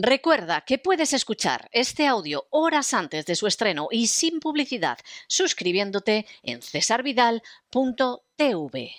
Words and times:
Recuerda 0.00 0.60
que 0.60 0.78
puedes 0.78 1.12
escuchar 1.12 1.68
este 1.72 2.06
audio 2.06 2.46
horas 2.50 2.94
antes 2.94 3.26
de 3.26 3.34
su 3.34 3.48
estreno 3.48 3.88
y 3.90 4.06
sin 4.06 4.38
publicidad 4.38 4.96
suscribiéndote 5.26 6.24
en 6.44 6.62
cesarvidal.tv. 6.62 8.92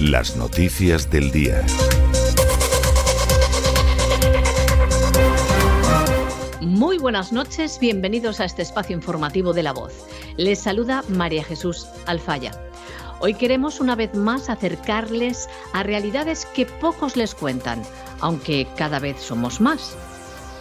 Las 0.00 0.34
noticias 0.34 1.08
del 1.08 1.30
día. 1.30 1.64
Muy 6.60 6.98
buenas 6.98 7.32
noches, 7.32 7.78
bienvenidos 7.78 8.40
a 8.40 8.44
este 8.44 8.62
espacio 8.62 8.96
informativo 8.96 9.52
de 9.52 9.62
La 9.62 9.72
Voz. 9.72 9.92
Les 10.38 10.60
saluda 10.60 11.02
María 11.08 11.42
Jesús 11.42 11.88
Alfaya. 12.06 12.52
Hoy 13.18 13.34
queremos 13.34 13.80
una 13.80 13.96
vez 13.96 14.14
más 14.14 14.48
acercarles 14.48 15.50
a 15.72 15.82
realidades 15.82 16.46
que 16.46 16.64
pocos 16.64 17.16
les 17.16 17.34
cuentan, 17.34 17.82
aunque 18.20 18.68
cada 18.76 19.00
vez 19.00 19.20
somos 19.20 19.60
más. 19.60 19.96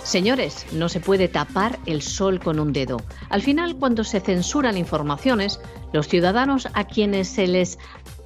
Señores, 0.02 0.66
no 0.72 0.90
se 0.90 1.00
puede 1.00 1.28
tapar 1.28 1.78
el 1.86 2.02
sol 2.02 2.40
con 2.40 2.60
un 2.60 2.74
dedo. 2.74 2.98
Al 3.30 3.44
final, 3.44 3.76
cuando 3.76 4.04
se 4.04 4.20
censuran 4.20 4.78
informaciones, 4.78 5.60
los 5.94 6.08
ciudadanos 6.08 6.68
a 6.74 6.86
quienes 6.86 7.28
se 7.28 7.46
les 7.46 7.78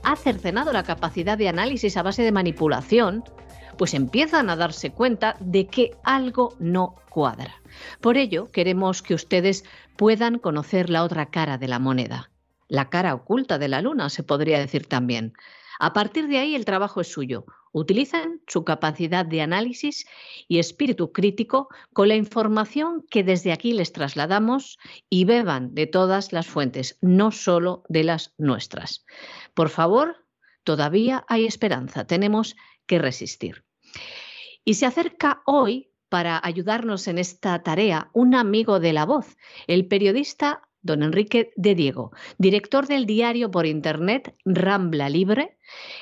ha 0.03 0.15
cercenado 0.15 0.71
la 0.71 0.83
capacidad 0.83 1.37
de 1.37 1.49
análisis 1.49 1.97
a 1.97 2.03
base 2.03 2.23
de 2.23 2.31
manipulación, 2.31 3.25
pues 3.77 3.93
empiezan 3.93 4.49
a 4.49 4.55
darse 4.55 4.91
cuenta 4.91 5.35
de 5.41 5.67
que 5.67 5.97
algo 6.05 6.55
no 6.59 6.95
cuadra. 7.09 7.61
Por 7.99 8.17
ello, 8.17 8.51
queremos 8.51 9.01
que 9.01 9.13
ustedes 9.13 9.65
puedan 9.97 10.39
conocer 10.39 10.89
la 10.89 11.03
otra 11.03 11.29
cara 11.29 11.57
de 11.57 11.67
la 11.67 11.79
moneda, 11.79 12.31
la 12.67 12.89
cara 12.89 13.13
oculta 13.13 13.57
de 13.57 13.67
la 13.67 13.81
luna, 13.81 14.09
se 14.09 14.23
podría 14.23 14.59
decir 14.59 14.85
también. 14.85 15.33
A 15.79 15.93
partir 15.93 16.27
de 16.27 16.37
ahí 16.37 16.55
el 16.55 16.65
trabajo 16.65 17.01
es 17.01 17.11
suyo. 17.11 17.45
Utilicen 17.73 18.41
su 18.47 18.63
capacidad 18.63 19.25
de 19.25 19.41
análisis 19.41 20.05
y 20.47 20.59
espíritu 20.59 21.11
crítico 21.11 21.69
con 21.93 22.07
la 22.07 22.15
información 22.15 23.05
que 23.09 23.23
desde 23.23 23.51
aquí 23.51 23.73
les 23.73 23.91
trasladamos 23.91 24.77
y 25.09 25.25
beban 25.25 25.73
de 25.73 25.87
todas 25.87 26.33
las 26.33 26.47
fuentes, 26.47 26.97
no 27.01 27.31
solo 27.31 27.83
de 27.89 28.03
las 28.03 28.33
nuestras. 28.37 29.05
Por 29.53 29.69
favor, 29.69 30.17
todavía 30.63 31.25
hay 31.27 31.45
esperanza, 31.45 32.05
tenemos 32.05 32.55
que 32.85 32.99
resistir. 32.99 33.65
Y 34.63 34.75
se 34.75 34.85
acerca 34.85 35.41
hoy 35.45 35.90
para 36.11 36.41
ayudarnos 36.43 37.07
en 37.07 37.17
esta 37.17 37.63
tarea 37.63 38.09
un 38.11 38.35
amigo 38.35 38.81
de 38.81 38.91
la 38.91 39.05
voz, 39.05 39.37
el 39.65 39.87
periodista 39.87 40.67
don 40.81 41.03
Enrique 41.03 41.53
de 41.55 41.73
Diego, 41.73 42.11
director 42.37 42.85
del 42.85 43.05
diario 43.05 43.49
por 43.49 43.65
Internet 43.65 44.35
Rambla 44.43 45.07
Libre, 45.07 45.57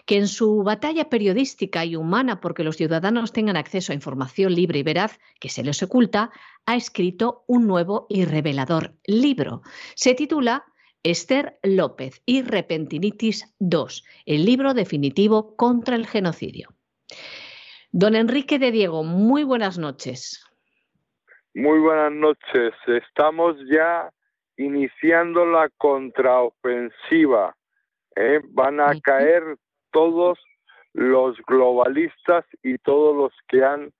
que 0.08 0.18
en 0.18 0.28
su 0.28 0.64
batalla 0.64 1.10
periodística 1.10 1.86
y 1.86 1.96
humana 1.96 2.42
porque 2.42 2.64
los 2.64 2.78
ciudadanos 2.78 3.34
tengan 3.34 3.56
acceso 3.56 3.92
a 3.92 3.96
información 3.96 4.56
libre 4.56 4.80
y 4.80 4.84
veraz 4.84 5.20
que 5.40 5.50
se 5.50 5.64
les 5.64 5.84
oculta, 5.84 6.32
ha 6.66 6.76
escrito 6.76 7.44
un 7.46 7.68
nuevo 7.68 8.08
y 8.10 8.26
revelador 8.26 8.96
libro. 9.06 9.62
Se 9.94 10.16
titula 10.16 10.66
Esther 11.04 11.60
López 11.62 12.24
y 12.26 12.42
Repentinitis 12.42 13.54
II, 13.60 14.02
el 14.26 14.44
libro 14.44 14.74
definitivo 14.74 15.56
contra 15.56 15.96
el 15.96 16.08
genocidio. 16.08 16.74
Don 17.92 18.14
Enrique 18.14 18.60
de 18.60 18.72
Diego, 18.72 19.04
muy 19.04 19.44
buenas 19.44 19.80
noches. 19.80 20.46
Muy 21.56 21.80
buenas 21.80 22.12
noches. 22.12 22.74
Estamos 22.86 23.56
ya 23.68 24.12
iniciando 24.58 25.44
la 25.48 25.70
contraofensiva. 25.70 27.56
¿eh? 28.16 28.42
Van 28.50 28.80
a 28.80 28.94
caer 29.02 29.42
todos 29.92 30.38
los 30.94 31.36
globalistas 31.48 32.46
y 32.62 32.78
todos 32.78 33.16
los 33.16 33.34
que 33.48 33.66
han 33.66 33.92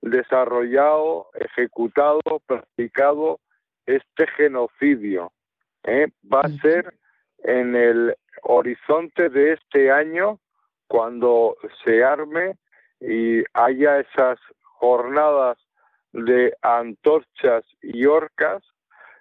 desarrollado, 0.00 1.28
ejecutado, 1.34 2.20
practicado 2.46 3.38
este 3.86 4.26
genocidio. 4.26 5.30
¿eh? 5.84 6.08
Va 6.32 6.40
a 6.40 6.48
ser 6.48 6.94
en 7.44 7.76
el 7.76 8.16
horizonte 8.42 9.28
de 9.28 9.52
este 9.52 9.92
año 9.92 10.40
cuando 10.88 11.56
se 11.84 12.02
arme 12.02 12.56
y 13.00 13.44
haya 13.54 14.00
esas 14.00 14.38
jornadas 14.62 15.58
de 16.12 16.54
antorchas 16.62 17.64
y 17.82 18.06
orcas 18.06 18.62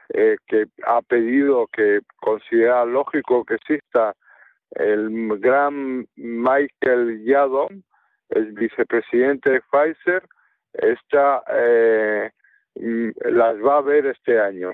eh, 0.09 0.37
que 0.47 0.67
ha 0.85 1.01
pedido 1.01 1.67
que 1.67 2.01
considera 2.17 2.85
lógico 2.85 3.43
que 3.43 3.55
exista 3.55 4.15
el 4.71 5.39
gran 5.39 6.07
Michael 6.15 7.23
Yadon, 7.25 7.83
el 8.29 8.51
vicepresidente 8.53 9.51
de 9.51 9.61
Pfizer, 9.61 10.23
esta, 10.73 11.43
eh, 11.49 12.31
mm, 12.75 13.09
las 13.31 13.55
va 13.57 13.77
a 13.77 13.81
ver 13.81 14.05
este 14.07 14.39
año. 14.39 14.73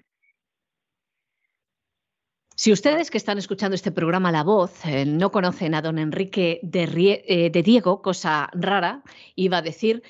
Si 2.62 2.72
ustedes 2.72 3.10
que 3.10 3.18
están 3.18 3.40
escuchando 3.40 3.74
este 3.74 3.92
programa 3.92 4.32
La 4.32 4.44
Voz 4.44 4.86
eh, 4.86 5.04
no 5.04 5.32
conocen 5.32 5.74
a 5.74 5.82
don 5.82 5.98
Enrique 5.98 6.60
eh, 6.62 7.50
de, 7.50 7.64
Diego, 7.64 8.04
cosa 8.04 8.52
rara, 8.54 9.02
iba 9.36 9.58
a 9.58 9.62
decir, 9.64 10.04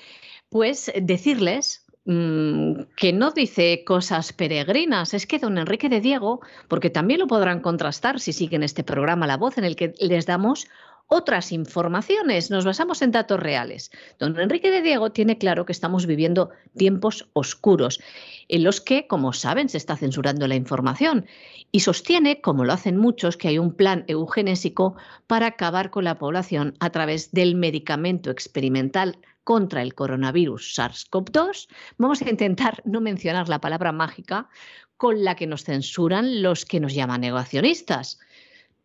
pues 0.50 0.92
decirles 1.00 1.86
mm, 2.04 2.72
que 2.96 3.12
no 3.12 3.30
dice 3.30 3.84
cosas 3.84 4.32
peregrinas. 4.32 5.14
Es 5.14 5.26
que 5.26 5.38
don 5.38 5.58
Enrique 5.58 5.88
de 5.88 6.00
Diego, 6.00 6.40
porque 6.68 6.90
también 6.90 7.20
lo 7.20 7.26
podrán 7.26 7.60
contrastar 7.60 8.20
si 8.20 8.32
siguen 8.32 8.62
este 8.62 8.84
programa 8.84 9.26
La 9.26 9.36
Voz, 9.36 9.58
en 9.58 9.64
el 9.64 9.76
que 9.76 9.94
les 10.00 10.26
damos 10.26 10.66
otras 11.14 11.52
informaciones, 11.52 12.50
nos 12.50 12.64
basamos 12.64 13.02
en 13.02 13.10
datos 13.10 13.38
reales. 13.38 13.90
Don 14.18 14.38
Enrique 14.40 14.70
de 14.70 14.80
Diego 14.80 15.12
tiene 15.12 15.36
claro 15.36 15.66
que 15.66 15.72
estamos 15.72 16.06
viviendo 16.06 16.50
tiempos 16.74 17.28
oscuros, 17.34 18.00
en 18.48 18.64
los 18.64 18.80
que, 18.80 19.06
como 19.06 19.34
saben, 19.34 19.68
se 19.68 19.76
está 19.76 19.96
censurando 19.96 20.48
la 20.48 20.54
información 20.54 21.26
y 21.70 21.80
sostiene, 21.80 22.40
como 22.40 22.64
lo 22.64 22.72
hacen 22.72 22.96
muchos, 22.96 23.36
que 23.36 23.48
hay 23.48 23.58
un 23.58 23.74
plan 23.74 24.04
eugenésico 24.06 24.96
para 25.26 25.48
acabar 25.48 25.90
con 25.90 26.04
la 26.04 26.18
población 26.18 26.74
a 26.80 26.88
través 26.88 27.30
del 27.32 27.56
medicamento 27.56 28.30
experimental 28.30 29.18
contra 29.44 29.82
el 29.82 29.94
coronavirus 29.94 30.78
SARS-CoV-2. 30.78 31.68
Vamos 31.98 32.22
a 32.22 32.30
intentar 32.30 32.82
no 32.84 33.00
mencionar 33.00 33.48
la 33.48 33.60
palabra 33.60 33.92
mágica 33.92 34.48
con 34.96 35.24
la 35.24 35.34
que 35.34 35.46
nos 35.46 35.64
censuran 35.64 36.42
los 36.42 36.64
que 36.64 36.80
nos 36.80 36.94
llaman 36.94 37.22
negacionistas. 37.22 38.20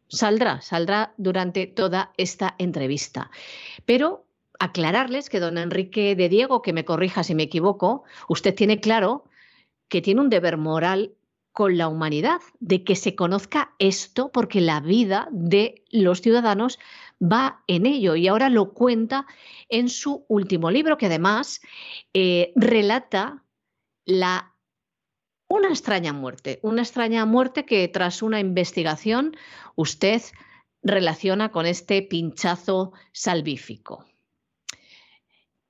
Saldrá, 0.08 0.62
saldrá 0.62 1.14
durante 1.18 1.68
toda 1.68 2.14
esta 2.18 2.56
entrevista. 2.58 3.30
Pero 3.86 4.26
aclararles 4.60 5.30
que 5.30 5.40
don 5.40 5.58
Enrique 5.58 6.16
de 6.16 6.30
Diego, 6.30 6.62
que 6.62 6.74
me 6.74 6.86
corrija 6.86 7.24
si 7.24 7.36
me 7.36 7.44
equivoco, 7.44 8.04
usted 8.28 8.56
tiene 8.56 8.80
claro 8.80 9.26
que 9.90 10.02
tiene 10.02 10.22
un 10.22 10.30
deber 10.30 10.58
moral 10.58 11.14
con 11.58 11.76
la 11.76 11.88
humanidad, 11.88 12.40
de 12.60 12.84
que 12.84 12.96
se 12.96 13.16
conozca 13.16 13.74
esto 13.80 14.30
porque 14.32 14.62
la 14.62 14.80
vida 14.80 15.28
de 15.32 15.84
los 15.90 16.22
ciudadanos 16.22 16.78
va 17.20 17.64
en 17.66 17.88
ello 17.88 18.16
y 18.16 18.28
ahora 18.28 18.52
lo 18.52 18.76
cuenta 18.76 19.26
en 19.68 19.90
su 19.90 20.24
último 20.28 20.70
libro 20.70 21.00
que 21.00 21.08
además 21.08 21.62
eh, 22.14 22.54
relata 22.56 23.44
la 24.06 24.54
una 25.48 25.70
extraña 25.70 26.14
muerte, 26.14 26.60
una 26.62 26.84
extraña 26.84 27.26
muerte 27.26 27.66
que 27.66 27.88
tras 27.88 28.22
una 28.22 28.40
investigación 28.40 29.36
usted 29.74 30.22
relaciona 30.84 31.52
con 31.52 31.66
este 31.66 32.04
pinchazo 32.04 32.94
salvífico. 33.14 34.06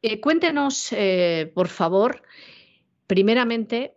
Eh, 0.01 0.19
cuéntenos, 0.19 0.91
eh, 0.91 1.49
por 1.55 1.69
favor, 1.69 2.23
primeramente, 3.07 3.96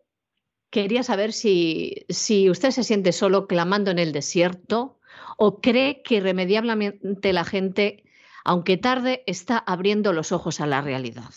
quería 0.71 1.03
saber 1.03 1.33
si, 1.33 2.05
si 2.09 2.51
usted 2.51 2.71
se 2.71 2.85
siente 2.85 3.13
solo 3.13 3.47
clamando 3.47 3.91
en 3.91 3.99
el 3.99 4.13
desierto 4.13 4.99
o 5.37 5.61
cree 5.61 6.03
que 6.03 6.17
irremediablemente 6.17 7.33
la 7.33 7.45
gente, 7.45 8.05
aunque 8.45 8.77
tarde, 8.77 9.23
está 9.27 9.59
abriendo 9.59 10.13
los 10.13 10.33
ojos 10.33 10.61
a 10.61 10.67
la 10.67 10.81
realidad 10.81 11.31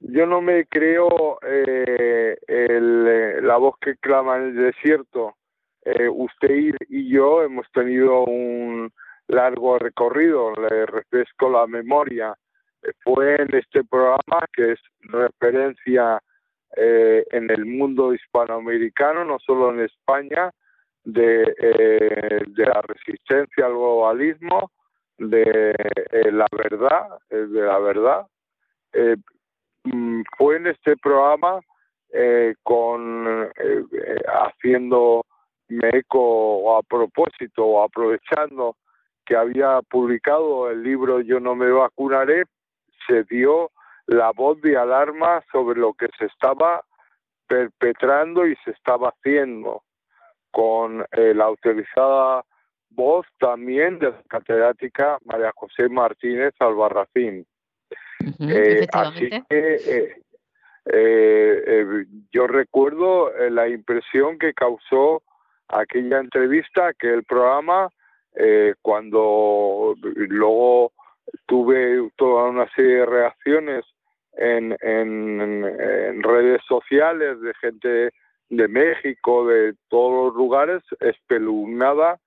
yo 0.00 0.26
no 0.26 0.40
me 0.40 0.66
creo 0.66 1.38
eh, 1.42 2.36
eh, 2.46 3.40
la 3.42 3.56
voz 3.56 3.76
que 3.80 3.96
clama 3.96 4.36
en 4.36 4.42
el 4.44 4.56
desierto. 4.56 5.36
Eh, 5.84 6.08
usted 6.08 6.74
y 6.88 7.08
yo 7.08 7.42
hemos 7.42 7.66
tenido 7.72 8.24
un 8.24 8.92
largo 9.26 9.78
recorrido, 9.78 10.52
le 10.54 10.86
refresco 10.86 11.50
la 11.50 11.66
memoria. 11.66 12.34
Fue 13.02 13.36
en 13.36 13.54
este 13.54 13.84
programa 13.84 14.46
que 14.52 14.72
es 14.72 14.80
referencia 15.00 16.22
en 16.76 17.50
el 17.50 17.64
mundo 17.66 18.12
hispanoamericano, 18.14 19.24
no 19.24 19.38
solo 19.38 19.70
en 19.70 19.80
España, 19.80 20.50
de, 21.04 21.44
de 22.46 22.66
la 22.66 22.82
resistencia 22.82 23.66
al 23.66 23.72
globalismo, 23.72 24.70
de 25.16 25.74
la 26.30 26.46
verdad, 26.52 27.06
de 27.30 27.60
la 27.62 27.78
verdad. 27.78 28.26
Mm, 29.84 30.22
fue 30.36 30.56
en 30.56 30.66
este 30.66 30.96
programa 30.96 31.60
eh, 32.12 32.54
con 32.62 33.26
eh, 33.26 33.84
eh, 33.92 34.22
haciendo 34.26 35.24
me 35.68 35.88
eco 35.90 36.76
a 36.76 36.82
propósito 36.82 37.64
o 37.64 37.82
aprovechando 37.82 38.76
que 39.24 39.36
había 39.36 39.80
publicado 39.82 40.70
el 40.70 40.82
libro 40.82 41.20
Yo 41.20 41.38
no 41.40 41.54
me 41.54 41.70
vacunaré, 41.70 42.44
se 43.06 43.24
dio 43.24 43.70
la 44.08 44.32
voz 44.32 44.60
de 44.62 44.76
alarma 44.76 45.44
sobre 45.52 45.78
lo 45.78 45.92
que 45.92 46.08
se 46.18 46.24
estaba 46.24 46.82
perpetrando 47.46 48.46
y 48.46 48.56
se 48.64 48.70
estaba 48.70 49.10
haciendo 49.10 49.82
con 50.50 51.04
eh, 51.12 51.34
la 51.34 51.44
autorizada 51.44 52.42
voz 52.90 53.26
también 53.38 53.98
de 53.98 54.10
la 54.10 54.22
catedrática 54.26 55.18
María 55.26 55.52
José 55.54 55.90
Martínez 55.90 56.54
Albarracín. 56.58 57.46
Eh, 58.40 58.86
así 58.92 59.28
que 59.48 60.16
eh, 60.86 62.04
yo 62.32 62.46
recuerdo 62.46 63.30
la 63.50 63.68
impresión 63.68 64.38
que 64.38 64.54
causó 64.54 65.22
aquella 65.68 66.18
entrevista, 66.18 66.88
aquel 66.88 67.24
programa, 67.24 67.90
cuando 68.80 69.94
luego 70.00 70.92
tuve 71.46 72.10
toda 72.16 72.44
una 72.44 72.68
serie 72.74 72.96
de 72.96 73.06
reacciones 73.06 73.84
en, 74.38 74.76
en, 74.80 76.22
redes 76.22 76.62
sociales 76.66 77.40
de 77.40 77.52
gente 77.54 78.10
de 78.48 78.68
México, 78.68 79.46
de 79.46 79.74
todos 79.88 80.26
los 80.26 80.34
lugares, 80.36 80.82
espeluznada 81.00 82.18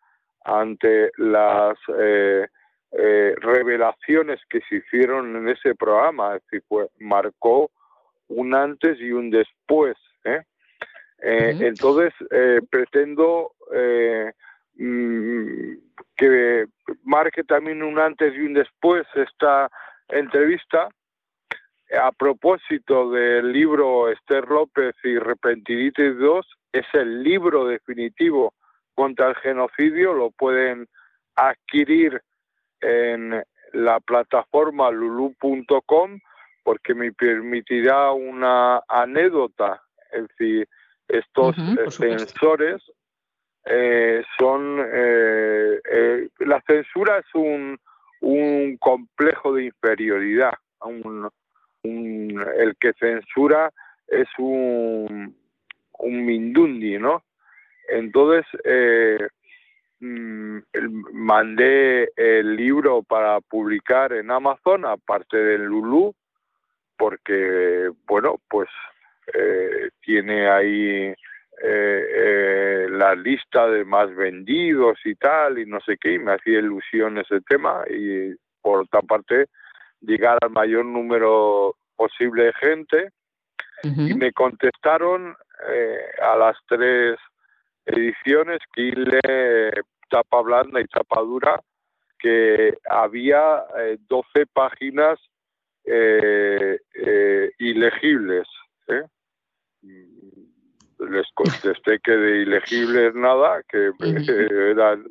ante 0.43 1.11
las 1.17 1.77
eh, 1.97 2.47
eh, 2.91 3.35
revelaciones 3.37 4.39
que 4.49 4.59
se 4.67 4.77
hicieron 4.77 5.35
en 5.35 5.49
ese 5.49 5.73
programa, 5.75 6.35
es 6.35 6.43
decir, 6.43 6.63
pues, 6.67 6.89
marcó 6.99 7.71
un 8.27 8.53
antes 8.53 8.99
y 8.99 9.11
un 9.11 9.29
después. 9.29 9.95
¿eh? 10.25 10.43
Entonces, 11.23 12.13
pretendo 12.69 13.53
mm, 14.75 15.73
que 16.17 16.65
marque 17.03 17.43
también 17.43 17.83
un 17.83 17.99
antes 17.99 18.33
y 18.35 18.39
un 18.39 18.53
después 18.53 19.05
esta 19.15 19.69
entrevista 20.09 20.89
a 21.99 22.11
propósito 22.11 23.11
del 23.11 23.51
libro 23.51 24.09
Esther 24.09 24.47
López 24.47 24.95
y 25.03 25.17
Repentinitis 25.17 26.17
2, 26.17 26.45
es 26.73 26.85
el 26.93 27.23
libro 27.23 27.65
definitivo 27.65 28.53
contra 28.95 29.29
el 29.29 29.35
genocidio, 29.35 30.13
lo 30.13 30.31
pueden 30.31 30.87
adquirir 31.35 32.21
en 32.81 33.43
la 33.73 33.99
plataforma 33.99 34.91
lulu.com 34.91 36.19
porque 36.63 36.93
me 36.93 37.11
permitirá 37.11 38.11
una 38.11 38.81
anécdota, 38.87 39.81
es 40.11 40.27
decir, 40.27 40.67
estos 41.07 41.55
censores 41.95 42.81
eh, 43.65 44.23
son 44.39 44.79
eh, 44.79 45.79
eh, 45.91 46.29
la 46.39 46.61
censura 46.61 47.19
es 47.19 47.35
un, 47.35 47.79
un 48.21 48.77
complejo 48.77 49.53
de 49.53 49.65
inferioridad, 49.65 50.53
un, 50.81 51.29
el 51.83 52.75
que 52.79 52.93
censura 52.93 53.71
es 54.07 54.27
un, 54.37 55.35
un 55.99 56.25
mindundi, 56.25 56.97
¿no? 56.97 57.23
Entonces, 57.89 58.45
eh, 58.63 59.27
mm, 59.99 60.59
mandé 61.13 62.11
el 62.15 62.55
libro 62.55 63.03
para 63.03 63.39
publicar 63.41 64.13
en 64.13 64.31
Amazon, 64.31 64.85
aparte 64.85 65.37
del 65.37 65.63
Lulu, 65.63 66.13
porque, 66.97 67.89
bueno, 68.05 68.39
pues 68.49 68.69
eh, 69.33 69.89
tiene 70.01 70.47
ahí 70.49 71.13
eh, 71.63 72.87
la 72.89 73.15
lista 73.15 73.67
de 73.67 73.85
más 73.85 74.13
vendidos 74.15 74.99
y 75.05 75.15
tal, 75.15 75.59
y 75.59 75.65
no 75.65 75.79
sé 75.81 75.97
qué, 75.99 76.13
y 76.13 76.19
me 76.19 76.33
hacía 76.33 76.59
ilusión 76.59 77.17
ese 77.17 77.41
tema, 77.41 77.83
y 77.89 78.35
por 78.61 78.81
otra 78.81 79.01
parte, 79.01 79.47
llegar 80.01 80.37
al 80.41 80.49
mayor 80.49 80.85
número 80.85 81.75
posible 81.95 82.45
de 82.45 82.53
gente 82.53 83.11
y 83.83 84.13
me 84.13 84.31
contestaron 84.31 85.35
eh, 85.69 85.97
a 86.21 86.35
las 86.35 86.57
tres 86.67 87.17
ediciones 87.85 88.59
que 88.73 88.91
le 88.91 89.71
tapa 90.09 90.41
blanda 90.41 90.79
y 90.81 90.85
tapa 90.85 91.21
dura 91.21 91.59
que 92.19 92.77
había 92.89 93.63
12 94.07 94.27
eh, 94.35 94.45
páginas 94.53 95.19
eh, 95.85 96.77
ilegibles. 97.57 98.47
Les 100.99 101.25
contesté 101.33 101.99
que 102.03 102.11
de 102.11 102.41
ilegibles 102.43 103.15
nada, 103.15 103.63
que 103.67 103.91
eran 104.71 105.07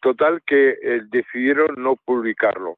total 0.00 0.42
que 0.44 0.76
decidieron 1.10 1.76
no 1.76 1.94
publicarlo. 1.94 2.76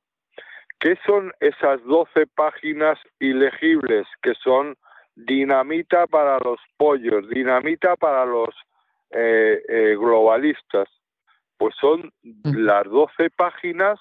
¿Qué 0.81 0.99
son 1.05 1.33
esas 1.41 1.85
12 1.85 2.27
páginas 2.29 2.99
ilegibles 3.19 4.07
que 4.23 4.33
son 4.43 4.79
dinamita 5.15 6.07
para 6.07 6.39
los 6.39 6.59
pollos, 6.79 7.29
dinamita 7.29 7.97
para 7.97 8.25
los 8.25 8.49
eh, 9.11 9.63
eh, 9.69 9.95
globalistas? 9.99 10.89
Pues 11.59 11.75
son 11.79 12.11
las 12.45 12.85
12 12.85 13.29
páginas 13.37 14.01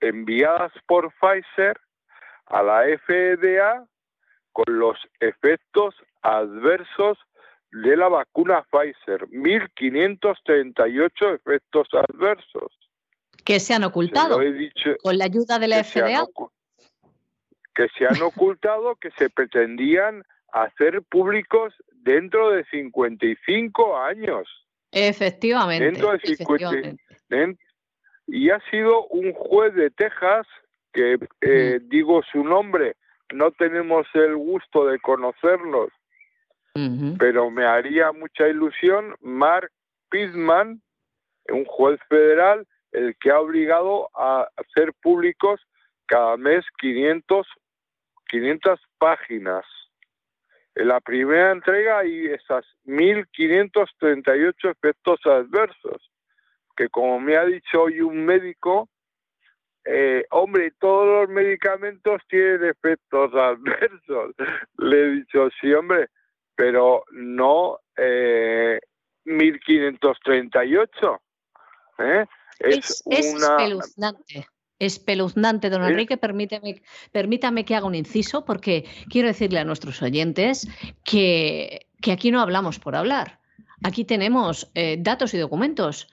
enviadas 0.00 0.72
por 0.86 1.12
Pfizer 1.20 1.78
a 2.46 2.62
la 2.62 2.84
FDA 2.84 3.86
con 4.52 4.78
los 4.78 4.96
efectos 5.20 5.94
adversos 6.22 7.18
de 7.72 7.94
la 7.94 8.08
vacuna 8.08 8.64
Pfizer, 8.70 9.28
1.538 9.28 11.34
efectos 11.34 11.88
adversos 11.92 12.72
que 13.50 13.58
se 13.58 13.74
han 13.74 13.82
ocultado 13.82 14.38
con 15.02 15.18
la 15.18 15.24
ayuda 15.24 15.58
de 15.58 15.66
la 15.66 15.82
FDA. 15.82 16.24
que 17.74 17.88
se 17.98 18.06
han 18.06 18.22
ocultado, 18.22 18.94
que 18.94 19.10
se 19.12 19.28
pretendían 19.28 20.22
hacer 20.52 21.02
públicos 21.02 21.74
dentro 22.04 22.50
de 22.50 22.64
55 22.66 23.98
años. 23.98 24.48
Efectivamente. 24.92 25.84
Dentro 25.84 26.12
de 26.12 27.56
y 28.28 28.50
ha 28.50 28.60
sido 28.70 29.06
un 29.08 29.32
juez 29.32 29.74
de 29.74 29.90
Texas, 29.90 30.46
que 30.92 31.18
eh, 31.40 31.80
digo 31.82 32.22
su 32.30 32.44
nombre, 32.44 32.94
no 33.32 33.50
tenemos 33.50 34.06
el 34.14 34.36
gusto 34.36 34.86
de 34.86 35.00
conocerlos, 35.00 35.90
pero 37.18 37.50
me 37.50 37.66
haría 37.66 38.12
mucha 38.12 38.46
ilusión, 38.46 39.16
Mark 39.20 39.72
Pittman, 40.08 40.80
un 41.48 41.64
juez 41.64 41.98
federal, 42.08 42.64
el 42.92 43.16
que 43.16 43.30
ha 43.30 43.40
obligado 43.40 44.10
a 44.14 44.48
hacer 44.56 44.92
públicos 45.02 45.60
cada 46.06 46.36
mes 46.36 46.64
500, 46.78 47.46
500 48.28 48.80
páginas. 48.98 49.64
En 50.74 50.88
la 50.88 51.00
primera 51.00 51.52
entrega 51.52 51.98
hay 51.98 52.26
esas 52.26 52.64
1.538 52.86 54.70
efectos 54.70 55.20
adversos, 55.24 56.10
que 56.76 56.88
como 56.88 57.20
me 57.20 57.36
ha 57.36 57.44
dicho 57.44 57.82
hoy 57.82 58.00
un 58.00 58.24
médico, 58.24 58.88
eh, 59.84 60.24
hombre, 60.30 60.72
todos 60.78 61.06
los 61.06 61.28
medicamentos 61.28 62.22
tienen 62.28 62.64
efectos 62.64 63.34
adversos. 63.34 64.34
Le 64.78 65.00
he 65.00 65.10
dicho, 65.10 65.48
sí, 65.60 65.72
hombre, 65.72 66.08
pero 66.54 67.04
no 67.12 67.78
eh, 67.96 68.78
1538. 69.24 71.20
¿eh? 71.98 72.26
Es, 72.60 73.02
espeluznante. 73.06 74.46
Espeluznante, 74.78 75.68
don 75.68 75.84
Enrique, 75.84 76.16
permíteme, 76.16 76.82
permítame 77.12 77.64
que 77.64 77.74
haga 77.74 77.86
un 77.86 77.94
inciso 77.94 78.46
porque 78.46 78.86
quiero 79.10 79.28
decirle 79.28 79.58
a 79.58 79.64
nuestros 79.64 80.00
oyentes 80.00 80.66
que, 81.04 81.86
aquí 82.10 82.30
no 82.30 82.40
hablamos 82.40 82.78
por 82.78 82.96
hablar. 82.96 83.40
Aquí 83.82 84.04
tenemos 84.04 84.70
eh, 84.74 84.96
datos 84.98 85.34
y 85.34 85.38
documentos. 85.38 86.08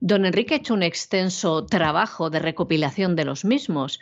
Don 0.00 0.24
Enrique 0.24 0.54
ha 0.54 0.58
hecho 0.58 0.74
un 0.74 0.82
extenso 0.82 1.66
trabajo 1.66 2.30
de 2.30 2.38
recopilación 2.38 3.16
de 3.16 3.26
los 3.26 3.44
mismos 3.44 4.00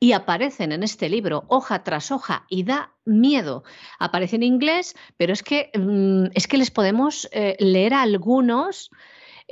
y 0.00 0.12
aparecen 0.12 0.72
en 0.72 0.82
este 0.82 1.08
libro 1.08 1.44
hoja 1.48 1.84
tras 1.84 2.10
hoja 2.10 2.46
y 2.48 2.62
da 2.62 2.92
miedo. 3.04 3.64
Aparece 3.98 4.36
en 4.36 4.44
inglés, 4.44 4.96
pero 5.16 5.32
es 5.32 5.42
que, 5.42 5.70
mm, 5.74 6.32
es 6.34 6.46
que 6.46 6.56
les 6.56 6.70
podemos 6.70 7.28
eh, 7.32 7.56
leer 7.58 7.94
algunos 7.94 8.90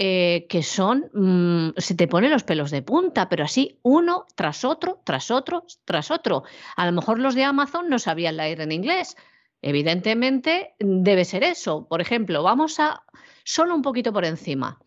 eh, 0.01 0.47
que 0.49 0.63
son, 0.63 1.11
mm, 1.13 1.71
se 1.77 1.97
te 1.97 2.07
ponen 2.07 2.31
los 2.31 2.45
pelos 2.45 2.71
de 2.71 2.83
punta, 2.83 3.29
pero 3.29 3.43
así 3.43 3.81
uno 3.83 4.27
tras 4.37 4.65
otro, 4.65 5.01
tras 5.03 5.33
otro, 5.33 5.65
tras 5.85 6.13
otro. 6.13 6.45
A 6.77 6.87
lo 6.87 6.93
mejor 6.93 7.19
los 7.19 7.35
de 7.35 7.43
Amazon 7.43 7.89
no 7.89 7.99
sabían 7.99 8.37
leer 8.37 8.61
en 8.61 8.71
inglés. 8.71 9.17
Evidentemente 9.61 10.77
debe 10.79 11.25
ser 11.25 11.43
eso. 11.43 11.89
Por 11.89 12.01
ejemplo, 12.01 12.45
vamos 12.45 12.79
a 12.79 13.03
solo 13.43 13.75
un 13.75 13.83
poquito 13.83 14.13
por 14.13 14.25
encima. 14.25 14.79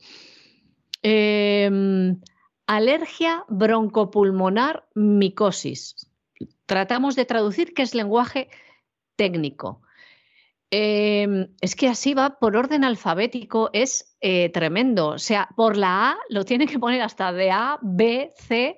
Em, 1.01 2.22
alergia 2.65 3.44
broncopulmonar 3.50 4.88
micosis. 4.96 6.10
Tratamos 6.65 7.18
de 7.18 7.25
traducir 7.25 7.74
qué 7.74 7.82
es 7.82 7.94
lenguaje 7.94 8.48
técnico. 9.18 9.82
Em, 10.74 11.50
es 11.60 11.75
que 11.75 11.90
así 11.90 12.13
va 12.13 12.40
por 12.40 12.56
orden 12.56 12.86
alfabético, 12.86 13.70
es 13.74 14.16
eh, 14.22 14.50
tremendo. 14.50 15.10
O 15.10 15.20
sea, 15.20 15.50
por 15.58 15.75
la 15.75 16.12
A 16.12 16.18
lo 16.30 16.46
tiene 16.46 16.66
que 16.66 16.80
poner 16.80 17.01
hasta 17.01 17.34
de 17.34 17.51
A, 17.51 17.78
B, 17.82 18.32
C. 18.38 18.78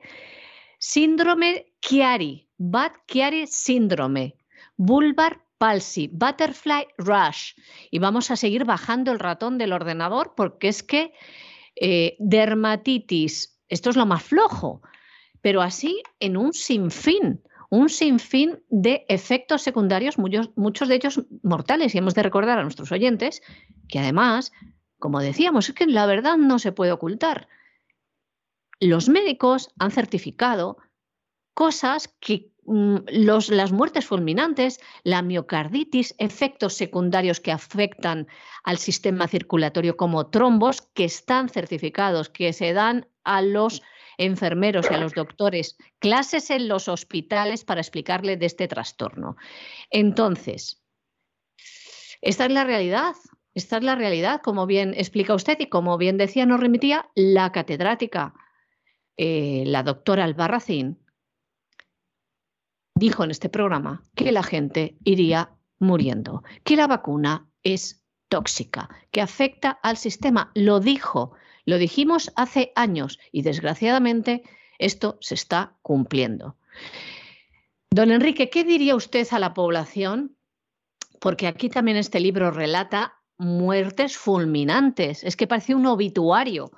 Síndrome 0.80 1.68
Chiari, 1.82 2.50
Bad 2.58 2.94
Chiari 3.08 3.46
síndrome, 3.46 4.36
Bulbar 4.76 5.44
palsy, 5.60 6.10
Butterfly 6.12 6.88
Rush. 6.98 7.54
Y 7.92 8.00
vamos 8.00 8.32
a 8.32 8.38
seguir 8.38 8.66
bajando 8.66 9.12
el 9.12 9.20
ratón 9.20 9.60
del 9.60 9.72
ordenador 9.72 10.34
porque 10.36 10.70
es 10.70 10.82
que 10.82 11.14
eh, 11.76 12.18
dermatitis, 12.20 13.62
esto 13.70 13.92
es 13.92 13.96
lo 13.96 14.08
más 14.08 14.24
flojo, 14.24 14.82
pero 15.42 15.62
así 15.62 16.02
en 16.20 16.38
un 16.38 16.54
sinfín 16.54 17.44
un 17.74 17.90
sinfín 17.90 18.60
de 18.70 19.04
efectos 19.10 19.64
secundarios, 19.64 20.20
muchos, 20.20 20.88
de 20.88 20.94
ellos 20.94 21.24
mortales. 21.42 21.96
Y 21.96 21.98
hemos 21.98 22.14
de 22.14 22.22
recordar 22.22 22.60
a 22.60 22.62
nuestros 22.62 22.92
oyentes 22.92 23.42
que 23.88 23.98
además, 23.98 24.52
como 25.00 25.20
decíamos, 25.20 25.70
es 25.70 25.74
que 25.74 25.88
la 25.88 26.06
verdad 26.06 26.38
no 26.38 26.60
se 26.60 26.72
puede 26.72 26.92
ocultar. 26.92 27.48
Los 28.80 29.10
médicos 29.10 29.72
han 29.80 29.90
certificado 29.90 30.78
cosas 31.56 32.14
que 32.20 32.52
mm, 32.68 32.98
las 33.08 33.72
muertes 33.72 34.06
fulminantes, 34.06 34.80
la 35.04 35.24
miocarditis, 35.24 36.14
efectos 36.20 36.76
secundarios 36.76 37.40
que 37.40 37.52
afectan 37.52 38.28
al 38.64 38.78
sistema 38.78 39.28
circulatorio 39.28 39.98
como 39.98 40.28
trombos, 40.28 40.84
que 40.94 41.06
están 41.06 41.50
certificados, 41.50 42.30
que 42.30 42.54
se 42.54 42.74
dan 42.74 43.08
a 43.24 43.42
los 43.42 43.82
enfermeros 44.18 44.88
y 44.90 44.94
a 44.94 44.98
los 44.98 45.14
doctores 45.14 45.78
clases 46.00 46.50
en 46.50 46.68
los 46.68 46.88
hospitales 46.88 47.64
para 47.64 47.82
explicarle 47.82 48.38
de 48.38 48.46
este 48.46 48.68
trastorno. 48.68 49.36
Entonces, 49.90 50.84
esta 52.22 52.46
es 52.46 52.52
la 52.52 52.64
realidad. 52.64 53.16
Esta 53.54 53.78
es 53.78 53.84
la 53.84 53.96
realidad, 53.96 54.42
como 54.42 54.66
bien 54.66 54.94
explica 54.96 55.36
usted 55.36 55.60
y 55.60 55.68
como 55.68 55.98
bien 55.98 56.18
decía, 56.18 56.46
nos 56.46 56.60
remitía 56.60 57.10
la 57.14 57.52
catedrática, 57.52 58.34
eh, 59.16 59.64
la 59.68 59.84
doctora 59.84 60.24
Albarracín, 60.24 61.00
dijo 62.96 63.24
en 63.24 63.32
este 63.32 63.50
programa 63.50 64.04
que 64.16 64.32
la 64.32 64.42
gente 64.42 64.98
iría 65.04 65.52
muriendo, 65.78 66.44
que 66.64 66.76
la 66.76 66.88
vacuna 66.88 67.48
es 67.62 68.04
tóxica, 68.30 68.90
que 69.12 69.22
afecta 69.22 69.70
al 69.70 69.98
sistema. 69.98 70.52
Lo 70.56 70.80
dijo 70.80 71.34
lo 71.66 71.78
dijimos 71.78 72.32
hace 72.36 72.72
años 72.76 73.20
y 73.32 73.42
desgraciadamente 73.42 74.44
esto 74.80 75.18
se 75.22 75.36
está 75.36 75.78
cumpliendo. 75.82 76.58
Don 77.92 78.12
Enrique, 78.12 78.50
¿qué 78.50 78.64
diría 78.64 78.96
usted 78.96 79.28
a 79.32 79.40
la 79.40 79.54
población? 79.54 80.36
Porque 81.20 81.48
aquí 81.48 81.70
también 81.70 81.98
este 81.98 82.20
libro 82.20 82.52
relata 82.52 83.16
muertes 83.38 84.18
fulminantes. 84.18 85.24
Es 85.24 85.36
que 85.36 85.48
parece 85.48 85.76
un 85.76 85.86
obituario 85.86 86.72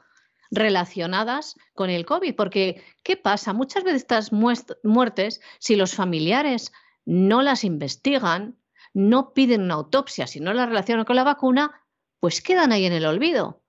relacionadas 0.52 1.56
con 1.74 1.90
el 1.90 2.06
COVID. 2.06 2.36
Porque, 2.36 2.84
¿qué 3.04 3.18
pasa? 3.18 3.54
Muchas 3.54 3.84
veces 3.84 4.02
estas 4.02 4.32
muertes, 4.32 5.42
si 5.60 5.76
los 5.76 5.96
familiares 5.96 6.72
no 7.06 7.42
las 7.42 7.64
investigan, 7.64 8.58
no 8.94 9.34
piden 9.34 9.62
una 9.62 9.76
autopsia, 9.76 10.28
si 10.28 10.40
no 10.40 10.54
las 10.54 10.70
relacionan 10.70 11.06
con 11.06 11.16
la 11.16 11.24
vacuna, 11.24 11.82
pues 12.20 12.42
quedan 12.42 12.72
ahí 12.72 12.86
en 12.86 12.94
el 12.94 13.06
olvido. 13.06 13.62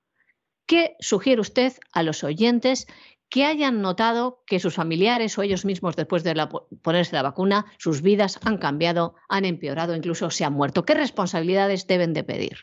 ¿Qué 0.67 0.97
sugiere 0.99 1.41
usted 1.41 1.73
a 1.93 2.03
los 2.03 2.25
oyentes 2.25 2.87
que 3.29 3.45
hayan 3.45 3.83
notado 3.83 4.43
que 4.47 4.59
sus 4.59 4.75
familiares 4.75 5.37
o 5.39 5.43
ellos 5.43 5.65
mismos 5.65 5.97
después 5.97 6.25
de 6.25 6.35
ponerse 6.83 7.17
la 7.17 7.23
vacuna, 7.23 7.67
sus 7.79 8.03
vidas 8.03 8.41
han 8.45 8.59
cambiado, 8.59 9.15
han 9.29 9.45
empeorado, 9.45 9.95
incluso 9.95 10.31
se 10.31 10.45
han 10.45 10.53
muerto? 10.53 10.85
¿Qué 10.85 10.95
responsabilidades 10.95 11.87
deben 11.87 12.13
de 12.15 12.25
pedir? 12.25 12.59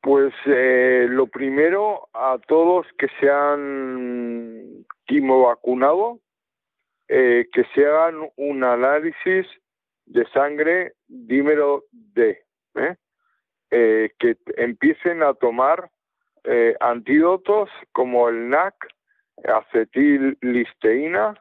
Pues 0.00 0.32
eh, 0.46 1.06
lo 1.08 1.26
primero, 1.26 2.08
a 2.14 2.38
todos 2.46 2.86
que 2.96 3.08
se 3.18 3.28
han 3.28 4.84
quimo 5.04 5.52
eh, 7.08 7.46
que 7.52 7.64
se 7.74 7.86
hagan 7.86 8.28
un 8.36 8.64
análisis 8.64 9.46
de 10.06 10.28
sangre 10.30 10.94
dímero 11.08 11.84
D, 11.90 12.44
¿eh? 12.76 12.96
que 13.68 14.36
empiecen 14.56 15.24
a 15.24 15.34
tomar 15.34 15.90
eh, 16.48 16.76
antídotos 16.78 17.68
como 17.90 18.28
el 18.28 18.48
NAC, 18.48 18.74
acetillisteína, 19.44 21.34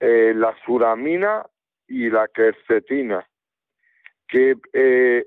eh, 0.00 0.34
la 0.36 0.54
suramina 0.66 1.46
y 1.88 2.10
la 2.10 2.28
quercetina, 2.28 3.26
que 4.28 4.56
eh, 4.74 5.26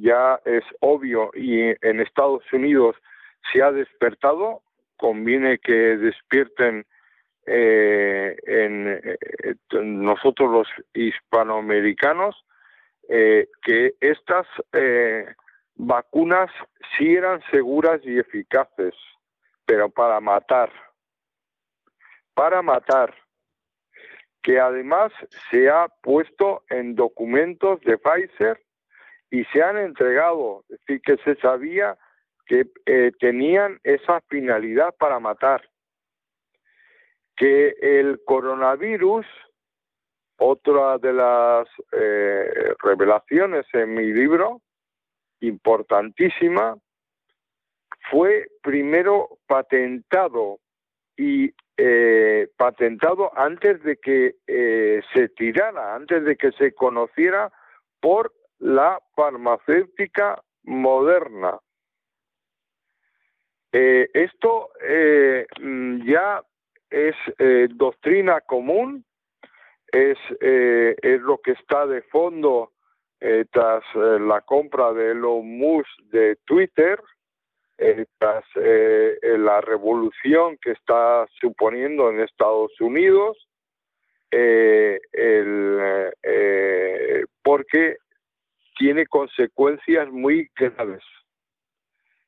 ya 0.00 0.40
es 0.46 0.64
obvio 0.80 1.30
y 1.34 1.74
en 1.82 2.00
Estados 2.00 2.42
Unidos 2.50 2.96
se 3.52 3.62
ha 3.62 3.70
despertado, 3.70 4.62
conviene 4.96 5.58
que 5.58 5.98
despierten 5.98 6.86
en, 7.44 9.00
nosotros 9.70 10.50
los 10.50 10.68
hispanoamericanos 10.94 12.42
que 13.06 13.94
estas 14.00 14.46
vacunas 15.78 16.50
sí 16.96 17.14
eran 17.14 17.40
seguras 17.50 18.00
y 18.04 18.18
eficaces, 18.18 18.94
pero 19.64 19.88
para 19.88 20.20
matar, 20.20 20.70
para 22.34 22.62
matar, 22.62 23.14
que 24.42 24.58
además 24.58 25.12
se 25.50 25.70
ha 25.70 25.88
puesto 26.02 26.64
en 26.68 26.94
documentos 26.94 27.80
de 27.82 27.96
Pfizer 27.96 28.60
y 29.30 29.44
se 29.46 29.62
han 29.62 29.78
entregado, 29.78 30.64
es 30.68 30.80
decir, 30.80 31.00
que 31.02 31.16
se 31.18 31.40
sabía 31.40 31.96
que 32.46 32.66
eh, 32.86 33.12
tenían 33.20 33.78
esa 33.84 34.20
finalidad 34.22 34.94
para 34.98 35.20
matar, 35.20 35.68
que 37.36 37.74
el 37.80 38.20
coronavirus, 38.24 39.26
otra 40.38 40.98
de 40.98 41.12
las 41.12 41.68
eh, 41.92 42.74
revelaciones 42.82 43.66
en 43.74 43.94
mi 43.94 44.12
libro, 44.12 44.62
importantísima, 45.40 46.76
fue 48.10 48.48
primero 48.62 49.38
patentado 49.46 50.58
y 51.16 51.52
eh, 51.76 52.48
patentado 52.56 53.30
antes 53.36 53.82
de 53.82 53.96
que 53.98 54.36
eh, 54.46 55.00
se 55.14 55.28
tirara, 55.28 55.94
antes 55.94 56.24
de 56.24 56.36
que 56.36 56.52
se 56.52 56.72
conociera 56.72 57.52
por 58.00 58.32
la 58.58 59.00
farmacéutica 59.14 60.42
moderna. 60.64 61.58
Eh, 63.72 64.08
esto 64.14 64.70
ya 64.80 66.42
es 66.90 67.14
doctrina 67.76 68.40
común, 68.40 69.04
es, 69.92 70.18
lo 70.40 71.38
que 71.38 71.52
está 71.52 71.86
de 71.86 72.02
fondo 72.02 72.72
tras 73.50 73.84
eh, 73.94 74.18
la 74.20 74.40
compra 74.42 74.92
de 74.92 75.12
Elon 75.12 75.46
Musk 75.58 75.88
de 76.10 76.36
Twitter, 76.44 77.00
eh, 77.78 78.06
tras 78.18 78.44
la 78.54 79.60
revolución 79.60 80.56
que 80.60 80.72
está 80.72 81.26
suponiendo 81.40 82.10
en 82.10 82.20
Estados 82.20 82.72
Unidos, 82.80 83.36
porque 87.42 87.96
tiene 88.78 89.06
consecuencias 89.06 90.08
muy 90.10 90.48
graves. 90.56 91.02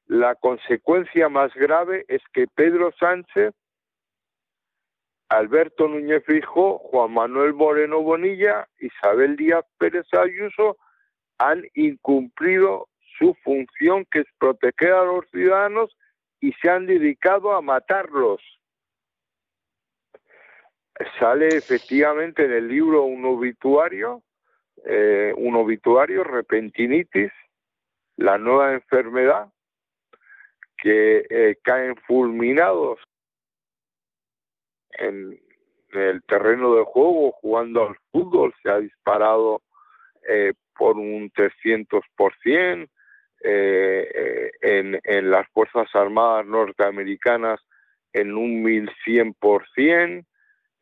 La 0.07 0.35
consecuencia 0.35 1.29
más 1.29 1.55
grave 1.55 2.05
es 2.09 2.21
que 2.33 2.47
Pedro 2.53 2.93
Sánchez, 2.99 3.55
Alberto 5.31 5.87
Núñez 5.87 6.25
Fijo, 6.27 6.79
Juan 6.79 7.13
Manuel 7.13 7.55
Moreno 7.55 8.01
Bonilla, 8.03 8.69
Isabel 8.81 9.37
Díaz 9.37 9.65
Pérez 9.79 10.07
Ayuso 10.13 10.77
han 11.39 11.63
incumplido 11.75 12.89
su 13.17 13.35
función 13.45 14.05
que 14.11 14.21
es 14.21 14.27
proteger 14.39 14.93
a 14.93 15.05
los 15.05 15.25
ciudadanos 15.31 15.97
y 16.41 16.53
se 16.55 16.69
han 16.69 16.87
dedicado 16.87 17.53
a 17.53 17.63
matarlos. 17.63 18.43
Sale 21.21 21.49
efectivamente 21.49 22.45
en 22.45 22.53
el 22.53 22.67
libro 22.67 23.05
un 23.05 23.25
obituario, 23.25 24.23
eh, 24.85 25.33
un 25.37 25.55
obituario, 25.55 26.25
repentinitis, 26.25 27.31
la 28.17 28.37
nueva 28.37 28.73
enfermedad, 28.73 29.49
que 30.77 31.25
eh, 31.31 31.57
caen 31.63 31.95
fulminados 32.07 32.99
en 34.99 35.39
el 35.93 36.23
terreno 36.25 36.75
de 36.75 36.85
juego 36.85 37.33
jugando 37.33 37.89
al 37.89 37.97
fútbol, 38.13 38.55
se 38.63 38.71
ha 38.71 38.79
disparado 38.79 39.63
eh, 40.29 40.53
por 40.77 40.97
un 40.97 41.31
300%, 41.33 42.89
eh, 43.43 44.11
eh, 44.15 44.51
en, 44.61 45.01
en 45.03 45.31
las 45.31 45.49
Fuerzas 45.49 45.89
Armadas 45.95 46.45
norteamericanas 46.47 47.61
en 48.13 48.35
un 48.35 48.63
1100%, 48.63 50.25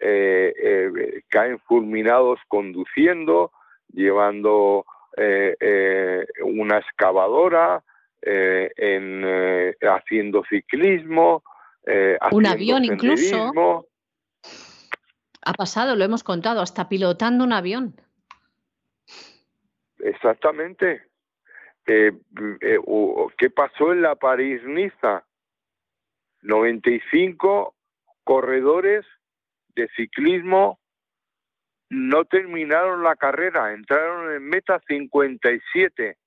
eh, 0.00 0.54
eh, 0.56 1.22
caen 1.28 1.58
fulminados 1.60 2.40
conduciendo, 2.48 3.52
llevando 3.92 4.84
una 6.44 6.78
excavadora, 6.78 7.82
en, 8.22 9.24
haciendo 9.82 10.44
ciclismo, 10.48 11.42
un 12.30 12.46
avión 12.46 12.84
incluso. 12.84 13.52
Ha 15.48 15.54
pasado, 15.54 15.96
lo 15.96 16.04
hemos 16.04 16.22
contado, 16.22 16.60
hasta 16.60 16.90
pilotando 16.90 17.42
un 17.42 17.54
avión. 17.54 17.98
Exactamente. 19.98 21.06
Eh, 21.86 22.12
eh, 22.60 22.78
¿Qué 23.38 23.48
pasó 23.48 23.92
en 23.94 24.02
la 24.02 24.14
París-Niza? 24.14 25.24
95 26.42 27.74
corredores 28.24 29.06
de 29.74 29.88
ciclismo 29.96 30.78
no 31.88 32.26
terminaron 32.26 33.02
la 33.02 33.16
carrera, 33.16 33.72
entraron 33.72 34.30
en 34.34 34.46
meta 34.46 34.82
57. 34.86 36.18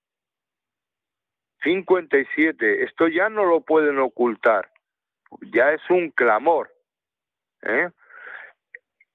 57. 1.62 2.84
Esto 2.86 3.08
ya 3.08 3.30
no 3.30 3.46
lo 3.46 3.62
pueden 3.62 4.00
ocultar. 4.00 4.72
Ya 5.54 5.74
es 5.74 5.82
un 5.92 6.10
clamor. 6.10 6.74
¿eh? 7.62 7.92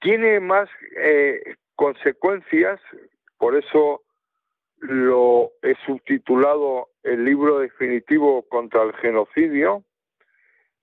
Tiene 0.07 0.39
más 0.39 0.69
eh, 1.03 1.57
consecuencias, 1.75 2.79
por 3.39 3.57
eso 3.57 4.03
lo 4.79 5.51
he 5.63 5.75
subtitulado 5.85 6.91
el 7.03 7.25
libro 7.25 7.59
definitivo 7.59 8.47
contra 8.49 8.85
el 8.85 8.93
genocidio. 8.99 9.83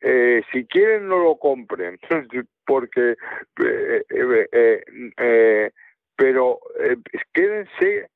Eh, 0.02 0.44
si 0.52 0.66
quieren 0.66 1.08
no 1.08 1.20
lo 1.20 1.38
compren, 1.38 1.98
porque 2.66 3.16
eh, 3.64 5.72
pero 6.18 6.60
quédense 7.32 8.10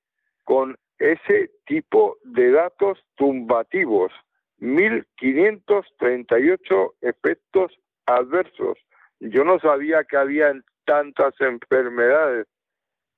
con 0.44 0.78
ese 1.00 1.52
tipo 1.68 2.18
de 2.26 2.52
datos 2.52 3.02
tumbativos, 3.16 4.12
1538 4.58 6.96
efectos 7.00 7.80
adversos. 8.06 8.78
Yo 9.22 9.46
no 9.46 9.58
sabía 9.60 10.04
que 10.04 10.18
había 10.18 10.54
tantas 10.88 11.34
enfermedades, 11.42 12.48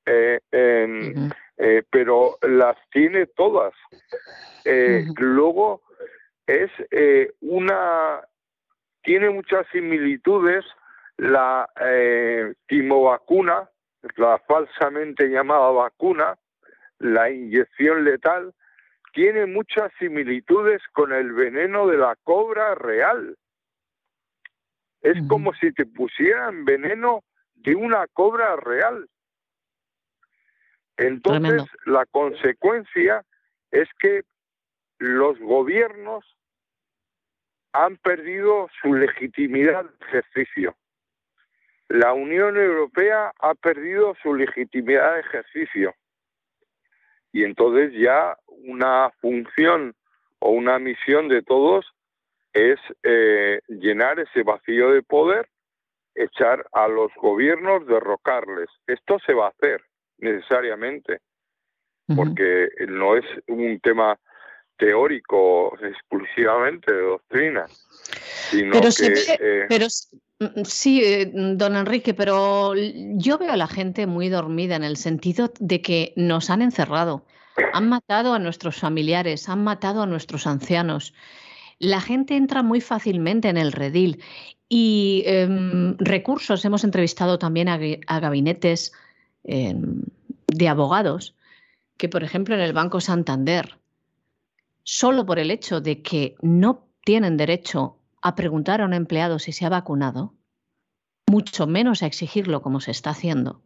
eh, 0.05 0.39
eh, 0.51 1.83
pero 1.91 2.37
las 2.41 2.75
tiene 2.91 3.27
todas. 3.27 3.73
Eh, 4.65 5.05
luego 5.17 5.83
es 6.47 6.71
una, 7.41 8.21
tiene 9.03 9.29
muchas 9.29 9.67
similitudes 9.71 10.65
la 11.17 11.69
timovacuna, 12.67 13.69
la 14.15 14.39
falsamente 14.47 15.27
llamada 15.27 15.69
vacuna, 15.69 16.35
la 16.97 17.29
inyección 17.29 18.03
letal, 18.03 18.53
tiene 19.13 19.45
muchas 19.45 19.91
similitudes 19.99 20.81
con 20.93 21.13
el 21.13 21.33
veneno 21.33 21.87
de 21.87 21.97
la 21.97 22.15
cobra 22.23 22.73
real. 22.75 23.37
Es 25.01 25.17
como 25.27 25.53
si 25.53 25.71
te 25.71 25.85
pusieran 25.85 26.65
veneno 26.65 27.23
de 27.63 27.75
una 27.75 28.07
cobra 28.07 28.55
real. 28.55 29.09
Entonces, 30.97 31.63
la 31.85 32.05
consecuencia 32.05 33.23
es 33.71 33.87
que 33.99 34.23
los 34.97 35.39
gobiernos 35.39 36.25
han 37.71 37.97
perdido 37.97 38.67
su 38.81 38.93
legitimidad 38.93 39.85
de 39.85 40.05
ejercicio. 40.07 40.75
La 41.87 42.13
Unión 42.13 42.57
Europea 42.57 43.31
ha 43.39 43.55
perdido 43.55 44.15
su 44.21 44.35
legitimidad 44.35 45.13
de 45.13 45.19
ejercicio. 45.21 45.95
Y 47.31 47.43
entonces 47.43 47.93
ya 47.93 48.37
una 48.47 49.11
función 49.21 49.95
o 50.39 50.51
una 50.51 50.79
misión 50.79 51.27
de 51.29 51.41
todos 51.43 51.85
es 52.53 52.79
eh, 53.03 53.61
llenar 53.67 54.19
ese 54.19 54.43
vacío 54.43 54.91
de 54.91 55.03
poder 55.03 55.47
echar 56.15 56.65
a 56.73 56.87
los 56.87 57.11
gobiernos, 57.21 57.85
derrocarles. 57.87 58.69
Esto 58.87 59.17
se 59.25 59.33
va 59.33 59.47
a 59.47 59.49
hacer 59.49 59.81
necesariamente, 60.17 61.19
porque 62.15 62.69
no 62.87 63.15
es 63.15 63.25
un 63.47 63.79
tema 63.79 64.17
teórico 64.77 65.77
exclusivamente 65.81 66.91
de 66.91 67.01
doctrina, 67.01 67.65
sino 68.49 68.71
pero 68.71 68.89
que... 68.89 69.37
Eh, 69.39 69.65
pero 69.69 69.85
mm, 70.39 70.63
sí, 70.63 71.03
eh, 71.03 71.31
don 71.33 71.75
Enrique, 71.75 72.13
pero 72.13 72.73
yo 72.75 73.37
veo 73.37 73.51
a 73.51 73.57
la 73.57 73.67
gente 73.67 74.07
muy 74.07 74.29
dormida 74.29 74.75
en 74.75 74.83
el 74.83 74.97
sentido 74.97 75.51
de 75.59 75.81
que 75.81 76.13
nos 76.15 76.49
han 76.49 76.61
encerrado, 76.61 77.25
han 77.73 77.89
matado 77.89 78.33
a 78.33 78.39
nuestros 78.39 78.77
familiares, 78.77 79.49
han 79.49 79.63
matado 79.63 80.01
a 80.01 80.07
nuestros 80.07 80.47
ancianos. 80.47 81.13
La 81.79 82.01
gente 82.01 82.35
entra 82.35 82.61
muy 82.61 82.81
fácilmente 82.81 83.47
en 83.49 83.57
el 83.57 83.71
redil 83.71 84.21
y 84.67 85.23
em, 85.25 85.97
recursos, 85.97 86.63
hemos 86.63 86.83
entrevistado 86.83 87.39
también 87.39 87.69
a, 87.69 88.19
gabinetes 88.19 88.91
em, 89.43 90.03
de 90.47 90.67
abogados 90.67 91.35
que, 91.97 92.09
por 92.09 92.23
ejemplo, 92.23 92.55
en 92.55 92.61
el 92.61 92.73
Banco 92.73 93.01
Santander, 93.01 93.77
solo 94.83 95.25
por 95.25 95.39
el 95.39 95.51
hecho 95.51 95.81
de 95.81 96.01
que 96.01 96.35
no 96.41 96.85
tienen 97.03 97.37
derecho 97.37 97.97
a 98.21 98.35
preguntar 98.35 98.81
a 98.81 98.85
un 98.85 98.93
empleado 98.93 99.39
si 99.39 99.51
se 99.51 99.65
ha 99.65 99.69
vacunado, 99.69 100.33
mucho 101.27 101.67
menos 101.67 102.03
a 102.03 102.07
exigirlo 102.07 102.61
como 102.61 102.79
se 102.79 102.91
está 102.91 103.11
haciendo, 103.11 103.61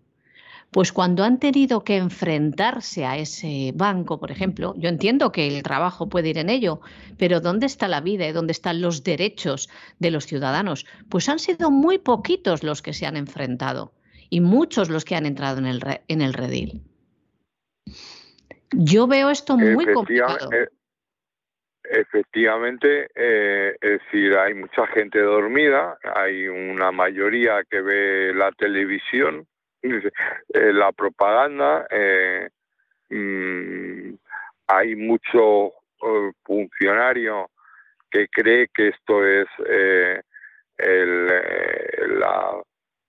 pues 0.73 0.91
cuando 0.91 1.23
han 1.23 1.39
tenido 1.39 1.83
que 1.83 1.97
enfrentarse 1.97 3.05
a 3.05 3.15
ese 3.17 3.71
banco, 3.75 4.19
por 4.19 4.31
ejemplo, 4.31 4.73
yo 4.75 4.89
entiendo 4.89 5.31
que 5.31 5.47
el 5.47 5.61
trabajo 5.61 6.09
puede 6.09 6.29
ir 6.29 6.39
en 6.39 6.49
ello, 6.49 6.81
pero 7.19 7.39
¿dónde 7.39 7.67
está 7.67 7.87
la 7.87 8.01
vida 8.01 8.27
y 8.27 8.31
dónde 8.31 8.51
están 8.53 8.81
los 8.81 9.03
derechos 9.03 9.69
de 9.99 10.09
los 10.09 10.25
ciudadanos? 10.25 10.87
Pues 11.09 11.29
han 11.29 11.37
sido 11.37 11.69
muy 11.69 11.99
poquitos 11.99 12.63
los 12.63 12.81
que 12.81 12.93
se 12.93 13.05
han 13.05 13.17
enfrentado 13.17 13.93
y 14.31 14.41
muchos 14.41 14.89
los 14.89 15.05
que 15.05 15.15
han 15.15 15.27
entrado 15.27 15.59
en 15.59 15.67
el, 15.67 15.81
en 16.07 16.21
el 16.21 16.33
redil. 16.33 16.81
Yo 18.71 19.05
veo 19.05 19.29
esto 19.29 19.55
muy 19.55 19.85
complicado. 19.93 20.51
Eh, 20.51 20.67
efectivamente, 21.83 23.11
eh, 23.13 23.75
es 23.79 24.01
decir, 24.01 24.35
hay 24.35 24.55
mucha 24.55 24.87
gente 24.87 25.19
dormida, 25.19 25.99
hay 26.15 26.47
una 26.47 26.91
mayoría 26.91 27.63
que 27.69 27.79
ve 27.81 28.33
la 28.33 28.51
televisión 28.53 29.45
la 30.53 30.91
propaganda, 30.91 31.85
eh, 31.89 32.49
mm, 33.09 34.13
hay 34.67 34.95
mucho 34.95 35.67
eh, 35.67 36.31
funcionario 36.43 37.49
que 38.09 38.27
cree 38.29 38.67
que 38.73 38.89
esto 38.89 39.25
es 39.25 39.47
el, 40.77 41.29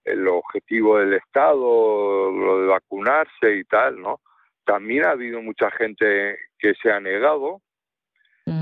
el 0.05 0.27
objetivo 0.27 0.99
del 0.99 1.13
Estado, 1.13 2.31
lo 2.31 2.61
de 2.61 2.67
vacunarse 2.67 3.55
y 3.55 3.63
tal, 3.65 3.99
¿no? 3.99 4.21
También 4.63 5.05
ha 5.05 5.11
habido 5.11 5.41
mucha 5.41 5.69
gente 5.71 6.37
que 6.57 6.73
se 6.81 6.91
ha 6.91 6.99
negado 6.99 7.61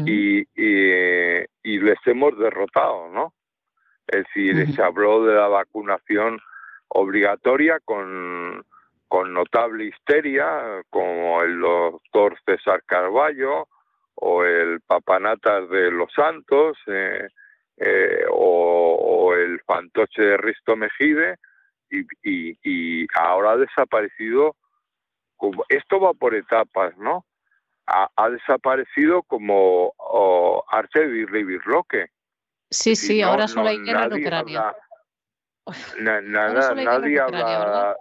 y, 0.05 0.39
y, 0.55 1.45
y, 1.63 1.79
les 1.79 1.97
hemos 2.05 2.37
derrotado, 2.37 3.09
¿no? 3.09 3.33
Es 4.07 4.23
decir, 4.23 4.73
se 4.73 4.81
habló 4.81 5.25
de 5.25 5.35
la 5.35 5.47
vacunación 5.47 6.39
obligatoria 6.93 7.79
con, 7.83 8.65
con 9.07 9.33
notable 9.33 9.85
histeria, 9.85 10.81
como 10.89 11.41
el 11.41 11.59
doctor 11.59 12.37
César 12.45 12.83
Carballo 12.85 13.67
o 14.15 14.43
el 14.43 14.79
Papanatas 14.81 15.69
de 15.69 15.91
los 15.91 16.11
Santos 16.13 16.77
eh, 16.87 17.27
eh, 17.77 18.23
o, 18.31 19.33
el 19.33 19.59
fantoche 19.61 20.21
de 20.21 20.37
Risto 20.37 20.75
Mejide 20.75 21.37
y, 21.89 22.05
y, 22.63 23.07
ahora 23.15 23.51
ha 23.51 23.57
desaparecido, 23.57 24.55
como, 25.35 25.65
esto 25.69 25.99
va 25.99 26.13
por 26.13 26.35
etapas, 26.35 26.95
¿no? 26.97 27.25
Ha, 27.85 28.29
desaparecido 28.29 29.23
como 29.23 29.93
oh, 29.97 30.63
Arte 30.69 31.07
de 31.07 31.25
Birloque. 31.25 32.07
Sí, 32.69 32.95
sí, 32.95 33.21
ahora 33.21 33.47
solo 33.47 33.69
hay 33.69 33.79
guerra 33.79 34.05
en 34.05 34.13
Ucrania 34.13 34.73
nada, 35.99 36.73
nadie 36.75 37.19
habla. 37.19 37.95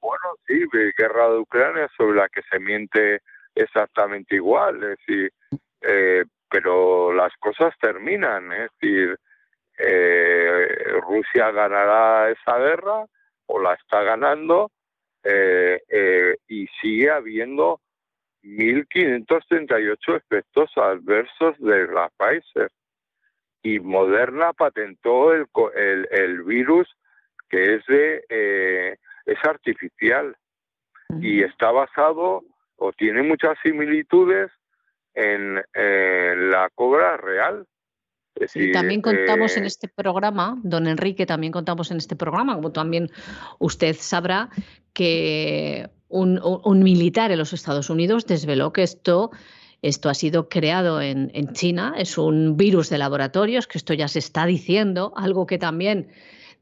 Bueno, 0.00 0.34
sí, 0.46 0.64
guerra 0.98 1.30
de 1.30 1.38
Ucrania 1.38 1.88
sobre 1.96 2.16
la 2.16 2.28
que 2.28 2.42
se 2.50 2.58
miente 2.58 3.20
exactamente 3.54 4.34
igual, 4.34 4.82
es 4.82 4.98
decir, 4.98 5.32
eh, 5.80 6.24
pero 6.50 7.12
las 7.12 7.32
cosas 7.38 7.72
terminan, 7.80 8.52
es 8.52 8.70
decir, 8.80 9.16
eh, 9.78 10.68
Rusia 11.02 11.50
ganará 11.52 12.30
esa 12.30 12.58
guerra 12.58 13.06
o 13.46 13.60
la 13.60 13.74
está 13.74 14.02
ganando 14.02 14.70
eh, 15.22 16.36
y 16.48 16.66
sigue 16.80 17.10
habiendo 17.10 17.80
1.538 18.42 20.16
efectos 20.16 20.70
adversos 20.76 21.58
de 21.58 21.86
la 21.86 22.10
Pfizer 22.18 22.70
y 23.62 23.80
Moderna 23.80 24.52
patentó 24.52 25.32
el, 25.32 25.46
el, 25.76 26.08
el 26.10 26.42
virus 26.42 26.88
que 27.48 27.74
es 27.74 27.86
de 27.86 28.24
eh, 28.28 28.96
es 29.26 29.38
artificial. 29.44 30.36
y 31.20 31.42
está 31.42 31.70
basado 31.70 32.42
o 32.76 32.92
tiene 32.92 33.22
muchas 33.22 33.56
similitudes 33.62 34.50
en 35.14 35.56
la 36.50 36.70
cobra 36.74 37.18
real. 37.18 37.66
también 38.72 39.02
contamos 39.02 39.56
en 39.58 39.64
eh, 39.64 39.66
este 39.66 39.88
programa, 39.88 40.58
don 40.62 40.86
Enrique, 40.86 41.26
también 41.26 41.52
contamos 41.52 41.90
en 41.90 41.98
este 41.98 42.16
programa, 42.16 42.54
como 42.54 42.72
también 42.72 43.10
usted 43.58 43.94
sabrá, 43.94 44.48
que 44.94 45.90
un, 46.08 46.82
militar 46.82 47.30
en 47.30 47.38
los 47.38 47.52
Estados 47.52 47.90
Unidos 47.90 48.26
desveló 48.26 48.72
que 48.72 48.82
esto, 48.82 49.30
esto 49.82 50.08
ha 50.08 50.14
sido 50.14 50.48
creado 50.48 51.00
en, 51.02 51.52
China, 51.52 51.94
es 51.98 52.16
un 52.16 52.56
virus 52.56 52.88
de 52.88 52.98
laboratorios, 52.98 53.66
que 53.66 53.78
esto 53.78 53.92
ya 53.94 54.06
se 54.06 54.20
está 54.20 54.46
diciendo, 54.46 55.12
algo 55.16 55.44
que 55.44 55.58
también 55.58 56.08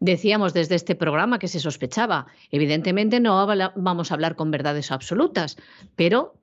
decíamos 0.01 0.55
desde 0.55 0.75
este 0.75 0.95
programa 0.95 1.39
que 1.39 1.47
se 1.47 1.61
sospechaba. 1.61 2.27
Evidentemente 2.51 3.21
no 3.21 3.47
vamos 3.77 4.11
a 4.11 4.15
hablar 4.15 4.37
con 4.37 4.51
verdades 4.51 4.91
absolutas, 4.91 5.59
pero 5.97 6.35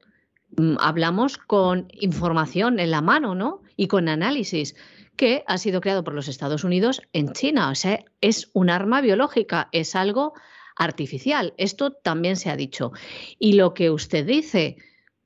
mm, 0.56 0.76
hablamos 0.80 1.40
con 1.40 1.88
información 1.94 2.80
en 2.80 2.92
la 2.92 3.02
mano, 3.02 3.34
¿no? 3.34 3.64
Y 3.76 3.88
con 3.88 4.08
análisis 4.08 4.76
que 5.16 5.44
ha 5.48 5.58
sido 5.58 5.82
creado 5.82 6.04
por 6.04 6.14
los 6.14 6.28
Estados 6.28 6.64
Unidos 6.64 7.02
en 7.12 7.34
China. 7.34 7.72
O 7.72 7.76
sea, 7.76 8.06
es 8.22 8.52
un 8.54 8.70
arma 8.70 9.02
biológica, 9.02 9.68
es 9.72 9.96
algo 9.96 10.34
artificial. 10.76 11.56
Esto 11.58 11.92
también 11.92 12.36
se 12.36 12.52
ha 12.52 12.56
dicho. 12.56 12.92
Y 13.40 13.54
lo 13.54 13.74
que 13.74 13.90
usted 13.90 14.28
dice 14.28 14.78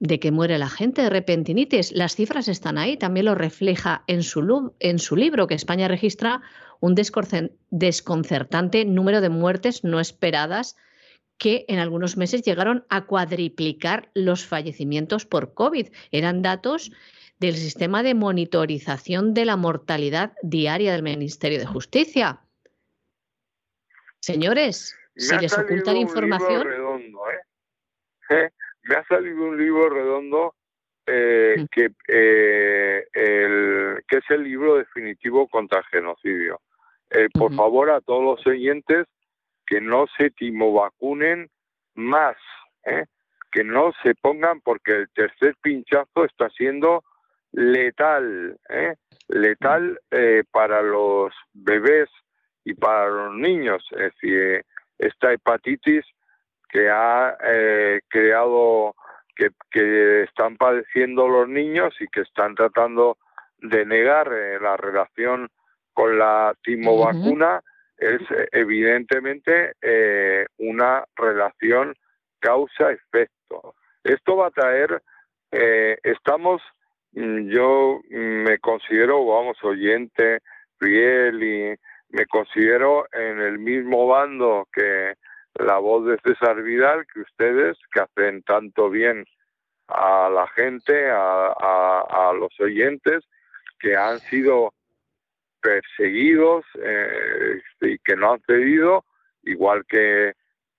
de 0.02 0.20
que 0.20 0.32
muere 0.32 0.58
la 0.58 0.68
gente 0.68 1.04
de 1.04 1.12
repentinitis, 1.12 1.92
las 1.92 2.16
cifras 2.16 2.48
están 2.48 2.80
ahí, 2.80 2.98
también 2.98 3.28
lo 3.28 3.36
refleja 3.36 4.04
en 4.08 4.24
su, 4.24 4.74
en 4.80 4.98
su 4.98 5.16
libro, 5.16 5.46
que 5.46 5.54
España 5.54 5.88
registra 5.88 6.42
un 6.80 6.96
desconcertante 6.96 8.84
número 8.84 9.22
de 9.22 9.30
muertes 9.30 9.84
no 9.84 10.00
esperadas 10.00 10.76
que 11.38 11.66
en 11.68 11.78
algunos 11.78 12.18
meses 12.18 12.42
llegaron 12.42 12.84
a 12.90 13.06
cuadriplicar 13.06 14.10
los 14.16 14.44
fallecimientos 14.44 15.28
por 15.28 15.54
COVID. 15.54 15.90
Eran 16.12 16.42
datos 16.42 16.92
del 17.40 17.56
sistema 17.56 18.02
de 18.02 18.16
monitorización 18.16 19.36
de 19.36 19.46
la 19.46 19.56
mortalidad 19.56 20.34
diaria 20.42 20.94
del 20.94 21.04
Ministerio 21.04 21.60
de 21.60 21.68
Justicia. 21.68 22.42
Señores, 24.20 24.96
si 25.16 25.38
les 25.38 25.56
ocultan 25.56 25.98
información. 25.98 26.68
¿eh? 28.32 28.36
¿Eh? 28.36 28.50
Me 28.84 28.96
ha 28.96 29.04
salido 29.06 29.46
un 29.46 29.58
libro 29.58 29.90
redondo 29.90 30.56
eh, 31.06 31.66
que, 31.72 31.92
el, 32.08 34.04
que 34.08 34.18
es 34.18 34.30
el 34.30 34.44
libro 34.44 34.78
definitivo 34.78 35.48
contra 35.48 35.80
el 35.80 35.86
genocidio. 35.86 36.62
Eh, 37.10 37.28
por 37.34 37.54
favor 37.54 37.90
a 37.92 38.02
todos 38.02 38.24
los 38.24 38.48
oyentes 38.48 39.08
que 39.66 39.82
no 39.82 40.06
se 40.18 40.30
timovacunen 40.30 41.50
más, 41.96 42.38
¿eh? 42.86 43.06
que 43.52 43.64
no 43.64 43.92
se 44.04 44.16
pongan 44.16 44.62
porque 44.62 44.92
el 44.92 45.10
tercer 45.10 45.56
pinchazo 45.62 46.24
está 46.24 46.50
siendo 46.52 47.04
letal, 47.52 48.58
¿eh? 48.70 48.96
letal 49.28 50.00
para 50.52 50.82
los 50.82 51.34
bebés 51.54 52.10
y 52.64 52.74
para 52.74 53.10
los 53.10 53.36
niños. 53.36 53.84
Es 53.92 54.14
decir, 54.14 54.66
esta 54.98 55.34
hepatitis 55.34 56.06
que 56.72 56.90
ha 56.90 57.36
creado, 58.08 58.96
que, 59.36 59.50
que, 59.70 60.24
están 60.24 60.56
padeciendo 60.56 61.28
los 61.28 61.50
niños 61.50 61.94
y 62.00 62.08
que 62.08 62.22
están 62.22 62.56
tratando 62.56 63.18
de 63.58 63.86
negar 63.86 64.32
la 64.62 64.78
relación 64.78 65.50
con 65.94 66.18
la 66.18 66.56
timovacuna 66.64 67.62
es 68.02 68.22
evidentemente 68.52 69.74
eh, 69.80 70.46
una 70.58 71.06
relación 71.16 71.94
causa-efecto. 72.40 73.76
Esto 74.04 74.38
va 74.38 74.48
a 74.48 74.52
traer, 74.52 75.04
eh, 75.52 75.98
estamos, 76.02 76.64
mm, 77.12 77.50
yo 77.50 78.00
me 78.10 78.58
considero, 78.58 79.24
vamos, 79.24 79.64
oyente, 79.64 80.40
fiel 80.80 81.44
y 81.44 81.76
me 82.10 82.26
considero 82.26 83.06
en 83.14 83.40
el 83.40 83.60
mismo 83.60 84.08
bando 84.08 84.68
que 84.74 85.14
la 85.66 85.78
voz 85.78 86.06
de 86.06 86.18
César 86.24 86.62
Vidal, 86.62 87.06
que 87.14 87.22
ustedes, 87.22 87.78
que 87.94 88.02
hacen 88.02 88.44
tanto 88.44 88.90
bien 88.90 89.26
a 89.88 90.30
la 90.30 90.48
gente, 90.50 91.10
a 91.10 92.34
los 92.38 92.58
oyentes, 92.60 93.24
que 93.80 93.98
han 93.98 94.20
sido 94.20 94.74
perseguidos 95.62 96.66
eh, 96.84 97.62
y 97.82 97.98
que 98.00 98.16
no 98.16 98.34
han 98.34 98.42
cedido, 98.42 99.06
igual 99.44 99.86
que 99.88 100.34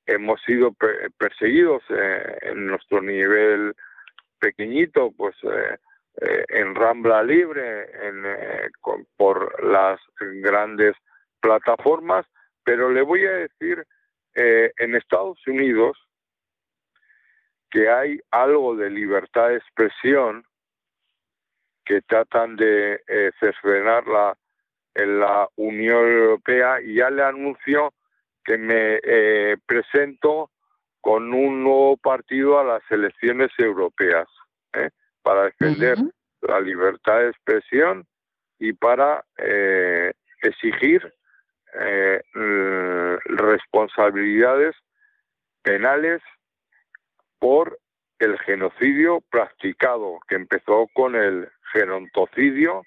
hemos 0.07 0.41
sido 0.43 0.75
perseguidos 1.19 1.83
eh, 1.91 2.39
en 2.43 2.67
nuestro 2.67 3.01
nivel 3.01 3.75
pequeñito, 4.39 5.13
pues 5.17 5.37
eh, 5.45 6.45
en 6.49 6.75
Rambla 6.75 7.23
Libre, 7.23 7.89
en, 8.07 8.25
por 9.17 9.65
las 9.65 10.01
grandes 10.43 10.95
plataformas, 11.41 12.27
pero 12.65 12.91
le 12.91 13.03
voy 13.03 13.25
a 13.25 13.33
decir, 13.33 13.85
en 14.35 14.95
Estados 14.95 15.39
Unidos, 15.47 15.97
que 17.71 17.89
hay 17.89 18.21
algo 18.31 18.77
de 18.77 18.91
libertad 18.91 19.49
de 19.49 19.57
expresión 19.57 20.45
que 21.85 22.03
tratan 22.03 22.57
de 22.57 23.03
eh, 23.09 23.31
la 24.07 24.37
en 24.95 25.21
la 25.21 25.49
Unión 25.57 26.07
Europea 26.07 26.81
y 26.83 26.97
ya 26.97 27.11
le 27.11 27.23
anuncio 27.23 27.95
que 28.45 28.59
me 28.59 29.01
eh, 29.03 29.57
presento 29.67 30.51
con 31.01 31.33
un 31.33 31.65
nuevo 31.65 31.97
partido 31.97 32.59
a 32.59 32.65
las 32.65 32.83
elecciones 32.91 33.51
europeas 33.57 34.29
¿eh? 34.75 34.91
para 35.23 35.45
defender 35.45 35.97
la 36.43 36.61
libertad 36.61 37.21
de 37.21 37.31
expresión 37.31 38.07
y 38.59 38.75
para 38.75 39.25
eh, 41.81 42.23
exigir 42.35 43.19
responsabilidades 43.25 44.75
penales 45.63 46.23
por 47.39 47.79
el 48.19 48.39
genocidio 48.41 49.21
practicado 49.31 50.19
que 50.29 50.37
empezó 50.37 50.89
con 50.95 51.17
el 51.17 51.49
gerontocidio 51.73 52.83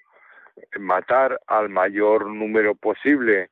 matar 0.80 1.40
al 1.48 1.70
mayor 1.70 2.28
número 2.28 2.76
posible 2.76 3.50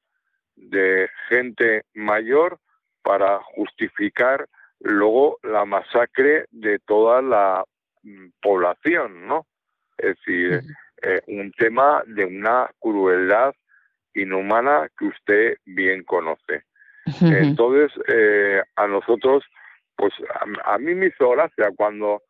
de 0.55 1.09
gente 1.29 1.83
mayor 1.93 2.59
para 3.01 3.41
justificar 3.55 4.47
luego 4.79 5.39
la 5.43 5.65
masacre 5.65 6.45
de 6.51 6.79
toda 6.79 7.21
la 7.21 7.65
mm, 8.03 8.27
población, 8.41 9.27
¿no? 9.27 9.45
Es 9.97 10.17
decir, 10.17 10.61
eh, 11.01 11.21
un 11.27 11.51
tema 11.51 12.03
de 12.05 12.25
una 12.25 12.69
crueldad 12.79 13.53
inhumana 14.13 14.89
que 14.97 15.05
usted 15.05 15.57
bien 15.65 16.03
conoce. 16.03 16.63
Entonces, 17.21 17.91
eh, 18.07 18.61
a 18.75 18.87
nosotros, 18.87 19.43
pues 19.95 20.13
a, 20.63 20.77
mí 20.77 20.95
me 20.95 21.07
hizo 21.07 21.31
gracia 21.31 21.71
cuando 21.75 22.21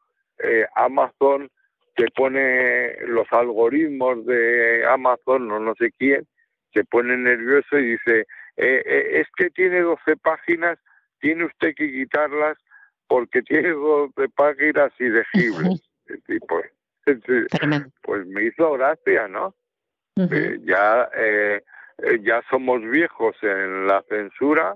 eh, 0.44 0.66
Amazon 0.76 1.50
se 1.96 2.06
pone 2.16 2.96
los 3.06 3.28
algoritmos 3.32 4.26
de 4.26 4.84
Amazon 4.88 5.52
o 5.52 5.60
no 5.60 5.76
sé 5.76 5.92
quién, 5.98 6.26
se 6.74 6.84
pone 6.86 7.16
nervioso 7.18 7.78
y 7.78 7.92
dice, 7.92 8.22
eh, 8.58 8.84
eh, 8.86 9.22
es 9.22 9.28
que 9.38 9.50
tiene 9.52 9.82
12 9.82 10.18
páginas, 10.18 10.80
tiene 11.20 11.46
usted 11.46 11.74
que 11.76 11.92
quitarlas 11.92 12.58
porque 13.08 13.42
tiene 13.44 13.70
12 13.70 14.30
páginas 14.36 14.92
ilegibles. 15.00 15.82
pues, 16.48 16.72
pues 18.02 18.26
me 18.28 18.46
hizo 18.46 18.72
gracia, 18.74 19.28
¿no? 19.28 19.54
Eh, 20.16 20.60
ya, 20.64 21.10
ya 22.22 22.42
somos 22.50 22.82
viejos 22.82 23.36
en 23.42 23.88
la 23.88 24.04
censura, 24.10 24.76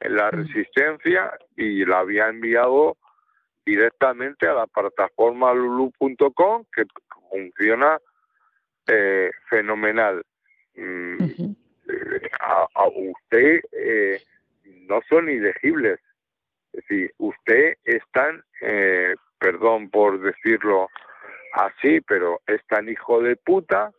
en 0.00 0.16
la 0.16 0.30
resistencia 0.30 1.32
y 1.56 1.84
la 1.84 2.00
había 2.00 2.28
enviado 2.28 2.96
directamente 3.64 4.46
a 4.48 4.54
la 4.54 4.66
plataforma 4.66 5.52
lulu.com 5.52 6.64
que 6.74 6.84
funciona 7.30 7.98
eh, 8.86 9.30
fenomenal. 9.50 10.22
Mm, 10.74 11.16
eh, 11.22 12.30
a, 12.40 12.88
usted 12.88 13.60
eh, 13.72 14.22
no 14.88 15.00
son 15.08 15.28
elegibles. 15.28 16.00
Es 16.72 16.84
decir, 16.88 17.12
usted 17.18 17.74
es 17.84 18.02
tan, 18.12 18.42
perdón 19.38 19.90
por 19.90 20.20
decirlo 20.20 20.88
así, 21.52 22.00
pero 22.02 22.40
es 22.46 22.64
tan 22.66 22.88
hijo 22.88 23.20
de 23.20 23.36
puta 23.36 23.92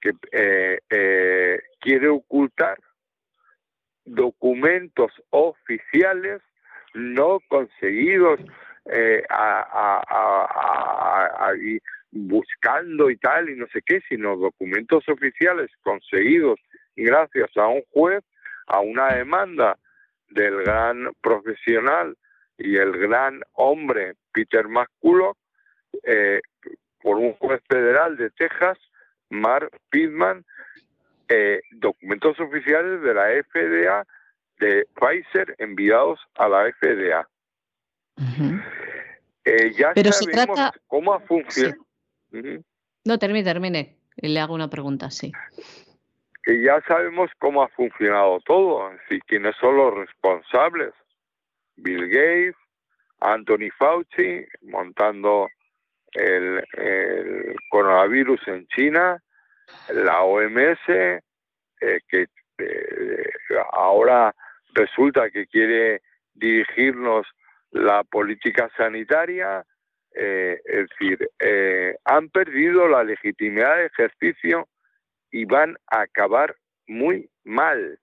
que 0.00 0.78
quiere 1.80 2.08
ocultar 2.08 2.78
documentos 4.04 5.12
oficiales 5.30 6.40
no 6.94 7.40
conseguidos 7.48 8.40
eh, 8.86 9.22
a, 9.28 10.02
buscando 12.12 13.10
y 13.10 13.16
tal, 13.18 13.48
y 13.50 13.56
no 13.56 13.66
sé 13.72 13.82
qué, 13.86 14.00
sino 14.08 14.36
documentos 14.36 15.08
oficiales 15.08 15.70
conseguidos 15.82 16.58
gracias 16.96 17.56
a 17.56 17.68
un 17.68 17.82
juez, 17.92 18.24
a 18.66 18.80
una 18.80 19.14
demanda 19.14 19.78
del 20.28 20.62
gran 20.62 21.12
profesional 21.20 22.16
y 22.58 22.76
el 22.76 22.92
gran 22.98 23.42
hombre 23.52 24.14
Peter 24.32 24.66
McCulloch 24.66 25.36
eh, 26.02 26.40
por 27.00 27.16
un 27.16 27.32
juez 27.34 27.60
federal 27.68 28.16
de 28.16 28.30
Texas, 28.30 28.78
Mark 29.30 29.70
Pittman, 29.90 30.44
eh, 31.28 31.60
documentos 31.72 32.38
oficiales 32.40 33.00
de 33.02 33.14
la 33.14 33.28
FDA 33.42 34.06
de 34.58 34.86
Pfizer 34.94 35.54
enviados 35.58 36.20
a 36.34 36.48
la 36.48 36.70
FDA. 36.72 37.28
Eh, 39.44 39.72
ya 39.76 39.92
Pero 39.94 40.12
se 40.12 40.30
trata... 40.30 40.72
cómo 40.86 41.14
ha 41.14 41.20
funcionado. 41.20 41.82
No, 43.04 43.18
termine, 43.18 43.44
termine. 43.44 43.96
Le 44.16 44.38
hago 44.40 44.54
una 44.54 44.68
pregunta, 44.68 45.10
sí. 45.10 45.32
Que 46.42 46.62
ya 46.62 46.80
sabemos 46.86 47.30
cómo 47.38 47.62
ha 47.62 47.68
funcionado 47.68 48.40
todo, 48.40 48.90
y 49.08 49.20
quiénes 49.20 49.56
son 49.56 49.76
los 49.76 49.94
responsables. 49.94 50.92
Bill 51.76 52.08
Gates, 52.08 52.56
Anthony 53.20 53.70
Fauci, 53.78 54.44
montando 54.62 55.48
el, 56.14 56.64
coronavirus 57.68 58.40
en 58.48 58.66
China, 58.68 59.22
la 59.92 60.22
OMS, 60.22 60.88
eh, 60.88 62.00
que 62.08 62.26
eh, 62.58 63.30
ahora 63.72 64.34
resulta 64.74 65.30
que 65.30 65.46
quiere 65.46 66.02
dirigirnos 66.34 67.26
la 67.70 68.02
política 68.04 68.70
sanitaria, 68.76 69.64
eh, 70.14 70.60
es 70.64 70.88
decir, 70.88 71.28
han 72.04 72.28
perdido 72.30 72.88
la 72.88 73.04
legitimidad 73.04 73.76
de 73.76 73.86
ejercicio 73.86 74.68
y 75.30 75.44
van 75.44 75.76
a 75.86 76.02
acabar 76.02 76.56
muy 76.86 77.30
mal. 77.44 77.98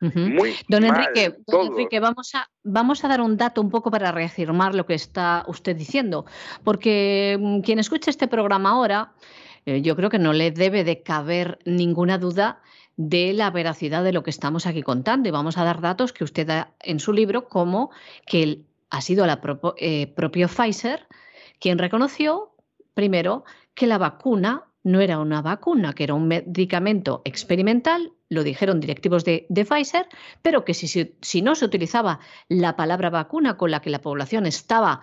Don 0.00 0.84
Enrique, 0.84 1.36
don 1.46 1.66
Enrique, 1.66 2.00
vamos 2.00 2.34
a, 2.34 2.48
vamos 2.62 3.04
a 3.04 3.08
dar 3.08 3.20
un 3.20 3.36
dato 3.36 3.60
un 3.60 3.70
poco 3.70 3.90
para 3.90 4.12
reafirmar 4.12 4.74
lo 4.74 4.86
que 4.86 4.94
está 4.94 5.44
usted 5.46 5.76
diciendo, 5.76 6.24
porque 6.64 7.38
mm, 7.38 7.60
quien 7.60 7.78
escucha 7.78 8.10
este 8.10 8.26
programa 8.26 8.70
ahora, 8.70 9.12
eh, 9.66 9.82
yo 9.82 9.96
creo 9.96 10.08
que 10.08 10.18
no 10.18 10.32
le 10.32 10.50
debe 10.50 10.84
de 10.84 11.02
caber 11.02 11.58
ninguna 11.64 12.18
duda 12.18 12.60
de 12.96 13.32
la 13.32 13.50
veracidad 13.50 14.02
de 14.04 14.12
lo 14.12 14.22
que 14.22 14.30
estamos 14.30 14.66
aquí 14.66 14.82
contando 14.82 15.28
y 15.28 15.32
vamos 15.32 15.58
a 15.58 15.64
dar 15.64 15.80
datos 15.80 16.12
que 16.12 16.24
usted 16.24 16.46
da 16.46 16.72
en 16.80 16.98
su 17.00 17.12
libro 17.12 17.48
como 17.48 17.90
que 18.26 18.62
ha 18.90 19.00
sido 19.00 19.26
la 19.26 19.40
eh, 19.76 20.06
propio 20.08 20.48
Pfizer 20.48 21.06
quien 21.58 21.78
reconoció 21.78 22.54
primero 22.94 23.44
que 23.74 23.86
la 23.86 23.98
vacuna 23.98 24.69
no 24.82 25.00
era 25.00 25.18
una 25.18 25.42
vacuna, 25.42 25.92
que 25.92 26.04
era 26.04 26.14
un 26.14 26.28
medicamento 26.28 27.22
experimental, 27.24 28.12
lo 28.28 28.44
dijeron 28.44 28.80
directivos 28.80 29.24
de, 29.24 29.46
Pfizer, 29.50 30.06
pero 30.42 30.64
que 30.64 30.74
si, 30.74 31.14
si, 31.20 31.42
no 31.42 31.54
se 31.54 31.64
utilizaba 31.64 32.20
la 32.48 32.76
palabra 32.76 33.10
vacuna 33.10 33.56
con 33.56 33.70
la 33.70 33.80
que 33.80 33.90
la 33.90 34.00
población 34.00 34.46
estaba 34.46 35.00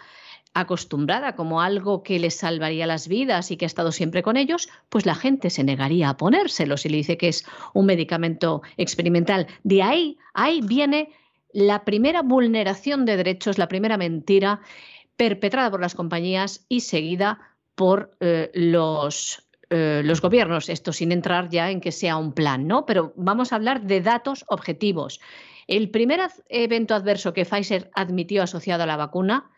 acostumbrada 0.54 1.36
como 1.36 1.62
algo 1.62 2.02
que 2.02 2.18
les 2.18 2.36
salvaría 2.36 2.88
las 2.88 3.08
vidas 3.08 3.52
y 3.52 3.58
que 3.58 3.66
ha 3.66 3.68
estado 3.68 3.92
siempre 3.92 4.24
con 4.24 4.38
ellos, 4.38 4.70
pues 4.90 5.06
la 5.06 5.14
gente 5.14 5.52
se 5.52 5.64
negaría 5.64 6.10
a 6.10 6.18
ponérselo 6.18 6.78
si 6.78 6.90
le 6.90 6.98
dice 6.98 7.18
que 7.18 7.28
es 7.28 7.46
un 7.74 7.86
medicamento 7.86 8.64
experimental. 8.78 9.46
De 9.64 9.84
ahí, 9.84 10.18
ahí 10.34 10.62
viene 10.62 11.10
la 11.54 11.86
primera 11.86 12.24
vulneración 12.24 13.06
de 13.06 13.18
derechos, 13.18 13.58
la 13.58 13.68
primera 13.68 13.98
mentira 13.98 14.62
perpetrada 15.16 15.70
por 15.70 15.82
las 15.82 15.96
compañías 15.96 16.66
y 16.70 16.82
seguida 16.82 17.40
por 17.76 18.12
eh, 18.20 18.50
los 18.54 19.47
eh, 19.70 20.02
los 20.04 20.22
gobiernos, 20.22 20.70
esto 20.70 20.94
sin 20.94 21.12
entrar 21.12 21.50
ya 21.50 21.70
en 21.70 21.82
que 21.82 21.92
sea 21.92 22.18
un 22.18 22.34
plan, 22.34 22.68
¿no? 22.68 22.86
Pero 22.86 23.14
vamos 23.16 23.52
a 23.52 23.58
hablar 23.58 23.82
de 23.82 24.02
datos 24.02 24.46
objetivos. 24.48 25.20
El 25.68 25.90
primer 25.90 26.22
evento 26.48 26.96
adverso 26.96 27.34
que 27.34 27.46
Pfizer 27.46 27.90
admitió 27.94 28.44
asociado 28.44 28.84
a 28.84 28.86
la 28.86 28.96
vacuna 28.96 29.52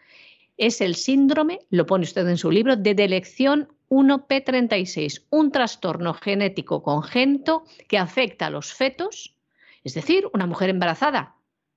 es 0.57 0.81
el 0.81 0.95
síndrome, 0.95 1.59
lo 1.69 1.85
pone 1.85 2.03
usted 2.03 2.27
en 2.27 2.37
su 2.37 2.51
libro, 2.51 2.75
de 2.75 2.95
delección 2.95 3.69
1P36, 3.89 5.25
un 5.29 5.51
trastorno 5.51 6.13
genético 6.13 6.83
congénito 6.83 7.63
que 7.87 7.97
afecta 7.97 8.47
a 8.47 8.49
los 8.49 8.73
fetos, 8.73 9.35
es 9.83 9.93
decir, 9.93 10.27
una 10.33 10.47
mujer 10.47 10.69
embarazada, 10.69 11.35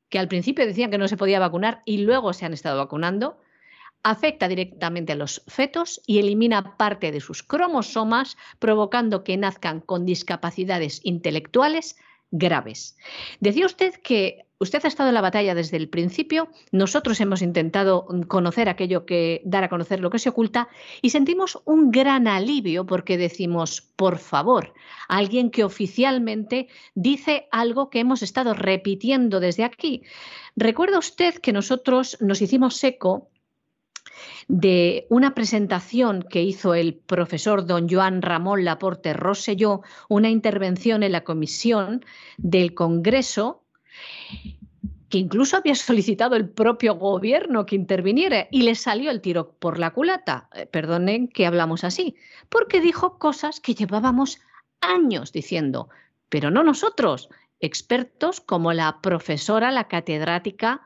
que 0.08 0.18
al 0.18 0.28
principio 0.28 0.66
decían 0.66 0.90
que 0.90 0.98
no 0.98 1.08
se 1.08 1.16
podía 1.16 1.38
vacunar 1.38 1.82
y 1.84 1.98
luego 1.98 2.32
se 2.32 2.44
han 2.44 2.52
estado 2.52 2.78
vacunando, 2.78 3.38
afecta 4.02 4.48
directamente 4.48 5.12
a 5.12 5.16
los 5.16 5.42
fetos 5.46 6.00
y 6.06 6.18
elimina 6.18 6.76
parte 6.76 7.12
de 7.12 7.20
sus 7.20 7.42
cromosomas, 7.42 8.36
provocando 8.58 9.24
que 9.24 9.36
nazcan 9.36 9.80
con 9.80 10.04
discapacidades 10.04 11.00
intelectuales 11.04 11.96
graves. 12.30 12.96
Decía 13.40 13.66
usted 13.66 13.94
que 14.02 14.46
usted 14.58 14.84
ha 14.84 14.88
estado 14.88 15.10
en 15.10 15.14
la 15.14 15.20
batalla 15.20 15.54
desde 15.54 15.76
el 15.76 15.88
principio, 15.88 16.48
nosotros 16.70 17.20
hemos 17.20 17.42
intentado 17.42 18.06
conocer 18.28 18.68
aquello 18.68 19.04
que 19.04 19.42
dar 19.44 19.64
a 19.64 19.68
conocer 19.68 20.00
lo 20.00 20.08
que 20.08 20.18
se 20.18 20.30
oculta 20.30 20.68
y 21.02 21.10
sentimos 21.10 21.60
un 21.64 21.90
gran 21.90 22.26
alivio 22.26 22.86
porque 22.86 23.18
decimos, 23.18 23.82
por 23.96 24.18
favor, 24.18 24.72
alguien 25.08 25.50
que 25.50 25.64
oficialmente 25.64 26.68
dice 26.94 27.48
algo 27.50 27.90
que 27.90 28.00
hemos 28.00 28.22
estado 28.22 28.54
repitiendo 28.54 29.40
desde 29.40 29.64
aquí. 29.64 30.02
Recuerda 30.56 30.98
usted 30.98 31.34
que 31.34 31.52
nosotros 31.52 32.16
nos 32.20 32.40
hicimos 32.40 32.82
eco 32.84 33.31
de 34.48 35.06
una 35.08 35.34
presentación 35.34 36.22
que 36.22 36.42
hizo 36.42 36.74
el 36.74 36.94
profesor 36.94 37.66
don 37.66 37.88
Joan 37.88 38.22
Ramón 38.22 38.64
Laporte 38.64 39.12
Rosselló, 39.12 39.82
una 40.08 40.30
intervención 40.30 41.02
en 41.02 41.12
la 41.12 41.24
comisión 41.24 42.04
del 42.36 42.74
Congreso 42.74 43.62
que 45.12 45.18
incluso 45.18 45.58
había 45.58 45.74
solicitado 45.74 46.36
el 46.36 46.48
propio 46.48 46.94
gobierno 46.94 47.66
que 47.66 47.76
interviniera 47.76 48.48
y 48.50 48.62
le 48.62 48.74
salió 48.74 49.10
el 49.10 49.20
tiro 49.20 49.52
por 49.58 49.78
la 49.78 49.90
culata. 49.90 50.48
Eh, 50.54 50.64
perdonen 50.64 51.28
que 51.28 51.44
hablamos 51.44 51.84
así, 51.84 52.16
porque 52.48 52.80
dijo 52.80 53.18
cosas 53.18 53.60
que 53.60 53.74
llevábamos 53.74 54.40
años 54.80 55.30
diciendo, 55.30 55.90
pero 56.30 56.50
no 56.50 56.64
nosotros, 56.64 57.28
expertos 57.60 58.40
como 58.40 58.72
la 58.72 59.02
profesora, 59.02 59.70
la 59.70 59.86
catedrática 59.86 60.80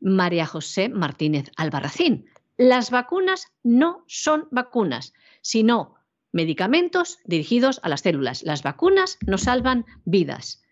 María 0.00 0.46
José 0.46 0.88
Martínez 0.88 1.50
Albarracín. 1.56 2.30
Las 2.58 2.90
vacunas 2.90 3.52
no 3.62 4.02
son 4.08 4.48
vacunas, 4.50 5.14
sino 5.42 5.94
medicamentos 6.32 7.18
dirigidos 7.24 7.78
a 7.84 7.88
las 7.88 8.00
células. 8.00 8.42
Las 8.42 8.64
vacunas 8.64 9.16
no 9.24 9.38
salvan 9.38 9.86
vidas. 10.04 10.64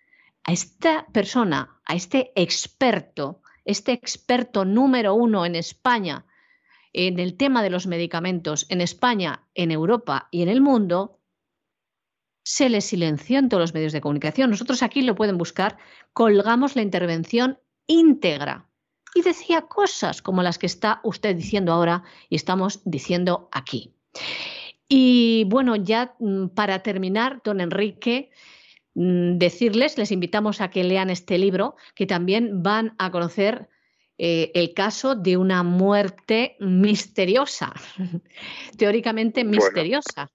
A 0.43 0.53
esta 0.53 1.07
persona, 1.13 1.81
a 1.87 1.95
este 1.95 2.33
experto, 2.35 3.41
este 3.65 3.93
experto 3.93 4.65
número 4.65 5.15
uno 5.15 5.47
en 5.47 5.55
España 5.55 6.27
en 6.93 7.21
el 7.21 7.37
tema 7.37 7.63
de 7.63 7.71
los 7.71 7.87
medicamentos, 7.87 8.67
en 8.69 8.81
España, 8.81 9.47
en 9.55 9.71
Europa 9.71 10.29
y 10.33 10.43
en 10.43 10.49
el 10.49 10.61
mundo, 10.61 11.21
se 12.43 12.69
le 12.69 12.81
silenció 12.81 13.39
en 13.39 13.49
todos 13.49 13.61
los 13.61 13.75
medios 13.75 13.93
de 13.93 14.01
comunicación. 14.01 14.51
Nosotros 14.51 14.83
aquí 14.83 15.03
lo 15.03 15.15
pueden 15.15 15.39
buscar, 15.39 15.77
colgamos 16.13 16.75
la 16.75 16.83
intervención 16.83 17.61
íntegra 17.87 18.66
y 19.17 19.23
decía 19.23 19.63
cosas 19.63 20.21
como 20.21 20.43
las 20.43 20.59
que 20.59 20.67
está 20.67 21.01
usted 21.03 21.35
diciendo 21.35 21.73
ahora 21.73 22.03
y 22.29 22.37
estamos 22.37 22.83
diciendo 22.85 23.49
aquí. 23.51 23.95
Y 24.89 25.45
bueno, 25.49 25.75
ya 25.75 26.15
mm, 26.19 26.49
para 26.49 26.81
terminar, 26.83 27.41
don 27.43 27.63
Enrique, 27.63 28.31
mm, 28.95 29.39
decirles, 29.39 29.97
les 29.97 30.13
invitamos 30.13 30.61
a 30.61 30.69
que 30.69 30.85
lean 30.85 31.09
este 31.09 31.39
libro, 31.39 31.77
que 31.95 32.07
también 32.07 32.63
van 32.63 32.95
a 32.99 33.11
conocer 33.11 33.71
eh, 34.19 34.53
el 34.55 34.75
caso 34.75 35.15
de 35.15 35.39
una 35.39 35.63
muerte 35.63 36.57
misteriosa, 36.61 37.73
teóricamente 38.79 39.45
misteriosa, 39.45 40.31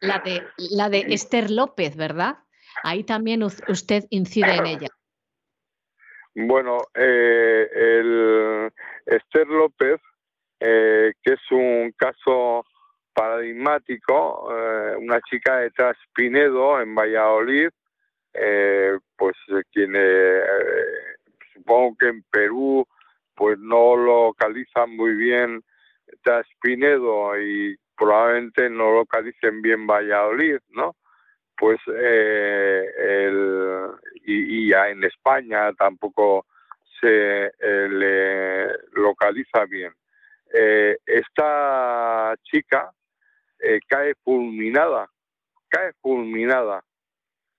la, 0.00 0.18
de, 0.18 0.42
la 0.70 0.88
de 0.90 0.98
Esther 1.10 1.48
López, 1.48 1.94
¿verdad? 1.94 2.38
Ahí 2.82 3.04
también 3.04 3.44
usted 3.44 4.06
incide 4.10 4.56
en 4.56 4.66
ella. 4.66 4.88
Bueno, 6.46 6.78
eh, 6.94 7.68
el 7.72 8.72
Esther 9.06 9.46
López, 9.48 10.00
eh, 10.58 11.12
que 11.22 11.32
es 11.32 11.50
un 11.50 11.92
caso 11.96 12.64
paradigmático, 13.12 14.48
eh, 14.54 14.96
una 14.98 15.20
chica 15.22 15.58
de 15.58 15.70
Traspinedo 15.70 16.80
en 16.80 16.94
Valladolid, 16.94 17.68
eh, 18.32 18.98
pues 19.16 19.36
quien 19.72 19.92
supongo 21.54 21.96
que 21.98 22.08
en 22.08 22.22
Perú 22.30 22.86
pues 23.34 23.58
no 23.58 23.96
localizan 23.96 24.94
muy 24.94 25.14
bien 25.14 25.62
Traspinedo 26.22 27.38
y 27.40 27.76
probablemente 27.96 28.70
no 28.70 28.92
localicen 28.92 29.62
bien 29.62 29.86
Valladolid, 29.86 30.58
¿no? 30.70 30.96
Pues 31.60 31.78
eh, 31.94 33.36
y, 34.24 34.70
ya 34.70 34.88
en 34.88 35.04
España 35.04 35.70
tampoco 35.74 36.46
se 36.98 37.48
eh, 37.48 37.88
le 37.90 38.66
localiza 38.92 39.66
bien. 39.66 39.92
Eh, 40.54 40.96
esta 41.04 42.34
chica 42.44 42.90
cae 43.88 44.14
fulminada, 44.24 45.06
cae 45.68 45.92
fulminada, 46.00 46.82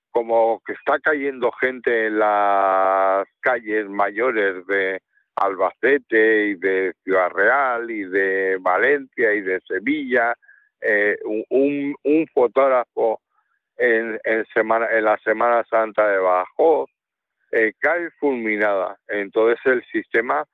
como 0.10 0.64
que 0.66 0.74
está 0.74 0.98
cayendo 1.00 1.52
gente 1.52 2.08
en 2.08 2.18
las 2.18 3.28
calles 3.40 3.88
mayores 3.88 4.66
de, 4.66 5.00
Albacete 5.36 6.48
y 6.48 6.56
de 6.56 6.94
Ciudad 7.04 7.30
Real 7.30 7.90
y 7.90 8.04
de 8.04 8.58
Valencia 8.60 9.34
y 9.34 9.42
de 9.42 9.62
Sevilla, 9.62 10.36
eh, 10.82 11.18
un, 11.50 11.96
un, 12.04 12.28
fotógrafo 12.34 13.22
en, 13.82 14.20
en, 14.24 14.46
semana, 14.54 14.88
en 14.92 15.06
la 15.06 15.18
Semana 15.18 15.64
Santa 15.70 16.08
de 16.08 16.20
Badajoz, 16.20 16.90
eh, 17.52 17.74
cae 17.80 18.10
fulminada. 18.20 18.98
Entonces 19.08 19.60
el 19.66 19.84
sistema 19.92 20.46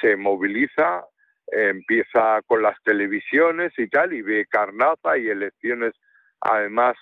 se 0.00 0.16
moviliza, 0.16 1.04
empieza 1.48 2.40
con 2.46 2.62
las 2.62 2.76
televisiones 2.84 3.72
y 3.76 3.88
tal, 3.88 4.12
y 4.12 4.22
ve 4.22 4.46
carnaza 4.48 5.18
y 5.18 5.28
elecciones 5.28 5.94
además 6.40 6.96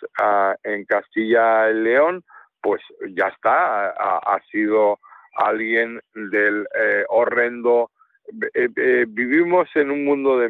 en 0.65 0.85
Castilla 0.87 1.71
y 1.71 1.75
León, 1.75 2.25
pues 2.63 2.83
ya 3.11 3.29
está, 3.29 3.91
ha, 3.91 4.41
sido 4.51 4.99
alguien 5.37 6.01
del 6.15 6.67
eh, 6.75 7.05
horrendo. 7.09 7.91
Eh, 8.55 8.69
eh, 8.77 9.05
vivimos 9.07 9.69
en 9.75 9.91
un 9.91 10.05
mundo 10.05 10.39
de, 10.39 10.49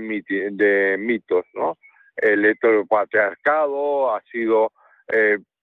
de 0.52 0.96
mitos, 0.98 1.44
¿no? 1.54 1.76
El 2.16 2.44
heteropatriarcado 2.46 4.14
ha 4.14 4.22
sido 4.32 4.72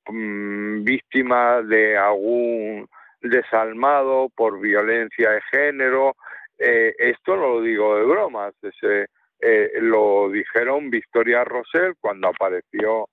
mm, 0.09 0.83
víctima 0.83 1.61
de 1.61 1.97
algún 1.97 2.87
desalmado 3.21 4.29
por 4.35 4.59
violencia 4.59 5.31
de 5.31 5.41
género. 5.51 6.15
esto 6.57 7.35
no 7.35 7.55
lo 7.55 7.61
digo 7.61 7.97
de 7.97 8.05
bromas, 8.05 8.53
lo 9.81 10.29
dijeron 10.29 10.89
Victoria 10.89 11.43
Rosell 11.43 11.95
cuando 11.99 12.29
apareció 12.29 13.07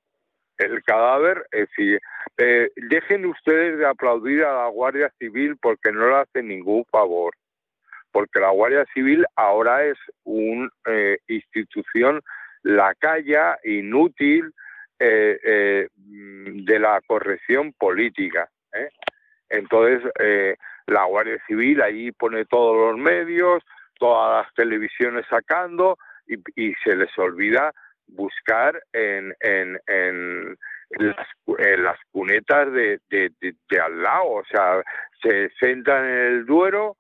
el 0.61 0.83
cadáver. 0.83 1.45
Es 1.51 1.69
decir, 1.69 2.01
eh, 2.39 2.71
dejen 2.77 3.27
ustedes 3.27 3.79
de 3.79 3.87
aplaudir 3.87 4.45
a 4.45 4.65
la 4.65 4.69
Guardia 4.69 5.13
Civil 5.19 5.57
porque 5.61 5.93
no 5.93 6.09
le 6.09 6.17
hace 6.17 6.43
ningún 6.43 6.85
favor. 6.91 7.35
Porque 8.13 8.41
la 8.41 8.51
Guardia 8.51 8.85
Civil 8.93 9.25
ahora 9.37 9.85
es 9.85 9.99
una 10.25 10.69
eh, 10.87 11.19
institución 11.29 12.21
lacaya, 12.63 13.59
inútil, 13.65 14.53
eh, 15.01 15.89
de 15.97 16.79
la 16.79 17.01
corrección 17.07 17.73
política. 17.73 18.49
Entonces, 19.49 20.03
la 20.87 21.05
Guardia 21.05 21.43
Civil 21.47 21.83
ahí 21.83 22.13
pone 22.13 22.45
todos 22.45 22.93
los 22.93 22.99
medios, 22.99 23.65
todas 23.99 24.45
las 24.45 24.55
televisiones 24.55 25.25
sacando 25.29 25.97
y, 26.57 26.75
se 26.85 26.97
les 26.97 27.17
olvida 27.19 27.73
buscar 28.09 28.81
en, 28.93 29.35
en, 29.41 29.79
en, 29.87 30.57
las, 30.91 31.29
las, 31.79 31.99
cunetas 32.11 32.73
de, 32.73 33.01
de, 33.11 33.31
de, 33.41 33.81
al 33.81 34.03
lado, 34.03 34.31
o 34.31 34.45
sea, 34.45 34.83
se 35.23 35.51
sentan 35.61 36.05
en 36.05 36.19
el 36.19 36.47
Duero, 36.47 36.97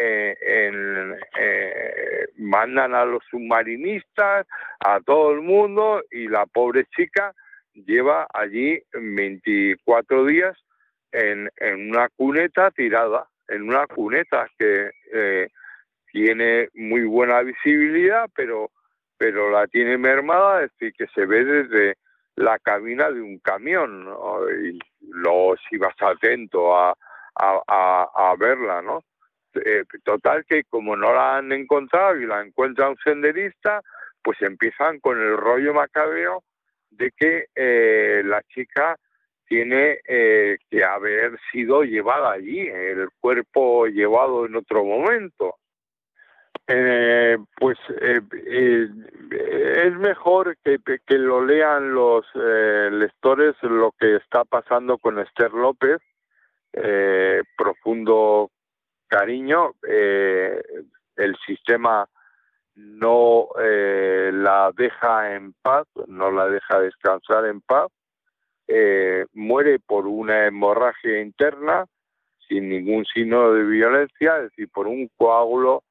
eh, 0.00 0.36
en, 0.40 1.18
eh, 1.38 2.28
mandan 2.36 2.94
a 2.94 3.04
los 3.04 3.22
submarinistas, 3.30 4.46
a 4.78 5.00
todo 5.00 5.32
el 5.32 5.40
mundo, 5.40 6.02
y 6.10 6.28
la 6.28 6.46
pobre 6.46 6.84
chica 6.96 7.34
lleva 7.74 8.28
allí 8.32 8.80
24 8.92 10.24
días 10.26 10.56
en, 11.10 11.50
en 11.56 11.90
una 11.90 12.08
cuneta 12.10 12.70
tirada, 12.70 13.28
en 13.48 13.62
una 13.62 13.86
cuneta 13.86 14.48
que 14.56 14.90
eh, 15.12 15.48
tiene 16.12 16.68
muy 16.74 17.02
buena 17.04 17.42
visibilidad, 17.42 18.28
pero 18.34 18.70
pero 19.18 19.50
la 19.50 19.66
tiene 19.66 19.98
mermada, 19.98 20.62
es 20.62 20.70
decir, 20.78 20.92
que 20.96 21.08
se 21.12 21.26
ve 21.26 21.44
desde 21.44 21.96
la 22.36 22.56
cabina 22.60 23.10
de 23.10 23.20
un 23.20 23.40
camión, 23.40 24.06
y 24.62 24.78
luego 25.10 25.56
si 25.68 25.76
vas 25.76 25.96
atento 26.00 26.76
a, 26.76 26.96
a, 27.34 28.34
verla, 28.38 28.80
¿no? 28.82 29.02
Eh, 29.64 29.84
total 30.04 30.44
que 30.46 30.64
como 30.64 30.96
no 30.96 31.12
la 31.12 31.36
han 31.38 31.52
encontrado 31.52 32.16
y 32.16 32.26
la 32.26 32.42
encuentra 32.42 32.90
un 32.90 32.96
senderista, 32.98 33.80
pues 34.22 34.40
empiezan 34.42 35.00
con 35.00 35.18
el 35.18 35.36
rollo 35.36 35.74
macabeo 35.74 36.42
de 36.90 37.12
que 37.16 37.46
eh, 37.54 38.22
la 38.24 38.42
chica 38.42 38.96
tiene 39.46 40.00
eh, 40.06 40.58
que 40.70 40.84
haber 40.84 41.38
sido 41.50 41.82
llevada 41.82 42.32
allí, 42.32 42.60
el 42.68 43.08
cuerpo 43.18 43.86
llevado 43.86 44.46
en 44.46 44.56
otro 44.56 44.84
momento. 44.84 45.56
Eh, 46.70 47.38
pues 47.56 47.78
eh, 48.02 48.20
eh, 48.46 48.88
es 49.86 49.94
mejor 49.94 50.54
que, 50.62 50.78
que, 50.84 51.16
lo 51.16 51.42
lean 51.42 51.94
los 51.94 52.26
lectores 52.34 53.54
lo 53.62 53.94
que 53.98 54.16
está 54.16 54.44
pasando 54.44 54.98
con 54.98 55.18
Esther 55.18 55.50
López, 55.52 55.98
profundo 57.56 58.50
cariño, 59.08 59.72
el 59.82 61.36
sistema 61.46 62.08
no 62.76 63.48
la 63.56 64.72
deja 64.76 65.34
en 65.34 65.54
paz, 65.62 65.86
no 66.06 66.30
la 66.30 66.46
deja 66.46 66.80
descansar 66.80 67.46
en 67.46 67.60
paz, 67.60 67.88
muere 69.32 69.78
por 69.80 70.06
una 70.06 70.46
hemorragia 70.46 71.20
interna 71.20 71.86
sin 72.48 72.68
ningún 72.68 73.04
signo 73.04 73.52
de 73.52 73.62
violencia, 73.64 74.36
es 74.38 74.42
decir, 74.44 74.68
por 74.70 74.86
un 74.86 75.08
coágulo 75.16 75.84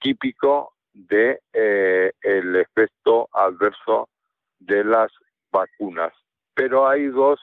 típico 0.00 0.74
de 0.92 1.40
eh, 1.52 2.12
el 2.20 2.56
efecto 2.56 3.28
adverso 3.32 4.08
de 4.58 4.84
las 4.84 5.10
vacunas. 5.50 6.12
Pero 6.54 6.88
hay 6.88 7.06
dos 7.06 7.40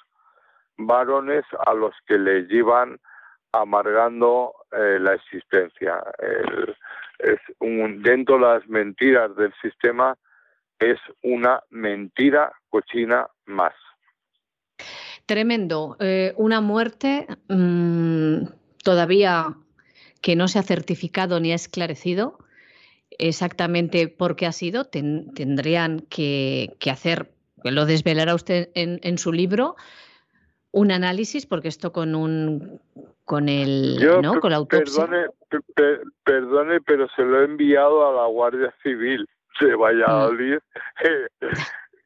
varones 0.78 1.44
a 1.65 1.74
los 1.74 1.94
que 2.06 2.18
le 2.18 2.44
llevan 2.44 3.00
amargando 3.62 4.54
eh, 4.72 4.98
la 5.00 5.13
existencia. 5.13 6.04
dentro 7.60 8.36
de 8.36 8.41
las 8.41 8.68
mentiras 8.68 9.36
del 9.36 9.54
sistema 9.62 10.18
es 10.80 11.00
una 11.22 11.63
mentira 11.70 12.52
cochina 12.70 13.28
más. 13.46 13.74
Tremendo. 15.26 15.98
Eh, 16.00 16.34
una 16.38 16.62
muerte 16.62 17.26
mm, 17.48 18.46
todavía 18.84 19.56
que 20.22 20.36
no 20.36 20.48
se 20.48 20.60
ha 20.60 20.63
certificado 20.63 21.39
ni 21.39 21.52
ha 21.52 21.56
esclarecido 21.56 22.38
exactamente 23.18 24.08
por 24.08 24.36
qué 24.36 24.46
ha 24.46 24.52
sido, 24.52 24.86
tendrían 24.86 26.02
que, 26.10 26.76
hacer, 26.91 27.32
lo 27.63 27.86
desvelará 27.86 28.36
usted 28.36 28.70
en, 28.74 29.18
su 29.18 29.32
libro, 29.32 29.76
un 30.72 30.91
análisis, 30.91 31.46
porque 31.46 31.68
esto 31.68 31.91
con 31.91 32.15
un 32.15 32.82
con 33.26 33.50
el 33.50 33.98
¿no? 34.22 34.40
con 34.40 34.52
la 34.52 34.58
autopsia. 34.58 35.08
Perdone, 36.24 36.82
pero 36.82 37.08
se 37.16 37.24
lo 37.24 37.42
he 37.42 37.46
enviado 37.46 38.08
a 38.08 38.22
la 38.22 38.28
Guardia 38.28 38.74
Civil 38.82 39.28
de 39.60 39.76
Valladolid 39.76 40.58
mm. 41.42 41.46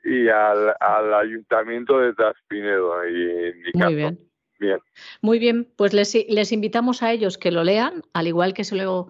y 0.10 0.30
al, 0.30 0.74
Ayuntamiento 1.14 2.00
de 2.00 2.14
Taspinedo. 2.14 3.08
Y 3.08 3.54
Muy 3.74 3.96
bien. 3.96 4.20
Bien. 4.60 4.80
Muy 5.22 5.40
bien, 5.40 5.72
pues 5.78 5.94
les, 5.94 6.14
les 6.28 6.52
invitamos 6.52 7.02
a 7.02 7.14
ellos 7.14 7.38
que 7.38 7.50
lo 7.50 7.64
lean, 7.64 8.04
al 8.12 8.28
igual 8.28 8.54
que 8.54 8.66
se 8.66 8.76
lo 8.76 9.08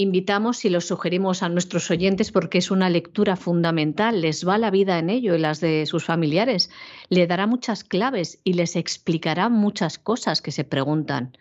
invitamos 0.00 0.64
y 0.64 0.70
lo 0.70 0.80
sugerimos 0.80 1.42
a 1.42 1.48
nuestros 1.48 1.90
oyentes 1.90 2.32
porque 2.32 2.58
es 2.58 2.70
una 2.70 2.88
lectura 2.88 3.36
fundamental, 3.36 4.20
les 4.20 4.46
va 4.46 4.58
la 4.58 4.70
vida 4.70 4.98
en 4.98 5.10
ello 5.10 5.34
y 5.34 5.38
las 5.38 5.60
de 5.60 5.86
sus 5.86 6.04
familiares, 6.04 6.70
le 7.08 7.26
dará 7.26 7.46
muchas 7.46 7.84
claves 7.84 8.40
y 8.44 8.54
les 8.54 8.76
explicará 8.76 9.48
muchas 9.48 9.98
cosas 9.98 10.42
que 10.42 10.52
se 10.52 10.64
preguntan. 10.64 11.36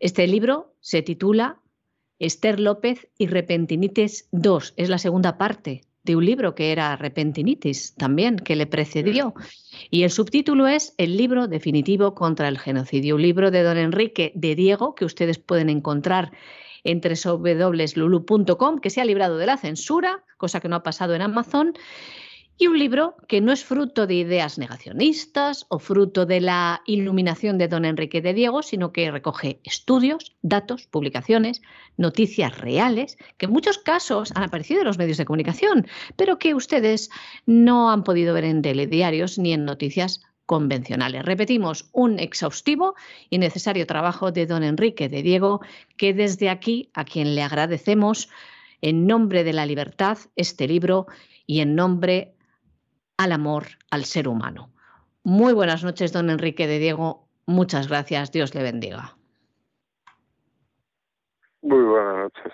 Este 0.00 0.26
libro 0.26 0.74
se 0.80 1.02
titula 1.02 1.60
Esther 2.18 2.58
López 2.58 3.08
y 3.18 3.26
Repentinitis 3.26 4.28
2, 4.32 4.74
es 4.76 4.88
la 4.88 4.98
segunda 4.98 5.38
parte 5.38 5.82
de 6.04 6.16
un 6.16 6.24
libro 6.24 6.54
que 6.54 6.72
era 6.72 6.96
Repentinitis 6.96 7.94
también, 7.94 8.36
que 8.36 8.56
le 8.56 8.66
precedió. 8.66 9.34
Y 9.90 10.04
el 10.04 10.10
subtítulo 10.10 10.66
es 10.66 10.94
El 10.96 11.18
libro 11.18 11.48
definitivo 11.48 12.14
contra 12.14 12.48
el 12.48 12.58
genocidio, 12.58 13.16
un 13.16 13.22
libro 13.22 13.50
de 13.50 13.62
don 13.62 13.76
Enrique 13.76 14.32
de 14.34 14.54
Diego 14.54 14.94
que 14.94 15.04
ustedes 15.04 15.38
pueden 15.38 15.68
encontrar 15.68 16.32
en 16.84 17.00
www.lulu.com, 17.00 18.78
que 18.78 18.90
se 18.90 19.00
ha 19.00 19.04
librado 19.04 19.38
de 19.38 19.46
la 19.46 19.56
censura, 19.56 20.24
cosa 20.36 20.60
que 20.60 20.68
no 20.68 20.76
ha 20.76 20.82
pasado 20.82 21.14
en 21.14 21.22
Amazon, 21.22 21.74
y 22.60 22.66
un 22.66 22.76
libro 22.76 23.14
que 23.28 23.40
no 23.40 23.52
es 23.52 23.64
fruto 23.64 24.08
de 24.08 24.14
ideas 24.14 24.58
negacionistas 24.58 25.64
o 25.68 25.78
fruto 25.78 26.26
de 26.26 26.40
la 26.40 26.82
iluminación 26.86 27.56
de 27.56 27.68
don 27.68 27.84
Enrique 27.84 28.20
de 28.20 28.34
Diego, 28.34 28.62
sino 28.62 28.90
que 28.92 29.12
recoge 29.12 29.60
estudios, 29.62 30.36
datos, 30.42 30.88
publicaciones, 30.88 31.62
noticias 31.96 32.58
reales, 32.58 33.16
que 33.36 33.46
en 33.46 33.52
muchos 33.52 33.78
casos 33.78 34.32
han 34.34 34.42
aparecido 34.42 34.80
en 34.80 34.88
los 34.88 34.98
medios 34.98 35.18
de 35.18 35.24
comunicación, 35.24 35.86
pero 36.16 36.40
que 36.40 36.54
ustedes 36.54 37.10
no 37.46 37.90
han 37.92 38.02
podido 38.02 38.34
ver 38.34 38.44
en 38.44 38.60
telediarios 38.60 39.38
ni 39.38 39.52
en 39.52 39.64
noticias 39.64 40.20
convencionales. 40.48 41.26
Repetimos, 41.26 41.90
un 41.92 42.18
exhaustivo 42.18 42.94
y 43.28 43.36
necesario 43.36 43.86
trabajo 43.86 44.32
de 44.32 44.46
don 44.46 44.62
Enrique 44.62 45.10
de 45.10 45.22
Diego, 45.22 45.60
que 45.98 46.14
desde 46.14 46.48
aquí, 46.48 46.88
a 46.94 47.04
quien 47.04 47.34
le 47.34 47.42
agradecemos 47.42 48.30
en 48.80 49.06
nombre 49.06 49.44
de 49.44 49.52
la 49.52 49.66
libertad 49.66 50.16
este 50.36 50.66
libro 50.66 51.06
y 51.46 51.60
en 51.60 51.74
nombre 51.74 52.34
al 53.18 53.32
amor 53.32 53.66
al 53.90 54.06
ser 54.06 54.26
humano. 54.26 54.70
Muy 55.22 55.52
buenas 55.52 55.84
noches, 55.84 56.14
don 56.14 56.30
Enrique 56.30 56.66
de 56.66 56.78
Diego. 56.78 57.28
Muchas 57.44 57.86
gracias. 57.86 58.32
Dios 58.32 58.54
le 58.54 58.62
bendiga. 58.62 59.18
Muy 61.60 61.84
buenas 61.84 62.16
noches. 62.16 62.52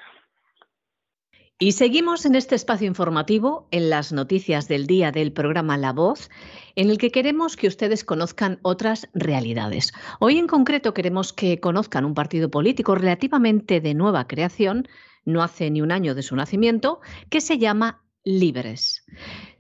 Y 1.61 1.73
seguimos 1.73 2.27
en 2.27 2.35
este 2.35 2.57
espacio 2.57 2.89
informativo, 2.89 3.69
en 3.71 3.89
las 3.89 4.13
noticias 4.13 4.67
del 4.67 4.89
día 4.89 5.13
del 5.13 5.33
programa 5.33 5.79
La 5.79 5.93
Voz, 5.93 6.29
en 6.75 6.91
el 6.91 6.99
que 6.99 7.13
queremos 7.13 7.55
que 7.55 7.69
ustedes 7.69 8.03
conozcan 8.03 8.59
otras 8.63 9.09
realidades. 9.15 9.93
Hoy 10.19 10.39
en 10.39 10.49
concreto 10.49 10.95
queremos 10.95 11.33
que 11.33 11.61
conozcan 11.61 12.05
un 12.05 12.15
partido 12.15 12.51
político 12.51 12.97
relativamente 12.97 13.81
de 13.81 13.95
nueva 13.95 14.27
creación, 14.27 14.89
no 15.25 15.45
hace 15.45 15.71
ni 15.71 15.81
un 15.81 15.93
año 15.93 16.17
de 16.17 16.25
su 16.25 16.35
nacimiento, 16.35 17.01
que 17.31 17.41
se 17.41 17.57
llama 17.59 18.03
Libres. 18.25 19.05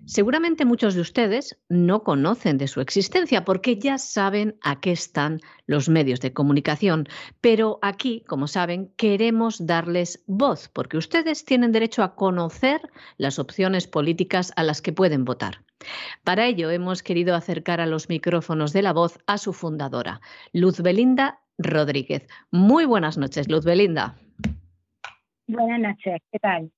Seguramente 0.06 0.66
muchos 0.66 0.94
de 0.94 1.00
ustedes 1.00 1.58
no 1.70 2.02
conocen 2.02 2.58
de 2.58 2.68
su 2.68 2.82
existencia 2.82 3.44
porque 3.44 3.78
ya 3.78 3.96
saben 3.96 4.56
a 4.60 4.80
qué 4.80 4.92
están 4.92 5.40
los 5.66 5.88
medios 5.88 6.20
de 6.20 6.34
comunicación, 6.34 7.08
pero 7.40 7.78
aquí, 7.80 8.22
como 8.28 8.46
saben, 8.46 8.92
queremos 8.96 9.66
darles 9.66 10.22
voz 10.26 10.68
porque 10.68 10.98
ustedes 10.98 11.46
tienen 11.46 11.72
derecho 11.72 12.02
a 12.02 12.16
conocer 12.16 12.82
las 13.16 13.38
opciones 13.38 13.86
políticas 13.86 14.52
a 14.56 14.62
las 14.62 14.82
que 14.82 14.92
pueden 14.92 15.24
votar. 15.24 15.62
Para 16.22 16.46
ello 16.46 16.70
hemos 16.70 17.02
querido 17.02 17.34
acercar 17.34 17.80
a 17.80 17.86
los 17.86 18.10
micrófonos 18.10 18.74
de 18.74 18.82
la 18.82 18.92
voz 18.92 19.18
a 19.26 19.38
su 19.38 19.54
fundadora, 19.54 20.20
Luz 20.52 20.82
Belinda 20.82 21.40
Rodríguez. 21.56 22.26
Muy 22.50 22.84
buenas 22.84 23.16
noches, 23.16 23.48
Luz 23.48 23.64
Belinda. 23.64 24.16
Buenas 25.46 25.80
noches, 25.80 26.20
¿qué 26.30 26.38
tal? 26.38 26.70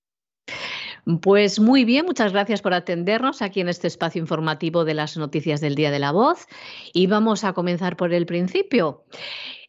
Pues 1.22 1.60
muy 1.60 1.84
bien, 1.84 2.04
muchas 2.04 2.32
gracias 2.32 2.62
por 2.62 2.74
atendernos 2.74 3.40
aquí 3.40 3.60
en 3.60 3.68
este 3.68 3.86
espacio 3.86 4.20
informativo 4.20 4.84
de 4.84 4.94
las 4.94 5.16
noticias 5.16 5.60
del 5.60 5.76
Día 5.76 5.92
de 5.92 6.00
la 6.00 6.10
Voz. 6.10 6.46
Y 6.92 7.06
vamos 7.06 7.44
a 7.44 7.52
comenzar 7.52 7.96
por 7.96 8.12
el 8.12 8.26
principio. 8.26 9.04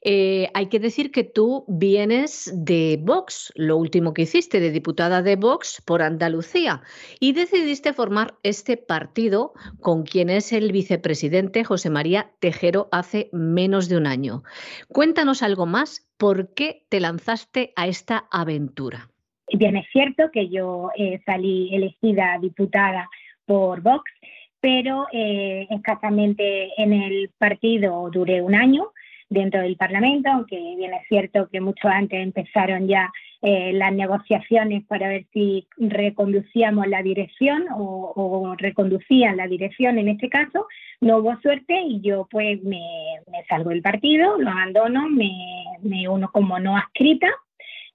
Eh, 0.02 0.50
hay 0.56 0.66
que 0.66 0.80
decir 0.80 1.12
que 1.12 1.24
tú 1.24 1.64
vienes 1.68 2.52
de 2.56 3.00
Vox, 3.00 3.52
lo 3.54 3.78
último 3.78 4.16
que 4.16 4.24
hiciste, 4.24 4.60
de 4.60 4.72
diputada 4.72 5.22
de 5.22 5.36
Vox 5.36 5.80
por 5.86 6.02
Andalucía, 6.02 6.82
y 7.20 7.34
decidiste 7.34 7.94
formar 7.94 8.40
este 8.42 8.76
partido 8.76 9.54
con 9.80 10.06
quien 10.06 10.32
es 10.32 10.52
el 10.54 10.72
vicepresidente 10.72 11.64
José 11.64 11.92
María 11.92 12.32
Tejero 12.40 12.90
hace 12.92 13.30
menos 13.32 13.90
de 13.90 13.98
un 13.98 14.08
año. 14.08 14.42
Cuéntanos 14.88 15.44
algo 15.44 15.68
más, 15.68 16.08
¿por 16.18 16.56
qué 16.56 16.88
te 16.90 17.00
lanzaste 17.00 17.74
a 17.76 17.88
esta 17.88 18.28
aventura? 18.32 19.12
Bien, 19.54 19.78
es 19.78 19.88
cierto 19.92 20.30
que 20.32 20.50
yo 20.50 20.92
eh, 20.98 21.22
salí 21.26 21.74
elegida 21.74 22.38
diputada 22.42 23.10
por 23.46 23.82
Vox, 23.82 24.12
pero 24.60 25.08
eh, 25.14 25.68
escasamente 25.70 26.70
en 26.82 26.92
el 26.92 27.30
partido 27.38 28.10
duré 28.12 28.42
un 28.42 28.56
año 28.56 28.92
dentro 29.30 29.62
del 29.62 29.78
Parlamento, 29.78 30.30
aunque 30.30 30.58
bien 30.58 30.94
es 30.94 31.08
cierto 31.08 31.48
que 31.50 31.62
mucho 31.62 31.88
antes 31.88 32.22
empezaron 32.22 32.90
ya 32.90 33.10
eh, 33.42 33.72
las 33.72 33.94
negociaciones 33.94 34.84
para 34.86 35.08
ver 35.08 35.26
si 35.32 35.68
reconducíamos 35.78 36.88
la 36.88 37.02
dirección 37.02 37.66
o, 37.74 38.54
reconducían 38.58 39.38
la 39.38 39.48
dirección 39.48 39.98
en 39.98 40.10
este 40.10 40.28
caso. 40.28 40.68
No 41.00 41.20
hubo 41.20 41.40
suerte 41.40 41.80
y 41.82 42.02
yo 42.02 42.28
pues 42.30 42.62
me, 42.64 42.82
salgo 43.48 43.70
del 43.70 43.82
partido, 43.82 44.38
lo 44.38 44.50
abandono, 44.50 45.08
me, 45.08 45.32
me 45.84 46.10
uno 46.10 46.30
como 46.34 46.60
no 46.60 46.76
adscrita, 46.76 47.30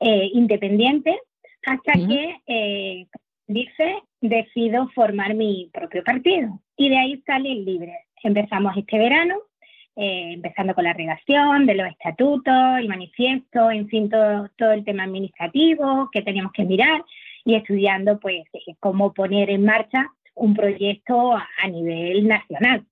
independiente 0.01 1.19
hasta 1.67 1.93
que, 1.93 2.37
eh, 2.47 3.07
dice, 3.47 4.03
decido 4.21 4.89
formar 4.95 5.35
mi 5.35 5.71
propio 5.73 6.03
partido. 6.05 6.61
Y 6.77 6.89
de 6.89 6.99
ahí 6.99 7.23
sale 7.27 7.53
el 7.53 7.65
libre. 7.65 7.93
Empezamos 8.23 8.77
este 8.77 8.99
verano, 8.99 9.37
eh, 9.97 10.33
empezando 10.35 10.75
con 10.75 10.85
la 10.85 10.93
redacción 10.93 11.67
de 11.67 11.75
los 11.75 11.89
estatutos, 11.89 12.79
el 12.79 12.89
manifiesto, 12.89 13.71
en 13.71 13.89
fin, 13.89 14.09
todo, 14.09 14.49
todo 14.57 14.73
el 14.73 14.85
tema 14.85 15.05
administrativo 15.05 16.09
que 16.13 16.23
teníamos 16.23 16.53
que 16.53 16.65
mirar 16.65 17.05
y 17.45 17.55
estudiando 17.55 18.19
pues 18.21 18.45
eh, 18.55 18.75
cómo 18.81 19.13
poner 19.13 19.51
en 19.51 19.65
marcha 19.65 20.11
un 20.35 20.55
proyecto 20.55 21.35
a 21.35 21.69
nivel 21.69 22.27
nacional. 22.27 22.87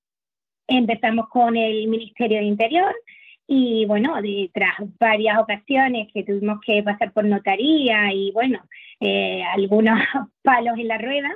Empezamos 0.66 1.28
con 1.28 1.56
el 1.56 1.88
Ministerio 1.88 2.38
de 2.38 2.44
Interior, 2.44 2.94
y 3.52 3.84
bueno, 3.84 4.14
tras 4.54 4.76
varias 5.00 5.36
ocasiones 5.40 6.06
que 6.14 6.22
tuvimos 6.22 6.60
que 6.64 6.84
pasar 6.84 7.12
por 7.12 7.24
notaría 7.24 8.12
y 8.12 8.30
bueno, 8.30 8.60
eh, 9.00 9.42
algunos 9.42 9.98
palos 10.42 10.78
en 10.78 10.86
la 10.86 10.98
rueda, 10.98 11.34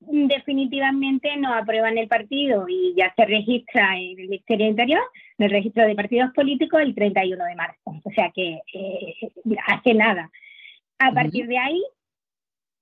definitivamente 0.00 1.34
no 1.38 1.54
aprueban 1.54 1.96
el 1.96 2.08
partido 2.08 2.66
y 2.68 2.92
ya 2.94 3.14
se 3.16 3.24
registra 3.24 3.96
en 3.96 4.18
el 4.20 4.28
Ministerio 4.28 4.66
de 4.66 4.70
Interior, 4.72 5.00
en 5.38 5.46
el 5.46 5.50
registro 5.50 5.86
de 5.86 5.94
partidos 5.94 6.30
políticos, 6.34 6.82
el 6.82 6.94
31 6.94 7.42
de 7.42 7.54
marzo. 7.54 7.80
O 7.86 8.10
sea 8.14 8.30
que 8.34 8.60
eh, 8.74 9.14
hace 9.66 9.94
nada. 9.94 10.30
A 10.98 11.10
partir 11.10 11.46
de 11.46 11.56
ahí, 11.56 11.82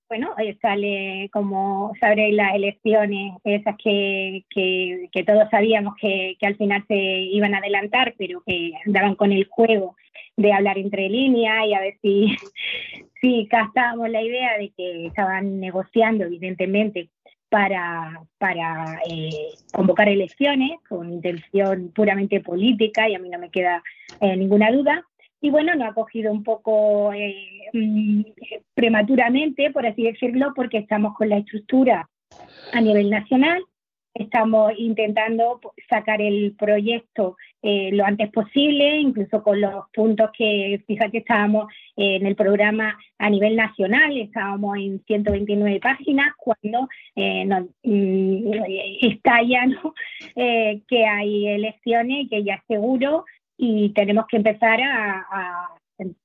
bueno, 0.08 0.34
eh, 0.38 0.56
sale 0.62 1.28
como 1.32 1.92
sobre 2.00 2.32
las 2.32 2.54
elecciones, 2.54 3.34
esas 3.44 3.76
que, 3.82 4.44
que, 4.50 5.24
todos 5.24 5.48
sabíamos 5.50 5.94
que, 6.00 6.36
que, 6.40 6.46
al 6.46 6.56
final 6.56 6.84
se 6.88 6.94
iban 6.94 7.54
a 7.54 7.58
adelantar, 7.58 8.14
pero 8.16 8.42
que 8.46 8.72
andaban 8.86 9.14
con 9.16 9.32
el 9.32 9.44
juego 9.46 9.96
de 10.36 10.52
hablar 10.52 10.78
entre 10.78 11.08
líneas 11.08 11.66
y 11.66 11.74
a 11.74 11.80
ver 11.80 11.94
si, 12.00 12.36
si 13.20 13.46
captábamos 13.48 14.08
la 14.08 14.22
idea 14.22 14.56
de 14.56 14.70
que 14.70 15.06
estaban 15.06 15.60
negociando, 15.60 16.24
evidentemente, 16.24 17.10
para, 17.48 18.22
para 18.38 19.00
eh, 19.08 19.30
convocar 19.72 20.08
elecciones 20.08 20.78
con 20.88 21.12
intención 21.12 21.92
puramente 21.94 22.40
política 22.40 23.08
y 23.08 23.14
a 23.14 23.18
mí 23.18 23.28
no 23.28 23.38
me 23.38 23.50
queda 23.50 23.82
eh, 24.20 24.36
ninguna 24.36 24.70
duda. 24.70 25.04
Y 25.40 25.50
bueno, 25.50 25.74
nos 25.74 25.90
ha 25.90 25.94
cogido 25.94 26.32
un 26.32 26.42
poco 26.42 27.12
eh, 27.12 27.34
mm, 27.72 28.22
prematuramente, 28.74 29.70
por 29.70 29.86
así 29.86 30.02
decirlo, 30.02 30.52
porque 30.54 30.78
estamos 30.78 31.14
con 31.14 31.28
la 31.28 31.38
estructura 31.38 32.08
a 32.72 32.80
nivel 32.80 33.08
nacional, 33.08 33.62
estamos 34.14 34.72
intentando 34.76 35.60
sacar 35.88 36.20
el 36.20 36.56
proyecto 36.58 37.36
eh, 37.62 37.90
lo 37.92 38.04
antes 38.04 38.30
posible, 38.30 38.98
incluso 38.98 39.42
con 39.42 39.60
los 39.60 39.84
puntos 39.92 40.30
que, 40.36 40.82
fíjate, 40.86 41.18
estábamos 41.18 41.72
en 41.96 42.26
el 42.26 42.34
programa 42.34 42.98
a 43.18 43.30
nivel 43.30 43.54
nacional, 43.54 44.16
estábamos 44.16 44.76
en 44.76 45.02
129 45.04 45.80
páginas, 45.80 46.32
cuando 46.36 46.88
eh, 47.14 47.44
nos, 47.44 47.64
mm, 47.84 48.52
estalla 49.02 49.66
que 50.34 51.06
hay 51.06 51.48
elecciones 51.48 52.28
que 52.28 52.42
ya 52.42 52.62
seguro 52.66 53.24
y 53.58 53.90
tenemos 53.90 54.26
que 54.28 54.36
empezar 54.38 54.80
a, 54.80 55.68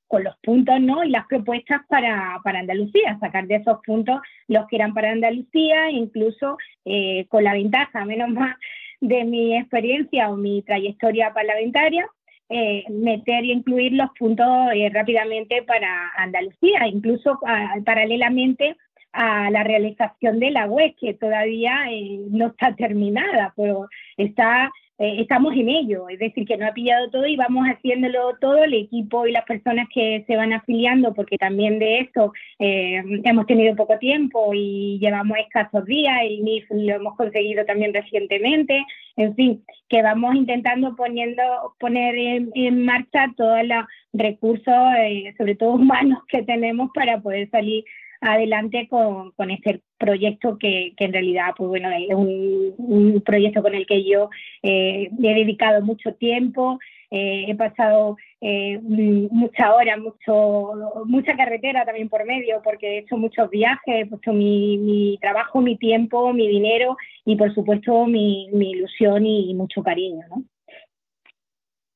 con 0.07 0.23
los 0.23 0.37
puntos 0.43 0.79
¿no? 0.79 1.03
y 1.03 1.09
las 1.09 1.25
propuestas 1.25 1.81
para, 1.89 2.39
para, 2.43 2.59
Andalucía, 2.59 3.17
sacar 3.19 3.47
de 3.47 3.55
esos 3.55 3.79
puntos 3.83 4.21
los 4.47 4.67
que 4.67 4.75
eran 4.75 4.93
para 4.93 5.11
Andalucía, 5.11 5.89
incluso 5.89 6.57
eh, 6.85 7.25
con 7.29 7.43
la 7.43 7.53
ventaja, 7.53 8.05
menos 8.05 8.29
más 8.29 8.55
de 9.01 9.23
mi 9.25 9.57
experiencia 9.57 10.29
o 10.29 10.37
mi 10.37 10.61
trayectoria 10.61 11.33
parlamentaria, 11.33 12.07
eh, 12.49 12.83
meter 12.91 13.43
y 13.43 13.53
incluir 13.53 13.93
los 13.93 14.11
puntos 14.17 14.47
eh, 14.75 14.91
rápidamente 14.93 15.63
para 15.63 16.11
Andalucía, 16.15 16.85
incluso 16.85 17.39
paralelamente 17.83 18.77
a 19.13 19.49
la 19.49 19.63
realización 19.63 20.39
de 20.39 20.51
la 20.51 20.67
web, 20.67 20.93
que 20.99 21.15
todavía 21.15 21.85
no 22.29 22.47
está 22.47 22.75
terminada, 22.75 23.51
pero 23.55 23.87
está 24.17 24.71
eh, 25.03 25.19
estamos 25.19 25.53
en 25.53 25.67
ello, 25.67 26.07
es 26.07 26.17
decir, 26.17 26.47
que 26.47 26.55
no 26.55 26.65
ha 26.65 26.73
pillado 26.73 27.09
todo 27.09 27.27
y 27.27 27.35
vamos 27.35 27.65
haciéndolo 27.65 28.37
todo, 28.39 28.63
el 28.63 28.73
equipo 28.73 29.27
y 29.27 29.33
las 29.33 29.43
personas 29.43 29.89
que 29.93 30.23
se 30.25 30.37
van 30.37 30.53
afiliando, 30.53 31.13
porque 31.13 31.37
también 31.37 31.77
de 31.77 31.99
esto 31.99 32.31
eh, 32.57 33.03
hemos 33.25 33.45
tenido 33.45 33.75
poco 33.75 33.97
tiempo 33.97 34.53
y 34.53 34.99
llevamos 35.01 35.39
escasos 35.39 35.83
días, 35.87 36.21
el 36.23 36.41
NIF 36.45 36.65
lo 36.69 36.95
hemos 36.95 37.17
conseguido 37.17 37.65
también 37.65 37.93
recientemente, 37.93 38.85
en 39.17 39.35
fin, 39.35 39.65
que 39.89 40.01
vamos 40.01 40.35
intentando 40.35 40.95
poniendo, 40.95 41.43
poner 41.81 42.15
en, 42.15 42.85
marcha 42.85 43.27
todos 43.35 43.61
los 43.67 43.83
recursos, 44.13 44.73
eh, 44.99 45.33
sobre 45.37 45.55
todo 45.55 45.73
humanos, 45.73 46.19
que 46.29 46.43
tenemos 46.43 46.91
para 46.93 47.19
poder 47.19 47.49
salir 47.49 47.83
adelante 48.23 48.87
con, 48.89 49.31
con 49.31 49.51
este 49.51 49.81
proyecto 49.97 50.57
que, 50.57 50.93
que, 50.97 51.05
en 51.05 51.13
realidad 51.13 51.53
pues 51.55 51.69
bueno 51.69 51.89
es 51.91 52.15
un, 52.15 53.21
proyecto 53.25 53.61
con 53.61 53.75
el 53.75 53.85
que 53.85 54.03
yo 54.03 54.29
eh, 54.61 55.09
he 55.21 55.33
dedicado 55.33 55.81
mucho 55.81 56.13
tiempo 56.15 56.79
eh, 57.11 57.45
he 57.47 57.55
pasado 57.55 58.17
eh, 58.41 58.79
mucha 58.81 59.73
hora 59.75 59.97
mucho 59.97 61.03
mucha 61.05 61.35
carretera 61.35 61.85
también 61.85 62.09
por 62.09 62.25
medio 62.25 62.61
porque 62.63 62.87
he 62.87 62.97
hecho 62.99 63.17
muchos 63.17 63.49
viajes 63.49 64.05
he 64.05 64.05
puesto 64.05 64.33
mi, 64.33 64.77
mi 64.77 65.17
trabajo 65.21 65.61
mi 65.61 65.77
tiempo 65.77 66.33
mi 66.33 66.47
dinero 66.47 66.97
y 67.25 67.35
por 67.35 67.53
supuesto 67.53 68.05
mi, 68.07 68.49
mi 68.51 68.71
ilusión 68.71 69.25
y 69.25 69.53
mucho 69.53 69.83
cariño 69.83 70.25
¿no? 70.29 70.43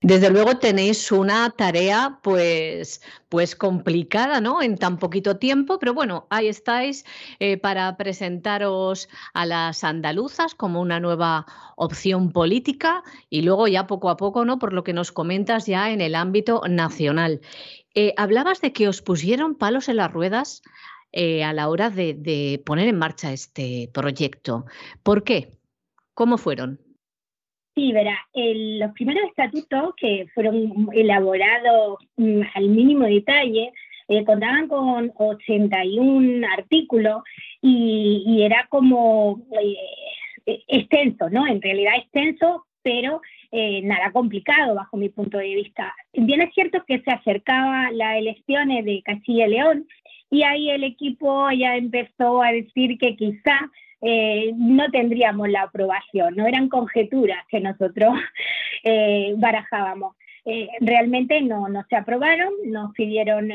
Desde 0.08 0.30
luego 0.30 0.58
tenéis 0.58 1.12
una 1.12 1.49
tarea 1.49 2.20
pues, 2.24 3.01
pues 3.28 3.58
complicada, 3.58 4.39
¿no? 4.39 4.62
En 4.62 4.78
tan 4.78 4.99
poquito 4.99 5.36
tiempo, 5.36 5.80
pero 5.80 5.93
bueno, 5.93 6.28
ahí 6.30 6.47
estáis 6.47 7.03
eh, 7.39 7.58
para 7.58 7.97
presentaros 7.97 9.10
a 9.34 9.45
las 9.45 9.84
andaluzas 9.84 10.55
como 10.55 10.80
una 10.80 11.01
nueva 11.01 11.45
opción 11.76 12.32
política 12.32 13.03
y 13.30 13.41
luego 13.41 13.68
ya 13.68 13.86
poco 13.86 14.10
a 14.10 14.16
poco, 14.16 14.45
¿no? 14.45 14.60
Por 14.60 14.72
lo 14.72 14.86
que 14.86 14.93
nos 14.93 15.12
comentas 15.12 15.66
ya 15.66 15.91
en 15.91 15.99
el 15.99 16.16
ámbito 16.16 16.62
nacional. 16.70 17.41
Eh, 17.93 18.14
hablabas 18.16 18.62
de 18.62 18.72
que 18.72 18.88
os 18.88 19.01
pusieron 19.01 19.55
palos 19.55 19.89
en 19.89 19.97
las 19.97 20.14
ruedas 20.14 20.62
eh, 21.12 21.43
a 21.43 21.51
la 21.51 21.68
hora 21.68 21.89
de 21.89 22.64
poner 22.66 22.88
en 22.88 22.97
marcha 22.97 23.34
este 23.34 23.89
proyecto. 23.93 24.68
¿Por 25.03 25.26
qué? 25.26 25.60
¿Cómo 26.14 26.38
fueron? 26.38 26.87
Sí, 27.78 27.92
verá, 27.92 28.18
los 28.34 28.92
primeros 28.94 29.30
estatutos 29.30 29.94
que 29.98 30.26
fueron 30.34 30.90
elaborados 30.94 32.00
mm, 32.16 32.42
al 32.56 32.70
mínimo 32.70 33.06
detalle 33.06 33.72
eh, 34.08 34.26
contaban 34.26 34.68
con 34.68 35.12
81 35.16 36.48
artículos 36.58 37.22
y, 37.62 38.42
era 38.42 38.66
como 38.70 39.44
eh, 39.62 40.64
extenso, 40.68 41.30
¿no? 41.30 41.46
En 41.46 41.62
realidad 41.62 41.98
extenso, 41.98 42.66
pero 42.82 43.22
eh, 43.52 43.84
nada 43.84 44.12
complicado 44.12 44.74
bajo 44.74 44.98
mi 44.98 45.10
punto 45.10 45.38
de 45.38 45.54
vista. 45.54 45.94
Bien 46.14 46.42
es 46.42 46.56
cierto 46.56 46.84
que 46.88 47.02
se 47.02 47.12
acercaba 47.12 47.92
las 47.92 48.18
elecciones 48.18 48.86
de 48.86 49.04
Castilla 49.06 49.46
y 49.46 49.52
León 49.52 49.88
y 50.30 50.44
ahí 50.44 50.70
el 50.70 50.84
equipo 50.84 51.50
ya 51.52 51.76
empezó 51.76 52.42
a 52.42 52.52
decir 52.52 52.98
que 52.98 53.16
quizá 53.16 53.72
eh, 54.02 54.52
no 54.56 54.90
tendríamos 54.92 55.50
la 55.50 55.64
aprobación, 55.64 56.36
no 56.36 56.46
eran 56.46 56.70
conjeturas 56.70 57.44
que 57.50 57.60
nosotros 57.60 58.14
eh, 58.84 59.34
barajábamos. 59.38 60.16
Eh, 60.46 60.70
realmente 60.80 61.42
no, 61.42 61.68
no 61.68 61.84
se 61.90 61.96
aprobaron, 61.96 62.54
nos 62.66 62.94
pidieron 62.94 63.52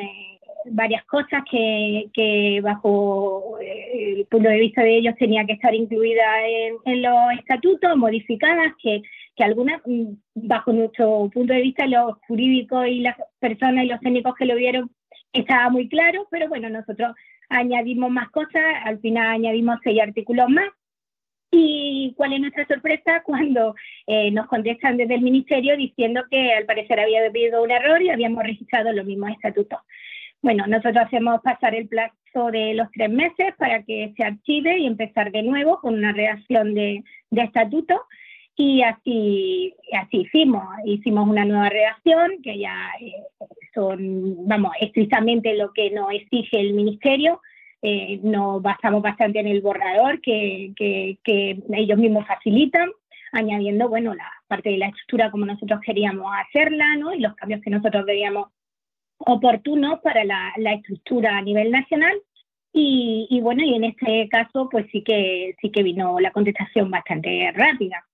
varias 0.66 1.05
cosas 1.05 1.43
que, 1.51 2.61
bajo 2.62 3.59
el 3.61 4.27
punto 4.27 4.49
de 4.49 4.61
vista 4.61 4.83
de 4.83 4.99
ellos 4.99 5.14
tenía 5.18 5.45
que 5.47 5.55
estar 5.55 5.75
incluida 5.75 6.23
en, 6.47 7.03
los 7.03 7.33
estatutos, 7.39 7.97
modificadas, 7.97 8.73
que, 8.83 9.03
que 9.35 9.45
algunas, 9.45 9.81
mm, 9.87 10.12
bajo 10.35 10.73
nuestro 10.73 11.31
punto 11.33 11.53
de 11.55 11.62
vista, 11.62 11.87
los 11.87 12.18
jurídicos 12.29 12.87
y 12.87 13.01
las 13.01 13.16
personas 13.39 13.85
y 13.85 13.89
los 13.89 14.01
técnicos 14.01 14.35
que 14.35 14.45
lo 14.45 14.55
vieron, 14.55 14.91
estaba 15.33 15.70
muy 15.70 15.89
claro, 15.89 16.26
pero 16.30 16.49
bueno, 16.49 16.68
nosotros 16.68 17.14
añadimos 17.49 18.11
más 18.11 18.30
cosas, 18.30 18.62
al 18.85 18.99
final 19.01 19.26
añadimos 19.26 19.78
seis 19.83 20.01
artículos 20.01 20.49
más. 20.49 20.70
¿Y 21.55 22.14
cuál 22.16 22.33
es 22.33 22.41
nuestra 22.41 22.66
sorpresa? 22.66 23.22
Cuando 23.24 23.74
eh, 24.07 24.30
nos 24.30 24.47
contestan 24.47 24.97
desde 24.97 25.14
el 25.14 25.22
Ministerio 25.22 25.76
diciendo 25.76 26.22
que 26.30 26.53
al 26.55 26.64
parecer 26.64 26.99
había 26.99 27.24
habido 27.24 27.62
un 27.62 27.70
error 27.70 28.01
y 28.03 28.11
habíamos 28.11 28.43
registrado 28.43 28.93
los 28.93 29.05
mismos 29.05 29.30
estatutos. 29.30 29.78
Bueno, 30.41 30.66
nosotros 30.66 31.05
hacemos 31.07 31.41
pasar 31.43 31.74
el 31.74 31.87
plazo 31.87 32.51
de 32.51 32.74
los 32.74 32.91
tres 32.91 33.11
meses 33.11 33.55
para 33.59 33.83
que 33.85 34.12
se 34.16 34.24
archive 34.24 34.78
y 34.78 34.87
empezar 34.87 35.30
de 35.30 35.43
nuevo 35.43 35.78
con 35.80 35.95
una 35.95 36.12
redacción 36.12 36.74
de, 36.74 37.05
de 37.30 37.43
estatuto. 37.43 38.03
Y 38.57 38.82
así, 38.82 39.74
así 39.98 40.18
hicimos, 40.18 40.62
hicimos 40.84 41.26
una 41.26 41.44
nueva 41.44 41.70
redacción 41.70 42.42
que 42.42 42.59
ya 42.59 42.90
eh, 43.00 43.12
son, 43.74 44.46
vamos, 44.46 44.72
estrictamente 44.80 45.55
lo 45.57 45.72
que 45.72 45.90
nos 45.90 46.12
exige 46.12 46.61
el 46.61 46.74
Ministerio. 46.74 47.40
Eh, 47.80 48.20
nos 48.22 48.62
basamos 48.62 49.03
bastante 49.03 49.40
en 49.40 49.46
el 49.46 49.62
borrador 49.62 50.20
que, 50.20 50.72
que, 50.76 51.59
ellos 51.72 51.98
mismos 51.98 52.26
facilitan, 52.26 52.90
añadiendo, 53.32 53.88
bueno, 53.88 54.14
la 54.14 54.30
parte 54.46 54.70
de 54.70 54.78
la 54.78 54.88
estructura 54.88 55.30
como 55.30 55.46
nosotros 55.46 55.80
queríamos 55.80 56.30
hacerla, 56.46 56.96
¿no? 56.96 57.14
Y 57.14 57.20
los 57.20 57.34
cambios 57.34 57.62
que 57.62 57.70
nosotros 57.70 58.05
veíamos 58.05 58.48
oportunos 59.18 60.00
para 60.00 60.24
la, 60.24 60.53
la 60.59 60.74
estructura 60.74 61.38
a 61.38 61.42
nivel 61.42 61.70
nacional. 61.70 62.20
Y, 62.74 63.26
y, 63.30 63.40
bueno, 63.40 63.64
y 63.64 63.74
en 63.74 63.84
este 63.84 64.28
caso, 64.28 64.68
pues 64.70 64.86
sí 64.92 65.03
que 65.03 65.55
sí 65.61 65.70
que 65.70 65.82
vino 65.82 66.20
la 66.20 66.32
contestación 66.32 66.90
bastante 66.90 67.50
rápida. 67.53 68.05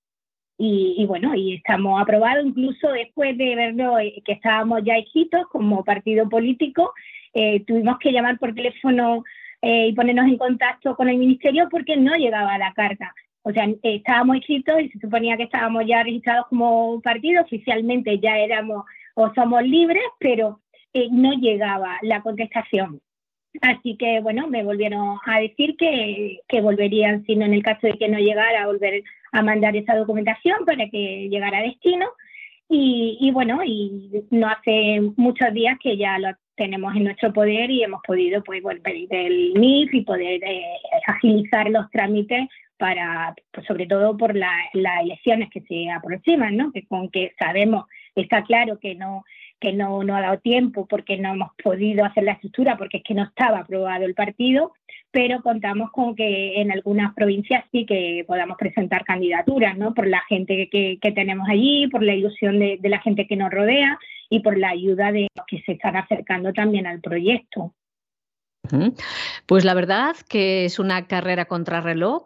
Y, 0.61 1.07
bueno, 1.07 1.37
y 1.37 1.55
estamos 1.55 2.03
aprobados 2.03 2.45
incluso 2.45 2.91
después 2.91 3.39
de 3.39 3.55
verlo 3.55 3.97
eh, 4.01 4.21
que 4.25 4.33
estábamos 4.33 4.83
ya 4.85 4.97
escritos 4.97 5.47
como 5.53 5.85
partido 5.85 6.29
político, 6.29 6.93
eh, 7.33 7.65
tuvimos 7.65 7.97
que 8.01 8.11
llamar 8.11 8.41
por 8.41 8.53
teléfono 8.53 9.23
eh, 9.63 9.87
y 9.87 9.93
ponernos 9.93 10.27
en 10.27 10.37
contacto 10.37 10.97
con 10.97 11.09
el 11.09 11.17
ministerio 11.17 11.69
porque 11.71 11.97
no 11.97 12.17
llegaba 12.17 12.59
la 12.59 12.73
carta. 12.75 13.15
O 13.43 13.53
sea, 13.53 13.69
estábamos 13.85 14.39
escritos 14.39 14.81
y 14.81 14.89
se 14.89 14.99
suponía 14.99 15.37
que 15.37 15.45
estábamos 15.45 15.85
ya 15.87 16.03
registrados 16.03 16.47
como 16.49 17.01
partido, 17.03 17.43
oficialmente 17.43 18.19
ya 18.19 18.37
éramos 18.39 18.85
o 19.15 19.33
somos 19.35 19.63
libres, 19.63 20.03
pero 20.19 20.61
no 21.13 21.35
llegaba 21.35 21.99
la 22.03 22.21
contestación. 22.21 23.01
Así 23.61 23.97
que, 23.97 24.21
bueno, 24.21 24.47
me 24.47 24.63
volvieron 24.63 25.19
a 25.25 25.41
decir 25.41 25.77
que, 25.77 26.41
que 26.49 26.61
volverían, 26.61 27.25
sino 27.25 27.45
en 27.45 27.55
el 27.55 27.63
caso 27.63 27.87
de 27.87 27.95
que 27.95 28.09
no 28.09 28.19
llegara, 28.19 28.63
a 28.63 28.67
volver 28.67 29.03
a 29.33 29.43
mandar 29.43 29.77
esa 29.77 29.97
documentación 29.97 30.65
para 30.65 30.89
que 30.89 31.29
llegara 31.29 31.59
a 31.59 31.63
destino. 31.63 32.07
Y, 32.71 33.31
bueno, 33.33 33.63
y 33.65 34.11
no 34.31 34.47
hace 34.47 35.01
muchos 35.17 35.55
días 35.55 35.79
que 35.83 35.97
ya 35.97 36.19
lo 36.19 36.29
tenemos 36.55 36.95
en 36.95 37.05
nuestro 37.05 37.33
poder 37.33 37.71
y 37.71 37.83
hemos 37.83 38.03
podido 38.07 38.43
pues 38.45 38.61
pedir 38.83 39.09
el 39.11 39.53
y 39.57 40.01
poder 40.03 40.45
eh, 40.45 40.65
agilizar 41.07 41.71
los 41.71 41.91
trámites 41.91 42.47
para, 42.77 43.35
pues, 43.53 43.67
sobre 43.67 43.87
todo 43.87 44.17
por 44.19 44.37
las 44.37 44.53
elecciones 44.75 45.49
que 45.51 45.63
se 45.63 45.91
aproximan, 45.91 46.57
¿no? 46.57 46.71
Que 46.71 46.87
con 46.87 47.11
que 47.11 47.33
sabemos, 47.39 47.87
está 48.15 48.43
claro 48.43 48.79
que 48.79 48.95
no 48.95 49.25
que 49.61 49.73
no, 49.73 50.03
no 50.05 50.17
ha 50.17 50.21
dado 50.21 50.39
tiempo 50.39 50.87
porque 50.87 51.17
no 51.19 51.33
hemos 51.33 51.51
podido 51.63 52.05
hacer 52.05 52.25
la 52.25 52.33
estructura 52.33 52.77
porque 52.77 52.99
es 52.99 53.03
que 53.05 53.15
no 53.15 53.25
estaba 53.25 53.61
aprobado 53.61 54.05
el 54.05 54.15
partido, 54.15 54.73
pero 55.11 55.43
contamos 55.43 55.91
con 55.91 56.15
que 56.15 56.61
en 56.61 56.71
algunas 56.71 57.15
provincias 57.15 57.65
sí 57.73 57.87
que 57.87 58.25
podamos 58.27 58.57
presentar 58.59 59.05
candidaturas, 59.05 59.77
¿no? 59.77 59.95
Por 59.95 60.07
la 60.07 60.23
gente 60.29 60.69
que, 60.71 60.99
tenemos 61.15 61.49
allí, 61.49 61.89
por 61.89 62.03
la 62.03 62.15
ilusión 62.15 62.59
de, 62.59 62.79
la 62.83 63.01
gente 63.01 63.27
que 63.27 63.37
nos 63.37 63.51
rodea 63.51 63.99
y 64.29 64.41
por 64.41 64.59
la 64.59 64.71
ayuda 64.71 65.11
de 65.13 65.29
los 65.35 65.47
que 65.47 65.63
se 65.63 65.73
están 65.73 65.97
acercando 65.97 66.53
también 66.53 66.87
al 66.87 67.01
proyecto. 67.01 67.75
Pues 69.47 69.65
la 69.65 69.73
verdad 69.73 70.15
que 70.29 70.67
es 70.67 70.79
una 70.79 71.07
carrera 71.07 71.47
contrarreloj. 71.47 72.25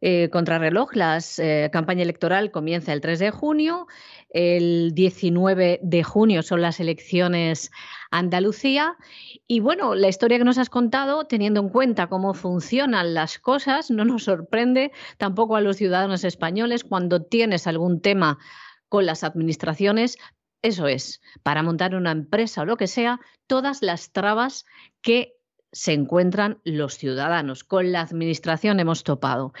Eh, 0.00 0.30
contrarreloj, 0.30 0.94
la 0.94 1.18
eh, 1.38 1.68
campaña 1.72 2.02
electoral 2.02 2.50
comienza 2.50 2.92
el 2.92 3.00
3 3.00 3.18
de 3.18 3.30
junio, 3.30 3.86
el 4.30 4.92
19 4.94 5.80
de 5.82 6.02
junio 6.02 6.42
son 6.42 6.62
las 6.62 6.80
elecciones 6.80 7.70
Andalucía. 8.10 8.96
Y 9.46 9.60
bueno, 9.60 9.94
la 9.94 10.08
historia 10.08 10.38
que 10.38 10.44
nos 10.44 10.58
has 10.58 10.70
contado, 10.70 11.26
teniendo 11.26 11.60
en 11.60 11.68
cuenta 11.68 12.08
cómo 12.08 12.34
funcionan 12.34 13.14
las 13.14 13.38
cosas, 13.38 13.90
no 13.90 14.04
nos 14.04 14.24
sorprende 14.24 14.92
tampoco 15.16 15.56
a 15.56 15.60
los 15.60 15.76
ciudadanos 15.76 16.24
españoles 16.24 16.84
cuando 16.84 17.22
tienes 17.22 17.66
algún 17.66 18.00
tema 18.00 18.38
con 18.88 19.06
las 19.06 19.22
administraciones. 19.22 20.18
Eso 20.62 20.86
es, 20.88 21.22
para 21.42 21.62
montar 21.62 21.94
una 21.94 22.10
empresa 22.10 22.62
o 22.62 22.64
lo 22.66 22.76
que 22.76 22.86
sea, 22.86 23.20
todas 23.46 23.82
las 23.82 24.12
trabas 24.12 24.66
que 25.00 25.39
se 25.72 25.92
encuentran 25.92 26.58
los 26.64 26.94
ciudadanos. 26.94 27.64
Con 27.64 27.92
la 27.92 28.00
administración 28.00 28.80
hemos 28.80 29.04
topado. 29.04 29.52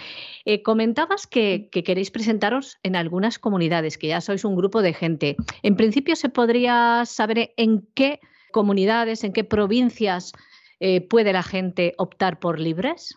Eh, 0.44 0.62
comentabas 0.62 1.26
que, 1.26 1.68
queréis 1.70 2.10
presentaros 2.10 2.78
en 2.82 2.96
algunas 2.96 3.38
comunidades, 3.38 3.98
que 3.98 4.08
ya 4.08 4.20
sois 4.20 4.44
un 4.44 4.56
grupo 4.56 4.82
de 4.82 4.92
gente. 4.92 5.36
En 5.62 5.76
principio, 5.76 6.16
¿se 6.16 6.28
podría 6.28 7.04
saber 7.04 7.52
en 7.56 7.86
qué 7.94 8.20
comunidades, 8.52 9.22
en 9.24 9.32
qué 9.32 9.44
provincias 9.44 10.32
eh, 10.80 11.00
puede 11.00 11.32
la 11.32 11.42
gente 11.42 11.94
optar 11.98 12.40
por 12.40 12.58
libres? 12.58 13.16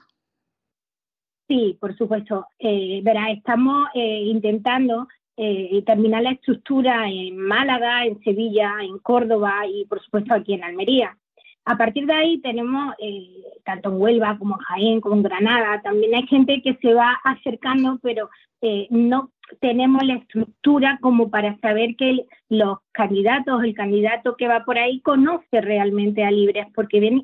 Sí, 1.48 1.78
por 1.80 1.96
supuesto. 1.98 2.48
Eh, 2.60 3.02
verá, 3.04 3.32
estamos 3.32 3.88
intentando 3.96 5.08
terminar 5.36 6.22
la 6.22 6.32
estructura 6.34 7.10
en 7.10 7.36
Málaga, 7.38 8.06
en 8.06 8.22
Sevilla, 8.24 8.76
en 8.82 9.00
Córdoba 9.00 9.66
y, 9.68 9.84
por 9.86 10.00
supuesto, 10.00 10.32
aquí 10.32 10.54
en 10.54 10.64
Almería. 10.64 11.18
A 11.66 11.78
partir 11.78 12.06
de 12.06 12.14
ahí 12.14 12.42
tenemos, 12.42 12.94
eh, 13.00 13.30
tanto 13.64 13.90
en 13.90 14.02
Huelva 14.02 14.38
como 14.38 14.56
en 14.56 14.62
Jaén, 14.62 15.02
como 15.02 15.16
en 15.16 15.24
Granada, 15.24 15.82
también 15.82 16.14
hay 16.14 16.28
gente 16.28 16.62
que 16.62 16.76
se 16.82 16.94
va 16.94 17.18
acercando, 17.24 18.00
pero 18.02 18.30
eh, 18.62 18.88
no 18.90 19.32
tenemos 19.62 20.04
la 20.04 20.16
estructura 20.16 20.98
como 21.02 21.30
para 21.30 21.58
saber 21.60 21.96
que 21.96 22.26
los 22.50 22.80
candidatos, 22.92 23.64
el 23.64 23.74
candidato 23.74 24.36
que 24.36 24.48
va 24.48 24.66
por 24.66 24.78
ahí 24.78 25.00
conoce 25.02 25.62
realmente 25.62 26.24
a 26.24 26.32
Libres, 26.32 26.68
porque 26.76 27.24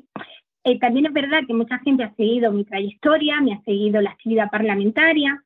eh, 0.64 0.78
también 0.78 1.06
es 1.06 1.12
verdad 1.12 1.40
que 1.46 1.54
mucha 1.54 1.78
gente 1.80 2.04
ha 2.04 2.14
seguido 2.14 2.50
mi 2.50 2.64
trayectoria, 2.64 3.40
me 3.42 3.54
ha 3.54 3.62
seguido 3.62 4.00
la 4.00 4.10
actividad 4.10 4.50
parlamentaria, 4.50 5.42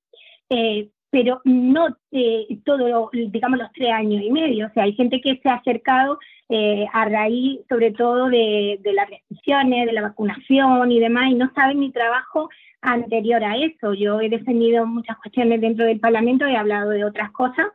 pero 1.15 1.41
no 1.45 1.97
eh, 2.11 2.59
todo, 2.65 3.09
digamos, 3.13 3.57
los 3.57 3.71
tres 3.71 3.93
años 3.93 4.21
y 4.21 4.33
medio. 4.33 4.67
O 4.67 4.71
sea, 4.71 4.83
hay 4.83 4.95
gente 4.95 5.21
que 5.21 5.39
se 5.41 5.49
ha 5.49 5.55
acercado 5.55 6.19
eh, 6.49 6.87
a 6.93 7.05
raíz, 7.05 7.61
sobre 7.69 7.93
todo, 7.93 8.29
de, 8.29 8.81
las 8.83 9.09
restricciones, 9.09 9.87
de 9.87 9.93
la 9.93 10.03
vacunación 10.03 10.91
y 10.91 10.99
demás, 10.99 11.31
y 11.31 11.35
no 11.35 11.53
saben 11.55 11.79
mi 11.79 11.93
trabajo 11.93 12.51
anterior 12.81 13.45
a 13.45 13.57
eso. 13.59 13.95
Yo 13.95 14.21
he 14.21 14.29
defendido 14.29 14.87
muchas 14.87 15.17
cuestiones 15.19 15.61
dentro 15.61 15.85
del 15.85 16.01
Parlamento, 16.01 16.47
he 16.47 16.57
hablado 16.57 16.91
de 16.91 17.05
otras 17.05 17.31
cosas, 17.31 17.69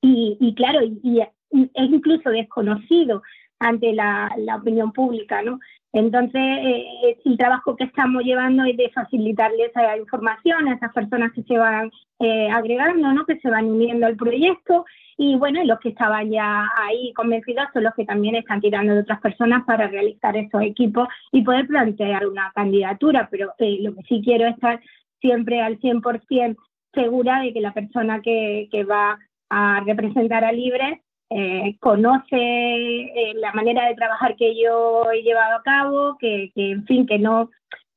y, 0.00 0.54
claro, 0.54 0.80
y, 0.82 1.20
es 1.20 1.28
incluso 1.74 2.30
desconocido 2.30 3.22
ante 3.62 3.92
la, 3.92 4.30
opinión 4.58 4.92
pública, 4.92 5.42
¿no? 5.42 5.58
Entonces, 5.92 6.40
eh, 6.40 7.16
el 7.24 7.36
trabajo 7.36 7.76
que 7.76 7.84
estamos 7.84 8.22
llevando 8.24 8.64
es 8.64 8.76
de 8.76 8.90
facilitarle 8.90 9.66
esa 9.66 9.96
información 9.96 10.68
a 10.68 10.74
esas 10.74 10.92
personas 10.92 11.32
que 11.32 11.42
se 11.42 11.58
van 11.58 11.90
eh, 12.18 12.48
agregando, 12.50 13.12
¿no? 13.12 13.26
Que 13.26 13.38
se 13.40 13.50
van 13.50 13.70
uniendo 13.70 14.06
al 14.06 14.16
proyecto 14.16 14.84
y 15.18 15.36
bueno, 15.36 15.62
los 15.64 15.78
que 15.80 15.90
estaban 15.90 16.30
ya 16.30 16.66
ahí 16.76 17.12
convencidos 17.12 17.66
son 17.72 17.84
los 17.84 17.94
que 17.94 18.04
también 18.04 18.34
están 18.34 18.60
tirando 18.60 18.94
de 18.94 19.00
otras 19.00 19.20
personas 19.20 19.64
para 19.64 19.86
realizar 19.86 20.36
esos 20.36 20.62
equipos 20.62 21.06
y 21.30 21.42
poder 21.42 21.66
plantear 21.66 22.26
una 22.26 22.50
candidatura, 22.54 23.28
pero 23.30 23.52
eh, 23.58 23.78
lo 23.82 23.94
que 23.94 24.02
sí 24.02 24.22
quiero 24.24 24.46
es 24.46 24.54
estar 24.54 24.80
siempre 25.20 25.60
al 25.60 25.78
100% 25.78 26.56
segura 26.94 27.40
de 27.40 27.52
que 27.52 27.60
la 27.60 27.72
persona 27.72 28.20
que, 28.22 28.68
que 28.70 28.84
va 28.84 29.18
a 29.50 29.80
representar 29.84 30.44
a 30.44 30.52
Libre 30.52 31.02
eh, 31.34 31.76
conoce 31.80 32.36
eh, 32.36 33.32
la 33.36 33.52
manera 33.52 33.86
de 33.86 33.94
trabajar 33.94 34.36
que 34.36 34.54
yo 34.60 35.10
he 35.12 35.22
llevado 35.22 35.56
a 35.56 35.62
cabo, 35.62 36.16
que, 36.18 36.50
en 36.54 36.84
fin, 36.86 37.06
que 37.06 37.18
no, 37.18 37.50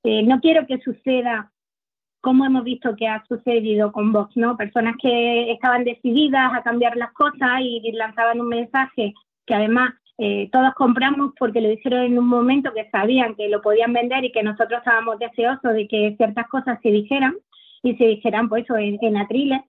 no 0.03 0.39
quiero 0.39 0.65
que 0.67 0.79
suceda 0.79 1.51
como 2.25 2.43
hemos 2.43 2.63
visto 2.63 2.95
que 2.95 3.07
ha 3.07 3.23
sucedido 3.27 3.91
con 3.91 4.11
Vox, 4.11 4.35
¿no? 4.35 4.57
Personas 4.57 4.95
que 4.99 5.51
estaban 5.51 5.83
decididas 5.83 6.51
a 6.55 6.63
cambiar 6.63 6.97
las 6.97 7.13
cosas 7.13 7.61
y 7.61 7.91
lanzaban 7.91 8.41
un 8.41 8.47
mensaje 8.47 9.13
que 9.45 9.53
además 9.53 9.93
eh, 10.17 10.49
todos 10.51 10.73
compramos 10.75 11.33
porque 11.37 11.61
lo 11.61 11.71
hicieron 11.71 12.01
en 12.01 12.17
un 12.17 12.27
momento 12.27 12.73
que 12.73 12.89
sabían 12.89 13.35
que 13.35 13.49
lo 13.49 13.61
podían 13.61 13.93
vender 13.93 14.23
y 14.23 14.31
que 14.31 14.41
nosotros 14.41 14.79
estábamos 14.79 15.19
deseosos 15.19 15.73
de 15.73 15.87
que 15.87 16.15
ciertas 16.17 16.47
cosas 16.47 16.79
se 16.81 16.89
dijeran 16.89 17.35
y 17.83 17.95
se 17.97 18.05
dijeran 18.05 18.47
pues 18.47 18.63
eso 18.63 18.75
en 18.77 19.17
atriles 19.17 19.61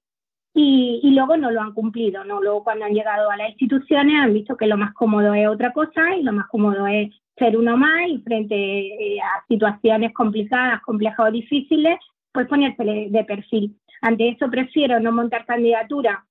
y, 0.58 1.10
luego 1.10 1.36
no 1.36 1.50
lo 1.50 1.60
han 1.60 1.74
cumplido, 1.74 2.24
¿no? 2.24 2.40
Luego 2.40 2.64
cuando 2.64 2.86
han 2.86 2.94
llegado 2.94 3.30
a 3.30 3.36
las 3.36 3.50
instituciones 3.50 4.14
han 4.18 4.32
visto 4.32 4.56
que 4.56 4.66
lo 4.66 4.78
más 4.78 4.94
cómodo 4.94 5.34
es 5.34 5.46
otra 5.46 5.70
cosa 5.74 6.16
y 6.16 6.22
lo 6.22 6.32
más 6.32 6.46
cómodo 6.46 6.86
es 6.86 7.10
ser 7.36 7.58
uno 7.58 7.76
más 7.76 8.08
y 8.08 8.18
frente 8.20 8.54
eh, 8.54 9.20
a 9.20 9.44
situaciones 9.48 10.14
complicadas, 10.14 10.80
complejas 10.80 11.28
o 11.28 11.30
difíciles, 11.30 11.98
pues 12.32 12.48
ponerse 12.48 12.82
de 12.84 13.24
perfil. 13.24 13.76
Ante 14.00 14.30
eso 14.30 14.48
prefiero 14.48 14.98
no 14.98 15.12
montar 15.12 15.44
candidatura 15.44 16.24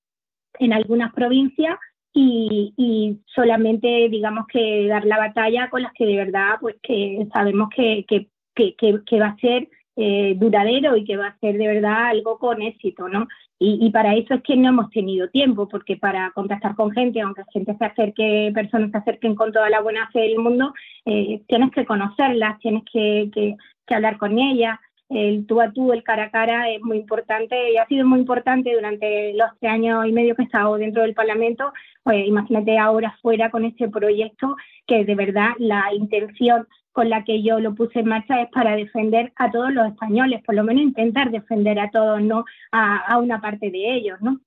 en 0.58 0.72
algunas 0.72 1.12
provincias 1.12 1.78
y, 2.12 3.20
solamente 3.32 4.08
digamos 4.08 4.46
que 4.48 4.88
dar 4.88 5.04
la 5.04 5.18
batalla 5.18 5.70
con 5.70 5.82
las 5.82 5.92
que 5.92 6.06
de 6.06 6.16
verdad 6.16 6.56
pues 6.60 6.74
que 6.82 7.28
sabemos 7.32 7.68
que, 7.68 8.04
que, 8.08 8.74
que 8.74 9.20
va 9.20 9.26
a 9.26 9.36
ser 9.36 9.68
eh, 9.98 10.34
duradero 10.36 10.94
y 10.96 11.04
que 11.04 11.16
va 11.16 11.28
a 11.28 11.38
ser 11.38 11.56
de 11.56 11.68
verdad 11.68 12.08
algo 12.08 12.38
con 12.38 12.60
éxito, 12.60 13.08
¿no? 13.08 13.28
Y, 13.58 13.90
para 13.90 14.14
eso 14.14 14.34
es 14.34 14.42
que 14.42 14.54
no 14.54 14.68
hemos 14.68 14.90
tenido 14.90 15.30
tiempo, 15.30 15.66
porque 15.66 15.96
para 15.96 16.30
contactar 16.32 16.74
con 16.74 16.92
gente, 16.92 17.22
aunque 17.22 17.42
gente 17.52 17.74
se 17.78 17.84
acerque, 17.86 18.50
personas 18.54 18.90
se 18.90 18.98
acerquen 18.98 19.34
con 19.34 19.50
toda 19.50 19.70
la 19.70 19.80
buena 19.80 20.10
fe 20.10 20.20
del 20.20 20.38
mundo, 20.38 20.74
eh, 21.06 21.40
tienes 21.48 21.70
que 21.70 21.86
conocerlas, 21.86 22.58
tienes 22.58 22.82
que, 22.92 23.30
que, 23.32 23.94
hablar 23.94 24.18
con 24.18 24.38
ellas. 24.38 24.78
El 25.08 25.46
tú 25.46 25.62
a 25.62 25.72
tú, 25.72 25.92
el 25.92 26.02
cara 26.02 26.24
a 26.24 26.30
cara 26.30 26.68
es 26.68 26.82
muy 26.82 26.98
importante 26.98 27.72
y 27.72 27.78
ha 27.78 27.86
sido 27.86 28.06
muy 28.06 28.18
importante 28.18 28.74
durante 28.74 29.32
los 29.34 29.48
tres 29.58 29.72
años 29.72 30.06
y 30.06 30.12
medio 30.12 30.34
que 30.34 30.42
he 30.42 30.44
estado 30.44 30.76
dentro 30.76 31.02
del 31.02 31.14
Parlamento. 31.14 31.72
Pues 32.02 32.26
imagínate 32.26 32.76
ahora 32.76 33.16
fuera 33.22 33.50
con 33.50 33.64
este 33.64 33.88
proyecto 33.88 34.56
que 34.86 35.04
de 35.04 35.14
verdad 35.14 35.50
la 35.58 35.94
intención 35.94 36.66
con 36.96 37.10
la 37.10 37.24
que 37.24 37.42
yo 37.42 37.60
lo 37.60 37.74
puse 37.74 37.98
en 38.00 38.08
marcha 38.08 38.40
es 38.40 38.48
para 38.48 38.74
defender 38.74 39.30
a 39.36 39.50
todos 39.50 39.70
los 39.70 39.86
españoles, 39.86 40.42
por 40.46 40.54
lo 40.54 40.64
menos 40.64 40.82
intentar 40.82 41.30
defender 41.30 41.78
a 41.78 41.90
todos, 41.90 42.22
no 42.22 42.46
a, 42.72 43.18
una 43.18 43.38
parte 43.38 43.70
de 43.70 43.96
ellos, 43.96 44.18
¿no? 44.22 44.40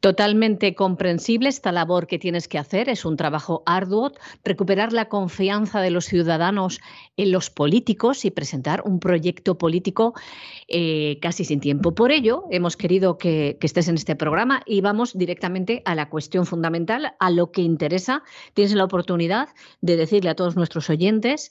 Totalmente 0.00 0.74
comprensible 0.74 1.48
esta 1.48 1.72
labor 1.72 2.06
que 2.06 2.18
tienes 2.18 2.48
que 2.48 2.58
hacer, 2.58 2.88
es 2.88 3.04
un 3.04 3.16
trabajo 3.16 3.62
arduo, 3.66 4.12
recuperar 4.44 4.92
la 4.92 5.08
confianza 5.08 5.80
de 5.80 5.90
los 5.90 6.04
ciudadanos 6.04 6.80
en 7.16 7.32
los 7.32 7.50
políticos 7.50 8.24
y 8.24 8.30
presentar 8.30 8.82
un 8.84 9.00
proyecto 9.00 9.56
político 9.56 10.14
eh, 10.68 11.18
casi 11.20 11.44
sin 11.44 11.60
tiempo. 11.60 11.94
Por 11.94 12.12
ello, 12.12 12.44
hemos 12.50 12.76
querido 12.76 13.16
que, 13.16 13.56
que, 13.58 13.66
estés 13.66 13.88
en 13.88 13.94
este 13.94 14.16
programa 14.16 14.62
y 14.66 14.82
vamos 14.82 15.16
directamente 15.16 15.82
a 15.86 15.94
la 15.94 16.10
cuestión 16.10 16.44
fundamental, 16.44 17.14
a 17.18 17.30
lo 17.30 17.50
que 17.50 17.62
interesa. 17.62 18.22
Tienes 18.54 18.74
la 18.74 18.84
oportunidad 18.84 19.48
de 19.80 19.96
decirle 19.96 20.30
a 20.30 20.36
todos 20.36 20.56
nuestros 20.56 20.90
oyentes 20.90 21.50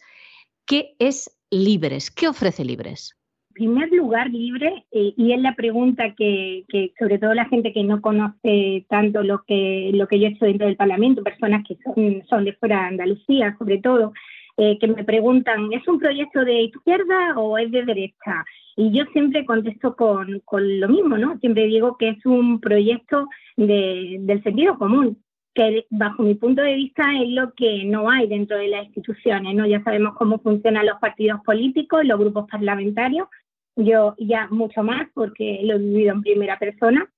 qué 0.65 0.95
es 0.99 1.31
Libres, 1.49 2.11
qué 2.11 2.27
ofrece 2.27 2.63
Libres 2.63 3.15
primer 3.55 3.89
lugar 3.91 4.29
libre, 4.29 4.85
eh, 4.91 5.13
y 5.17 5.31
es 5.31 5.41
la 5.41 5.55
pregunta 5.55 6.13
que, 6.13 6.65
sobre 6.99 7.17
todo 7.17 7.33
la 7.33 7.45
gente 7.45 7.73
que 7.73 7.83
no 7.83 8.01
conoce 8.01 8.85
tanto 8.89 9.23
lo 9.23 9.43
que, 9.47 9.91
lo 9.93 10.07
que 10.07 10.19
yo 10.19 10.27
he 10.27 10.31
hecho 10.31 10.45
dentro 10.45 10.67
del 10.67 10.75
Parlamento, 10.75 11.23
personas 11.23 11.63
que 11.67 11.77
son, 11.83 12.23
son 12.29 12.45
de 12.45 12.53
fuera 12.53 12.81
de 12.81 12.87
Andalucía 12.87 13.55
sobre 13.57 13.79
todo, 13.79 14.13
eh, 14.57 14.77
que 14.79 14.87
me 14.87 15.03
preguntan, 15.03 15.71
¿es 15.73 15.87
un 15.87 15.99
proyecto 15.99 16.45
de 16.45 16.63
izquierda 16.63 17.37
o 17.37 17.57
es 17.57 17.71
de 17.71 17.83
derecha? 17.83 18.45
Y 18.75 18.91
yo 18.91 19.05
siempre 19.13 19.45
contesto 19.45 19.95
con, 19.95 20.41
con 20.45 20.79
lo 20.79 20.89
mismo, 20.89 21.17
¿no? 21.17 21.37
Siempre 21.39 21.65
digo 21.65 21.97
que 21.97 22.09
es 22.09 22.25
un 22.25 22.59
proyecto 22.59 23.27
de, 23.55 24.17
del 24.19 24.43
sentido 24.43 24.77
común, 24.77 25.17
que 25.53 25.85
bajo 25.89 26.23
mi 26.23 26.35
punto 26.35 26.61
de 26.61 26.75
vista 26.75 27.03
es 27.21 27.29
lo 27.29 27.53
que 27.53 27.85
no 27.85 28.09
hay 28.09 28.27
dentro 28.27 28.57
de 28.57 28.67
las 28.67 28.85
instituciones, 28.85 29.55
¿no? 29.55 29.65
Ya 29.65 29.81
sabemos 29.83 30.15
cómo 30.15 30.39
funcionan 30.39 30.85
los 30.85 30.99
partidos 30.99 31.39
políticos, 31.45 32.03
los 32.03 32.19
grupos 32.19 32.45
parlamentarios, 32.49 33.27
yo 33.75 34.15
ya 34.17 34.47
mucho 34.49 34.83
más 34.83 35.07
porque 35.13 35.59
lo 35.63 35.75
he 35.75 35.79
vivido 35.79 36.13
en 36.13 36.21
primera 36.21 36.57
persona 36.57 37.09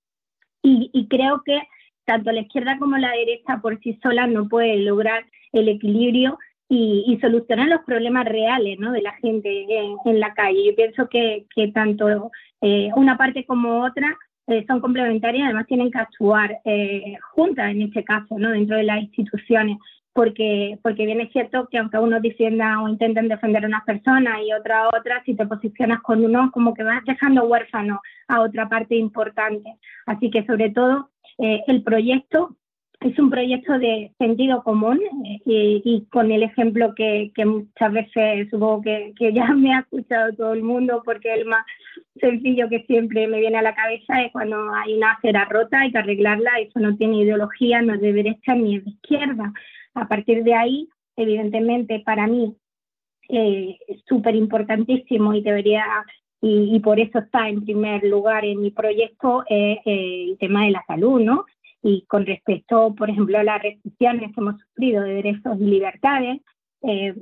y, 0.64 1.08
creo 1.10 1.44
que 1.46 1.62
tanto 2.06 2.32
la 2.32 2.42
izquierda 2.42 2.78
como 2.78 2.98
la 2.98 3.12
derecha 3.12 3.60
por 3.62 3.80
sí 3.80 3.98
sola 4.04 4.28
no 4.28 4.50
pueden 4.50 4.86
lograr 4.86 5.26
el 5.54 5.70
equilibrio 5.70 6.38
y, 6.68 7.18
solucionar 7.22 7.70
los 7.70 7.82
problemas 7.86 8.26
reales 8.26 8.78
¿no? 8.80 8.92
de 8.92 9.02
la 9.02 9.14
gente 9.14 9.66
en, 9.70 10.20
la 10.20 10.34
calle. 10.34 10.66
Yo 10.66 10.76
pienso 10.76 11.08
que, 11.08 11.46
que 11.56 11.70
tanto 11.70 12.32
eh, 12.62 12.90
una 12.96 13.18
parte 13.18 13.46
como 13.46 13.86
otra 13.86 14.18
eh, 14.48 14.66
son 14.68 14.82
complementarias, 14.82 15.46
además 15.46 15.68
tienen 15.68 15.92
que 15.92 16.00
actuar 16.00 16.60
eh, 16.66 17.18
juntas 17.34 17.72
en 17.72 17.84
este 17.84 18.04
caso, 18.04 18.38
¿no? 18.38 18.50
dentro 18.52 18.78
de 18.78 18.84
las 18.84 19.02
instituciones 19.02 19.78
porque, 20.18 20.80
porque 20.82 21.06
bien 21.06 21.22
es 21.22 21.32
cierto 21.32 21.68
que 21.70 21.78
aunque 21.78 22.00
unos 22.00 22.24
defiendan 22.24 22.80
o 22.80 22.90
intenten 22.90 23.28
defender 23.28 23.64
a 23.64 23.68
unas 23.68 23.84
personas 23.84 24.40
y 24.44 24.52
otra 24.52 24.86
a 24.86 24.88
otras, 24.88 25.24
si 25.26 25.36
te 25.36 25.46
posicionas 25.46 26.02
con 26.02 26.26
uno, 26.26 26.50
como 26.52 26.74
que 26.74 26.82
vas 26.82 27.06
dejando 27.06 27.46
huérfano 27.46 28.02
a 28.28 28.42
otra 28.42 28.68
parte 28.68 28.96
importante. 28.96 29.76
Así 30.08 30.32
que 30.32 30.44
sobre 30.48 30.72
todo 30.72 31.12
eh, 31.38 31.62
el 31.68 31.84
proyecto 31.84 32.58
es 33.00 33.20
un 33.20 33.30
proyecto 33.30 33.78
de 33.78 34.12
sentido 34.18 34.64
común 34.64 35.00
eh, 35.24 35.82
y, 35.86 36.08
con 36.10 36.32
el 36.32 36.42
ejemplo 36.42 36.96
que, 36.96 37.32
que 37.36 37.46
muchas 37.46 37.94
veces 37.94 38.50
supongo 38.50 38.82
que, 38.82 39.14
que, 39.20 39.32
ya 39.34 39.46
me 39.54 39.76
ha 39.76 39.82
escuchado 39.82 40.34
todo 40.34 40.54
el 40.54 40.64
mundo 40.64 41.04
porque 41.06 41.32
el 41.32 41.46
más 41.46 41.64
sencillo 42.20 42.70
que 42.70 42.86
siempre 42.88 43.28
me 43.28 43.40
viene 43.40 43.60
a 43.60 43.62
la 43.62 43.76
cabeza 43.76 44.24
es 44.24 44.32
cuando 44.32 44.58
hay 44.74 44.96
una 44.96 45.12
acera 45.12 45.46
rota, 45.46 45.82
hay 45.82 45.92
que 45.92 46.00
arreglarla, 46.00 46.58
eso 46.60 46.80
no 46.80 46.98
tiene 46.98 47.22
ideología, 47.22 47.84
no 47.84 47.94
es 47.94 48.02
de 48.02 48.14
derecha 48.14 48.56
ni 48.56 48.80
de 48.80 48.90
izquierda. 48.90 49.54
A 49.98 50.08
partir 50.08 50.44
de 50.44 50.54
ahí, 50.54 50.88
evidentemente, 51.16 52.04
para 52.06 52.28
mí 52.28 52.56
eh, 53.30 53.78
súper 54.08 54.36
importantísimo 54.36 55.34
y 55.34 55.42
debería, 55.42 55.84
y, 56.40 56.80
por 56.82 57.00
eso 57.00 57.20
está 57.20 57.50
en 57.50 57.66
primer 57.66 58.04
lugar 58.04 58.46
en 58.46 58.62
mi 58.62 58.70
proyecto, 58.70 59.44
eh, 59.50 59.80
el 59.86 60.38
tema 60.38 60.66
de 60.66 60.72
la 60.72 60.84
salud, 60.86 61.20
¿no? 61.20 61.46
Y 61.82 62.04
con 62.04 62.28
respecto, 62.28 62.94
por 62.96 63.10
ejemplo, 63.10 63.40
a 63.40 63.44
las 63.44 63.62
restricciones 63.62 64.34
que 64.34 64.40
hemos 64.40 64.62
sufrido 64.62 65.02
de 65.02 65.16
derechos 65.16 65.58
y 65.60 65.66
libertades, 65.66 66.42
eh, 66.84 67.16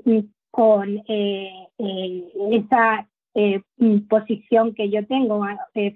con 0.51 1.01
esa 1.07 3.07
posición 4.09 4.73
que 4.73 4.89
yo 4.89 5.05
tengo 5.05 5.45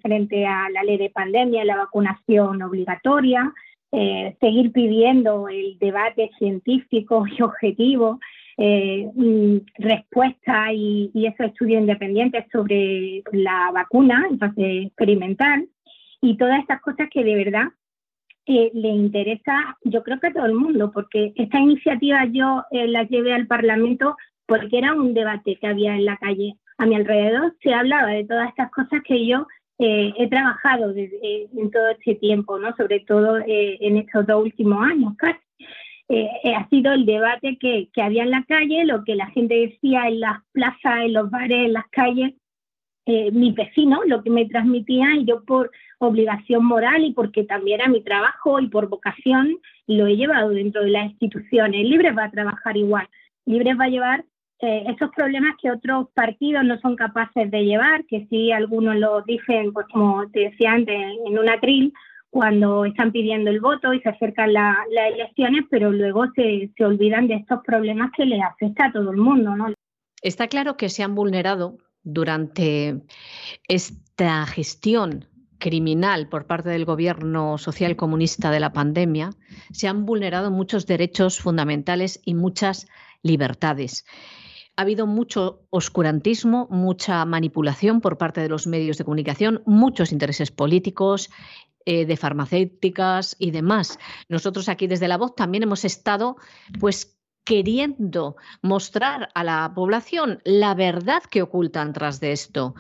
frente 0.02 0.46
a 0.46 0.70
la 0.70 0.84
ley 0.84 0.98
de 0.98 1.10
pandemia, 1.10 1.64
la 1.64 1.78
vacunación 1.78 2.62
obligatoria, 2.62 3.54
eh, 3.92 4.36
seguir 4.40 4.72
pidiendo 4.72 5.50
el 5.50 5.80
debate 5.80 6.30
científico 6.38 7.26
y 7.26 7.42
objetivo, 7.42 8.20
eh, 8.58 9.10
respuesta 9.80 10.72
y, 10.72 11.12
esos 11.16 11.48
estudios 11.48 11.82
independientes 11.82 12.46
sobre 12.52 13.24
la 13.32 13.72
vacuna 13.74 14.28
en 14.30 14.38
fase 14.38 14.82
experimental 14.84 15.68
y 16.22 16.38
todas 16.38 16.60
estas 16.60 16.82
cosas 16.82 17.10
que 17.12 17.24
de 17.24 17.36
verdad 17.36 17.70
eh, 18.46 18.70
le 18.76 18.90
interesa, 18.90 19.78
yo 19.84 20.04
creo 20.04 20.20
que 20.20 20.28
a 20.28 20.34
todo 20.34 20.46
el 20.46 20.54
mundo, 20.54 20.92
porque 20.92 21.34
esta 21.36 21.60
iniciativa 21.60 22.26
yo 22.26 22.64
la 22.72 23.04
llevé 23.04 23.34
al 23.34 23.48
Parlamento 23.48 24.18
porque 24.46 24.78
era 24.78 24.94
un 24.94 25.14
debate 25.14 25.56
que 25.56 25.68
había 25.68 25.96
en 25.96 26.06
la 26.06 26.18
calle. 26.18 26.56
A 26.78 26.86
mi 26.86 26.96
alrededor 26.96 27.56
se 27.62 27.74
hablaba 27.74 28.08
de 28.08 28.26
todas 28.26 28.50
estas 28.50 28.70
cosas 28.72 29.02
que 29.04 29.26
yo 29.26 29.48
eh, 29.80 30.14
he 30.18 30.28
trabajado 30.28 30.94
desde, 30.94 31.50
en 31.56 31.72
todo 31.72 31.90
este 31.90 32.16
tiempo, 32.16 32.60
¿no? 32.60 32.76
sobre 32.76 33.00
todo 33.02 33.40
eh, 33.40 33.78
en 33.82 33.98
estos 33.98 34.28
dos 34.28 34.44
últimos 34.44 34.86
años 34.86 35.14
casi. 35.18 35.40
Eh, 36.12 36.28
ha 36.56 36.68
sido 36.70 36.92
el 36.94 37.06
debate 37.06 37.58
que, 37.60 37.90
que, 37.94 38.02
había 38.02 38.24
en 38.24 38.32
la 38.32 38.44
calle, 38.48 38.84
lo 38.84 39.04
que 39.04 39.16
la 39.16 39.28
gente 39.28 39.54
decía 39.54 40.08
en 40.08 40.22
las 40.22 40.40
plazas, 40.54 41.02
en 41.04 41.14
los 41.14 41.30
bares, 41.30 41.66
en 41.66 41.74
las 41.74 41.88
calles, 41.92 42.34
eh, 43.12 43.32
mis 43.32 43.56
vecinos 43.56 44.02
lo 44.06 44.22
que 44.22 44.30
me 44.30 44.46
transmitían 44.46 45.22
y 45.22 45.26
yo 45.26 45.44
por 45.44 45.72
obligación 45.98 46.64
moral 46.64 47.04
y 47.04 47.12
porque 47.12 47.44
también 47.44 47.82
era 47.82 47.90
mi 47.90 48.04
trabajo 48.04 48.60
y 48.60 48.68
por 48.68 48.88
vocación 48.88 49.58
lo 49.88 50.06
he 50.06 50.16
llevado 50.16 50.50
dentro 50.50 50.84
de 50.84 50.92
las 50.92 51.10
instituciones. 51.10 51.90
Libres 51.90 52.16
va 52.16 52.26
a 52.26 52.32
trabajar 52.32 52.78
igual. 52.78 53.08
Libres 53.48 53.80
va 53.80 53.86
a 53.86 53.90
llevar 53.90 54.26
eh, 54.62 54.84
esos 54.88 55.10
problemas 55.16 55.56
que 55.62 55.72
otros 55.72 56.08
partidos 56.14 56.66
no 56.66 56.78
son 56.80 56.96
capaces 56.96 57.50
de 57.50 57.64
llevar, 57.64 58.06
que 58.06 58.28
sí 58.30 58.52
algunos 58.52 58.96
lo 58.98 59.22
dicen, 59.22 59.72
pues 59.72 59.86
como 59.92 60.30
te 60.32 60.42
decía 60.42 60.74
antes, 60.74 60.96
en 61.26 61.40
un 61.40 61.50
atril, 61.50 61.94
cuando 62.30 62.86
están 62.86 63.12
pidiendo 63.12 63.50
el 63.50 63.60
voto 63.60 63.94
y 63.94 64.02
se 64.02 64.10
acercan 64.10 64.54
las 64.54 64.76
elecciones, 65.14 65.66
pero 65.70 65.92
luego 65.92 66.26
se, 66.36 66.72
olvidan 66.84 67.28
de 67.28 67.36
estos 67.36 67.62
problemas 67.66 68.12
que 68.16 68.26
les 68.26 68.42
afecta 68.44 68.88
a 68.88 68.92
todo 68.92 69.12
el 69.12 69.18
mundo. 69.18 69.54
Está 70.22 70.48
claro 70.48 70.78
que 70.78 70.90
se 70.90 71.04
han 71.04 71.16
vulnerado 71.16 71.78
durante 72.04 73.02
esta 73.68 74.46
gestión 74.46 75.26
criminal 75.58 76.30
por 76.30 76.46
parte 76.46 76.70
del 76.70 76.86
gobierno 76.86 77.58
social 77.58 77.96
comunista 77.96 78.52
de 78.52 78.60
la 78.60 78.74
pandemia, 78.74 79.32
se 79.72 79.88
han 79.88 80.06
vulnerado 80.06 80.52
muchos 80.52 80.86
derechos 80.86 81.40
fundamentales 81.40 82.22
y 82.26 82.34
muchas 82.34 82.88
libertades. 83.24 84.06
Ha 84.80 84.84
habido 84.84 85.08
mucho 85.08 85.68
oscurantismo, 85.72 86.70
mucha 86.72 87.26
manipulación 87.26 88.00
por 88.00 88.18
parte 88.18 88.40
de 88.40 88.48
los 88.48 88.66
medios 88.66 88.98
de 88.98 89.04
comunicación, 89.04 89.62
muchos 89.66 90.14
intereses 90.14 90.52
políticos, 90.52 91.30
eh, 91.84 92.06
de 92.06 92.16
farmacéuticas 92.16 93.36
y 93.40 93.52
demás. 93.52 94.00
Nosotros 94.30 94.70
aquí 94.70 94.88
desde 94.88 95.10
La 95.10 95.18
Voz 95.18 95.36
también 95.36 95.64
hemos 95.64 95.84
estado 95.84 96.38
pues 96.80 97.19
queriendo 97.50 98.36
mostrar 98.62 99.30
a 99.34 99.44
la 99.44 99.72
población 99.74 100.40
la 100.44 100.76
verdad 100.76 101.24
que 101.24 101.42
ocultan 101.42 101.94
tras 101.94 102.20
de 102.20 102.32
esto. 102.32 102.76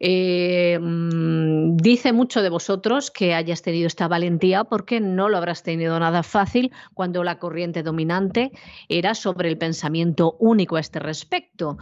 Eh, 0.00 0.78
mm, 0.80 1.76
dice 1.76 2.14
mucho 2.14 2.40
de 2.40 2.48
vosotros 2.48 3.10
que 3.10 3.34
hayas 3.34 3.60
tenido 3.60 3.86
esta 3.86 4.08
valentía 4.08 4.64
porque 4.64 5.00
no 5.00 5.28
lo 5.28 5.36
habrás 5.36 5.62
tenido 5.62 6.00
nada 6.00 6.22
fácil 6.22 6.72
cuando 6.94 7.24
la 7.24 7.38
corriente 7.38 7.82
dominante 7.82 8.52
era 8.88 9.14
sobre 9.14 9.50
el 9.50 9.58
pensamiento 9.58 10.38
único 10.40 10.76
a 10.76 10.80
este 10.80 10.98
respecto. 10.98 11.76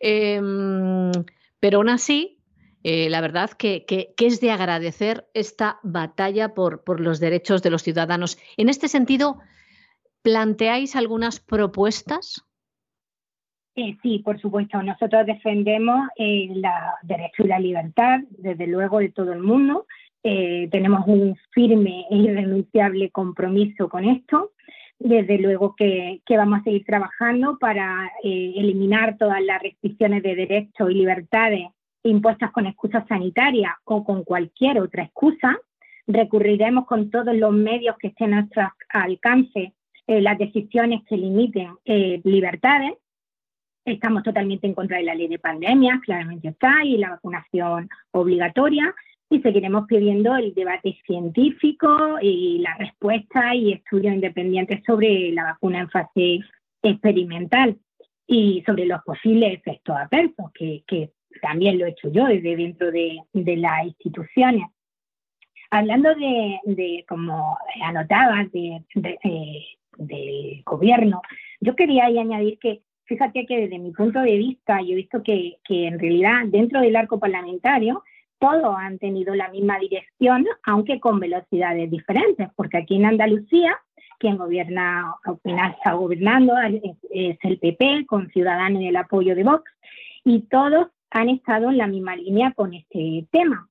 Mm, 0.00 1.10
pero 1.60 1.76
aún 1.76 1.90
así, 1.90 2.38
eh, 2.82 3.10
la 3.10 3.20
verdad 3.20 3.50
que, 3.50 3.84
es 4.16 4.40
de 4.40 4.50
agradecer 4.52 5.28
esta 5.34 5.80
batalla 5.82 6.54
por 6.54 6.98
los 6.98 7.20
derechos 7.20 7.60
de 7.60 7.68
los 7.68 7.82
ciudadanos. 7.82 8.38
En 8.56 8.70
este 8.70 8.88
sentido, 8.88 9.38
¿Planteáis 10.24 10.96
algunas 10.96 11.38
propuestas? 11.38 12.42
Eh, 13.74 13.98
sí, 14.02 14.20
por 14.20 14.40
supuesto. 14.40 14.82
Nosotros 14.82 15.26
defendemos 15.26 16.08
el 16.16 16.62
derecho 17.02 17.44
y 17.44 17.48
la 17.48 17.58
libertad, 17.58 18.20
desde 18.30 18.66
luego, 18.66 19.00
de 19.00 19.10
todo 19.10 19.34
el 19.34 19.40
mundo. 19.40 19.86
Eh, 20.22 20.66
tenemos 20.72 21.06
un 21.06 21.36
firme 21.50 22.06
e 22.10 22.16
irrenunciable 22.16 23.10
compromiso 23.10 23.90
con 23.90 24.06
esto. 24.06 24.52
Desde 24.98 25.36
luego 25.36 25.76
que, 25.76 26.22
vamos 26.30 26.60
a 26.60 26.64
seguir 26.64 26.86
trabajando 26.86 27.58
para 27.58 28.10
eh, 28.22 28.54
eliminar 28.56 29.18
todas 29.18 29.42
las 29.42 29.60
restricciones 29.60 30.22
de 30.22 30.36
derechos 30.36 30.90
y 30.90 30.94
libertades 30.94 31.68
impuestas 32.02 32.50
con 32.50 32.66
excusas 32.66 33.06
sanitarias 33.08 33.74
o 33.84 34.02
con 34.02 34.24
cualquier 34.24 34.80
otra 34.80 35.02
excusa. 35.02 35.58
Recurriremos 36.06 36.86
con 36.86 37.10
todos 37.10 37.36
los 37.36 37.52
medios 37.52 37.98
que 37.98 38.06
estén 38.06 38.32
a 38.32 38.40
nuestro 38.40 38.72
alcance 38.88 39.74
eh, 40.06 40.20
las 40.20 40.38
decisiones 40.38 41.02
que 41.08 41.16
limiten 41.16 41.72
eh, 41.84 42.20
libertades. 42.24 42.92
Estamos 43.84 44.22
totalmente 44.22 44.66
en 44.66 44.74
contra 44.74 44.96
de 44.96 45.04
la 45.04 45.14
ley 45.14 45.28
de 45.28 45.38
pandemia, 45.38 46.00
claramente 46.04 46.48
está, 46.48 46.84
y 46.84 46.96
la 46.96 47.10
vacunación 47.10 47.88
obligatoria. 48.12 48.94
Y 49.30 49.40
seguiremos 49.40 49.86
pidiendo 49.86 50.36
el 50.36 50.54
debate 50.54 50.98
científico 51.06 52.18
y 52.20 52.58
la 52.58 52.76
respuesta 52.76 53.54
y 53.54 53.72
estudios 53.72 54.14
independientes 54.14 54.82
sobre 54.86 55.32
la 55.32 55.44
vacuna 55.44 55.80
en 55.80 55.90
fase 55.90 56.40
experimental 56.82 57.78
y 58.26 58.62
sobre 58.64 58.86
los 58.86 59.02
posibles 59.02 59.54
efectos 59.54 59.96
adversos, 59.96 60.52
que, 60.54 60.84
que 60.86 61.10
también 61.42 61.78
lo 61.78 61.86
he 61.86 61.90
hecho 61.90 62.10
yo 62.12 62.26
desde 62.26 62.56
dentro 62.56 62.90
de, 62.90 63.18
de 63.32 63.56
las 63.56 63.86
instituciones. 63.86 64.66
Hablando 65.70 66.14
de, 66.14 66.60
de 66.64 67.04
como 67.08 67.58
anotabas, 67.82 68.52
de, 68.52 68.84
de 68.94 69.18
eh, 69.24 69.64
del 69.98 70.62
gobierno. 70.64 71.22
Yo 71.60 71.76
quería 71.76 72.06
ahí 72.06 72.18
añadir 72.18 72.58
que, 72.58 72.82
fíjate 73.04 73.46
que 73.46 73.62
desde 73.62 73.78
mi 73.78 73.92
punto 73.92 74.20
de 74.20 74.36
vista, 74.36 74.80
yo 74.80 74.92
he 74.92 74.96
visto 74.96 75.22
que, 75.22 75.56
que 75.64 75.86
en 75.86 75.98
realidad 75.98 76.44
dentro 76.46 76.80
del 76.80 76.96
arco 76.96 77.18
parlamentario 77.18 78.02
todos 78.38 78.76
han 78.78 78.98
tenido 78.98 79.34
la 79.34 79.48
misma 79.48 79.78
dirección, 79.78 80.46
aunque 80.64 81.00
con 81.00 81.20
velocidades 81.20 81.90
diferentes, 81.90 82.48
porque 82.56 82.78
aquí 82.78 82.96
en 82.96 83.06
Andalucía 83.06 83.78
quien 84.18 84.38
gobierna, 84.38 85.14
al 85.24 85.38
final 85.40 85.72
está 85.72 85.92
gobernando, 85.92 86.54
es, 87.10 87.36
el 87.42 87.58
PP, 87.58 88.06
con 88.06 88.30
Ciudadanos 88.30 88.80
y 88.80 88.88
el 88.88 88.96
apoyo 88.96 89.34
de 89.34 89.44
Vox, 89.44 89.70
y 90.24 90.40
todos 90.42 90.88
han 91.10 91.28
estado 91.28 91.70
en 91.70 91.78
la 91.78 91.86
misma 91.86 92.16
línea 92.16 92.52
con 92.52 92.72
este 92.74 93.26
tema. 93.30 93.68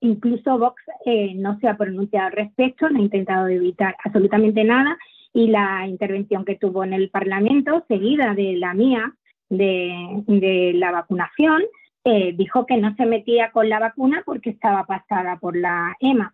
Incluso 0.00 0.58
Vox 0.58 0.82
eh, 1.04 1.34
no 1.34 1.58
se 1.60 1.68
ha 1.68 1.76
pronunciado 1.76 2.26
al 2.26 2.32
respecto, 2.32 2.88
no 2.88 2.98
ha 2.98 3.02
intentado 3.02 3.48
evitar 3.48 3.94
absolutamente 4.02 4.64
nada, 4.64 4.96
y 5.34 5.48
la 5.48 5.86
intervención 5.86 6.44
que 6.44 6.54
tuvo 6.54 6.84
en 6.84 6.92
el 6.92 7.10
Parlamento, 7.10 7.84
seguida 7.88 8.34
de 8.34 8.56
la 8.56 8.72
mía, 8.72 9.12
de, 9.50 10.72
la 10.76 10.92
vacunación, 10.92 11.62
eh, 12.04 12.32
dijo 12.36 12.64
que 12.66 12.76
no 12.76 12.94
se 12.94 13.04
metía 13.04 13.50
con 13.50 13.68
la 13.68 13.80
vacuna 13.80 14.22
porque 14.24 14.50
estaba 14.50 14.84
pasada 14.84 15.36
por 15.40 15.56
la 15.56 15.96
EMA. 15.98 16.32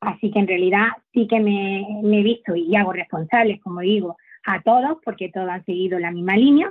Así 0.00 0.30
que 0.30 0.40
en 0.40 0.46
realidad 0.46 0.88
sí 1.14 1.26
que 1.26 1.40
me, 1.40 1.80
he 2.02 2.22
visto 2.22 2.54
y 2.54 2.76
hago 2.76 2.92
responsables, 2.92 3.62
como 3.62 3.80
digo, 3.80 4.18
a 4.44 4.60
todos, 4.60 4.98
porque 5.02 5.30
todos 5.30 5.48
han 5.48 5.64
seguido 5.64 5.98
la 5.98 6.10
misma 6.10 6.36
línea. 6.36 6.70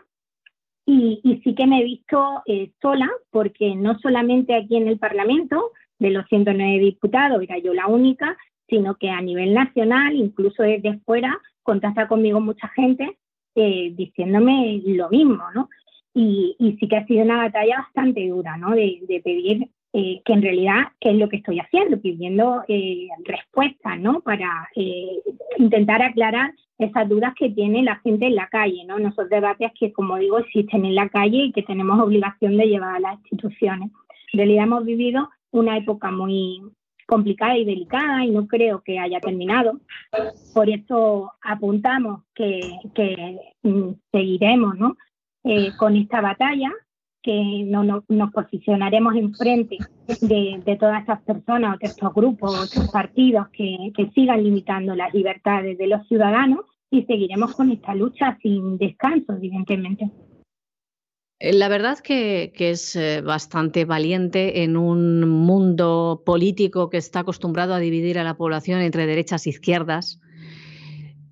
Y, 0.85 1.41
sí 1.43 1.55
que 1.55 1.65
me 1.65 1.79
he 1.79 1.83
visto 1.83 2.43
eh, 2.45 2.71
sola, 2.81 3.09
porque 3.31 3.73
no 3.73 3.97
solamente 3.97 4.53
aquí 4.53 4.75
en 4.75 4.87
el 4.87 4.99
Parlamento, 4.99 5.71
de 5.97 6.11
los 6.11 6.27
109 6.27 6.83
diputados, 6.83 7.41
era 7.41 7.57
yo 7.57 7.73
la 7.73 7.87
única, 7.87 8.37
sino 8.73 8.95
que 8.95 9.11
a 9.11 9.21
nivel 9.21 9.53
nacional, 9.53 10.15
incluso 10.15 10.63
desde 10.63 10.97
fuera, 11.05 11.39
contacta 11.61 12.07
conmigo 12.07 12.39
mucha 12.39 12.67
gente 12.69 13.17
eh, 13.53 13.93
diciéndome 13.95 14.81
lo 14.83 15.09
mismo, 15.09 15.43
¿no? 15.53 15.69
Y, 16.15 16.55
sí 16.79 16.87
que 16.87 16.97
ha 16.97 17.05
sido 17.05 17.23
una 17.23 17.37
batalla 17.37 17.77
bastante 17.77 18.27
dura, 18.27 18.57
¿no? 18.57 18.71
De, 18.71 19.21
pedir 19.23 19.69
eh, 19.93 20.21
que 20.25 20.33
en 20.33 20.41
realidad, 20.41 20.87
¿qué 20.99 21.11
es 21.11 21.17
lo 21.17 21.29
que 21.29 21.37
estoy 21.37 21.59
haciendo? 21.59 22.01
Pidiendo 22.01 22.63
eh, 22.67 23.09
respuestas, 23.25 23.99
¿no? 23.99 24.21
Para 24.21 24.67
intentar 25.59 26.01
aclarar 26.01 26.51
esas 26.79 27.07
dudas 27.07 27.33
que 27.37 27.51
tiene 27.51 27.83
la 27.83 27.97
gente 27.97 28.25
en 28.25 28.35
la 28.35 28.47
calle, 28.47 28.85
¿no? 28.85 28.97
Esos 28.97 29.29
debates 29.29 29.71
que, 29.79 29.93
como 29.93 30.17
digo, 30.17 30.39
existen 30.39 30.83
en 30.85 30.95
la 30.95 31.09
calle 31.09 31.45
y 31.45 31.51
que 31.51 31.61
tenemos 31.61 31.99
obligación 31.99 32.57
de 32.57 32.65
llevar 32.65 32.95
a 32.95 32.99
las 32.99 33.19
instituciones. 33.19 33.91
En 34.33 34.37
realidad 34.39 34.63
hemos 34.63 34.83
vivido 34.83 35.29
una 35.51 35.77
época 35.77 36.09
muy, 36.09 36.59
complicada 37.07 37.57
y 37.57 37.65
delicada 37.65 38.25
y 38.25 38.31
no 38.31 38.47
creo 38.47 38.81
que 38.81 38.99
haya 38.99 39.19
terminado. 39.19 39.79
Por 40.53 40.69
eso 40.69 41.31
apuntamos 41.41 42.23
que, 42.33 42.61
mm, 43.63 43.89
seguiremos 44.11 44.77
¿no? 44.77 44.97
Eh, 45.43 45.71
con 45.77 45.95
esta 45.95 46.21
batalla, 46.21 46.71
que 47.21 47.63
no, 47.65 47.83
nos 47.83 48.31
posicionaremos 48.33 49.15
enfrente 49.15 49.77
de, 50.21 50.61
de 50.65 50.75
todas 50.75 51.01
estas 51.01 51.21
personas 51.21 51.75
o 51.75 51.77
de 51.79 51.87
estos 51.87 52.13
grupos 52.13 52.59
o 52.59 52.63
estos 52.65 52.91
partidos 52.91 53.47
que, 53.49 53.91
que 53.95 54.09
sigan 54.11 54.43
limitando 54.43 54.93
las 54.93 55.13
libertades 55.13 55.77
de 55.77 55.87
los 55.87 56.05
ciudadanos 56.07 56.65
y 56.91 57.03
seguiremos 57.05 57.55
con 57.55 57.71
esta 57.71 57.95
lucha 57.95 58.37
sin 58.41 58.77
descanso, 58.77 59.33
evidentemente. 59.33 60.11
Eh, 61.43 61.51
la 61.51 61.67
verdad 61.67 61.99
que, 61.99 62.53
es 62.57 62.95
eh, 62.95 63.19
bastante 63.19 63.83
valiente 63.83 64.63
en 64.63 64.77
un 64.77 65.27
mundo 65.27 66.23
político 66.25 66.89
que 66.89 66.95
está 66.95 67.19
acostumbrado 67.19 67.73
a 67.73 67.79
dividir 67.79 68.17
a 68.17 68.23
la 68.23 68.37
población 68.37 68.79
entre 68.79 69.05
derechas 69.05 69.45
e 69.45 69.49
izquierdas. 69.49 70.21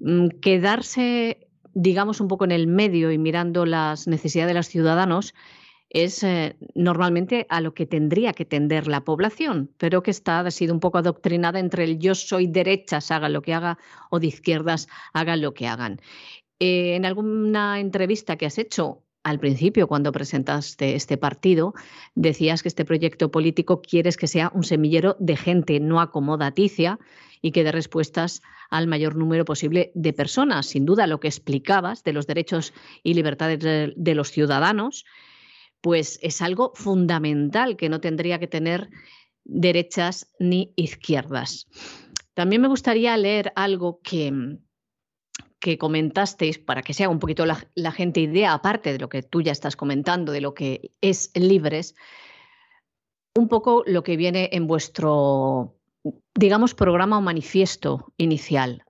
Mm, 0.01 0.27
quedarse, 0.41 1.47
digamos, 1.73 2.19
un 2.19 2.27
poco 2.27 2.43
en 2.43 2.51
el 2.51 2.67
medio 2.67 3.09
y 3.13 3.17
mirando 3.17 3.65
las 3.65 4.05
necesidades 4.09 4.49
de 4.49 4.59
los 4.59 4.67
ciudadanos 4.67 5.33
es 5.89 6.23
eh, 6.23 6.57
normalmente 6.75 7.47
a 7.49 7.61
lo 7.61 7.73
que 7.73 7.85
tendría 7.85 8.33
que 8.33 8.43
tender 8.43 8.87
la 8.87 9.05
población, 9.05 9.71
pero 9.77 10.03
que 10.03 10.11
está, 10.11 10.41
ha 10.41 10.51
sido 10.51 10.73
un 10.73 10.81
poco 10.81 10.97
adoctrinada 10.97 11.59
entre 11.59 11.85
el 11.85 11.99
yo 11.99 12.15
soy 12.15 12.47
derechas, 12.47 13.11
haga 13.11 13.29
lo 13.29 13.41
que 13.41 13.53
haga, 13.53 13.77
o 14.09 14.19
de 14.19 14.27
izquierdas, 14.27 14.89
hagan 15.13 15.41
lo 15.41 15.53
que 15.53 15.67
hagan. 15.67 16.01
en 16.59 17.05
alguna 17.05 17.79
entrevista 17.79 18.35
que 18.35 18.45
has 18.45 18.57
hecho, 18.57 19.03
al 19.23 19.39
principio, 19.39 19.87
cuando 19.87 20.11
presentaste 20.11 20.95
este 20.95 21.17
partido, 21.17 21.73
decías 22.15 22.63
que 22.63 22.69
este 22.69 22.85
proyecto 22.85 23.29
político 23.29 23.81
quieres 23.81 24.17
que 24.17 24.27
sea 24.27 24.51
un 24.53 24.63
semillero 24.63 25.15
de 25.19 25.37
gente 25.37 25.79
no 25.79 26.01
acomodaticia 26.01 26.99
y 27.41 27.51
que 27.51 27.63
dé 27.63 27.71
respuestas 27.71 28.41
al 28.69 28.87
mayor 28.87 29.15
número 29.15 29.45
posible 29.45 29.91
de 29.93 30.13
personas. 30.13 30.65
Sin 30.65 30.85
duda, 30.85 31.05
lo 31.05 31.19
que 31.19 31.27
explicabas 31.27 32.03
de 32.03 32.13
los 32.13 32.25
derechos 32.25 32.73
y 33.03 33.13
libertades 33.13 33.59
de, 33.95 34.15
los 34.15 34.31
ciudadanos, 34.31 35.05
pues 35.81 36.19
es 36.21 36.41
algo 36.41 36.71
fundamental 36.75 37.75
que 37.75 37.89
no 37.89 37.99
tendría 38.01 38.39
que 38.39 38.47
tener 38.47 38.89
derechas 39.43 40.31
ni 40.39 40.73
izquierdas. 40.75 41.67
También 42.33 42.61
me 42.61 42.67
gustaría 42.67 43.15
leer 43.17 43.51
algo 43.55 43.99
que, 44.03 44.57
que 45.61 45.77
comentasteis 45.77 46.57
para 46.57 46.81
que 46.81 46.93
se 46.93 47.03
haga 47.03 47.13
un 47.13 47.19
poquito 47.19 47.45
la, 47.45 47.65
la, 47.75 47.91
gente 47.91 48.19
idea, 48.19 48.51
aparte 48.51 48.91
de 48.91 48.99
lo 48.99 49.07
que 49.07 49.21
tú 49.21 49.41
ya 49.41 49.51
estás 49.51 49.75
comentando, 49.75 50.33
de 50.33 50.41
lo 50.41 50.53
que 50.53 50.91
es 51.01 51.31
Libres, 51.35 51.95
un 53.35 53.47
poco 53.47 53.83
lo 53.85 54.03
que 54.03 54.17
viene 54.17 54.49
en 54.51 54.67
vuestro, 54.67 55.75
digamos, 56.33 56.73
programa 56.73 57.19
o 57.19 57.21
manifiesto 57.21 58.11
inicial. 58.17 58.83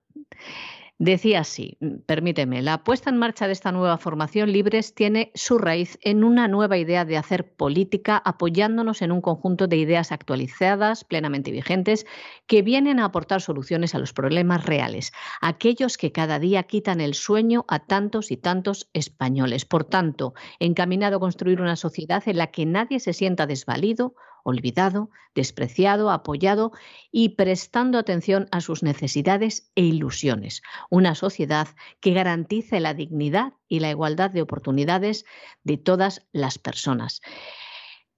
Decía 0.98 1.40
así, 1.40 1.78
mm, 1.80 2.02
permíteme, 2.06 2.62
la 2.62 2.84
puesta 2.84 3.10
en 3.10 3.16
marcha 3.16 3.46
de 3.46 3.52
esta 3.54 3.72
nueva 3.72 3.98
formación 3.98 4.52
Libres 4.52 4.94
tiene 4.94 5.32
su 5.34 5.58
raíz 5.58 5.98
en 6.02 6.22
una 6.22 6.48
nueva 6.48 6.76
idea 6.76 7.04
de 7.04 7.16
hacer 7.16 7.54
política 7.56 8.22
apoyándonos 8.24 9.02
en 9.02 9.10
un 9.10 9.20
conjunto 9.20 9.66
de 9.66 9.78
ideas 9.78 10.12
actualizadas, 10.12 11.04
plenamente 11.04 11.50
vigentes, 11.50 12.06
que 12.46 12.62
vienen 12.62 13.00
a 13.00 13.06
aportar 13.06 13.40
soluciones 13.40 13.94
a 13.94 13.98
los 13.98 14.12
problemas 14.12 14.64
reales, 14.64 15.12
aquellos 15.40 15.96
que 15.96 16.12
cada 16.12 16.38
día 16.38 16.62
quitan 16.64 17.00
el 17.00 17.14
sueño 17.14 17.64
a 17.68 17.80
tantos 17.80 18.30
y 18.30 18.36
tantos 18.36 18.88
españoles. 18.92 19.64
Por 19.64 19.84
tanto, 19.84 20.34
encaminado 20.60 21.16
a 21.16 21.20
construir 21.20 21.60
una 21.60 21.76
sociedad 21.76 22.22
en 22.26 22.36
la 22.36 22.48
que 22.48 22.66
nadie 22.66 23.00
se 23.00 23.12
sienta 23.12 23.46
desvalido 23.46 24.14
olvidado, 24.44 25.10
despreciado, 25.34 26.10
apoyado 26.10 26.72
y 27.10 27.30
prestando 27.30 27.98
atención 27.98 28.48
a 28.50 28.60
sus 28.60 28.82
necesidades 28.82 29.70
e 29.74 29.82
ilusiones. 29.82 30.62
Una 30.90 31.14
sociedad 31.14 31.68
que 32.00 32.12
garantice 32.12 32.80
la 32.80 32.94
dignidad 32.94 33.54
y 33.68 33.80
la 33.80 33.90
igualdad 33.90 34.30
de 34.30 34.42
oportunidades 34.42 35.24
de 35.64 35.76
todas 35.76 36.26
las 36.32 36.58
personas. 36.58 37.20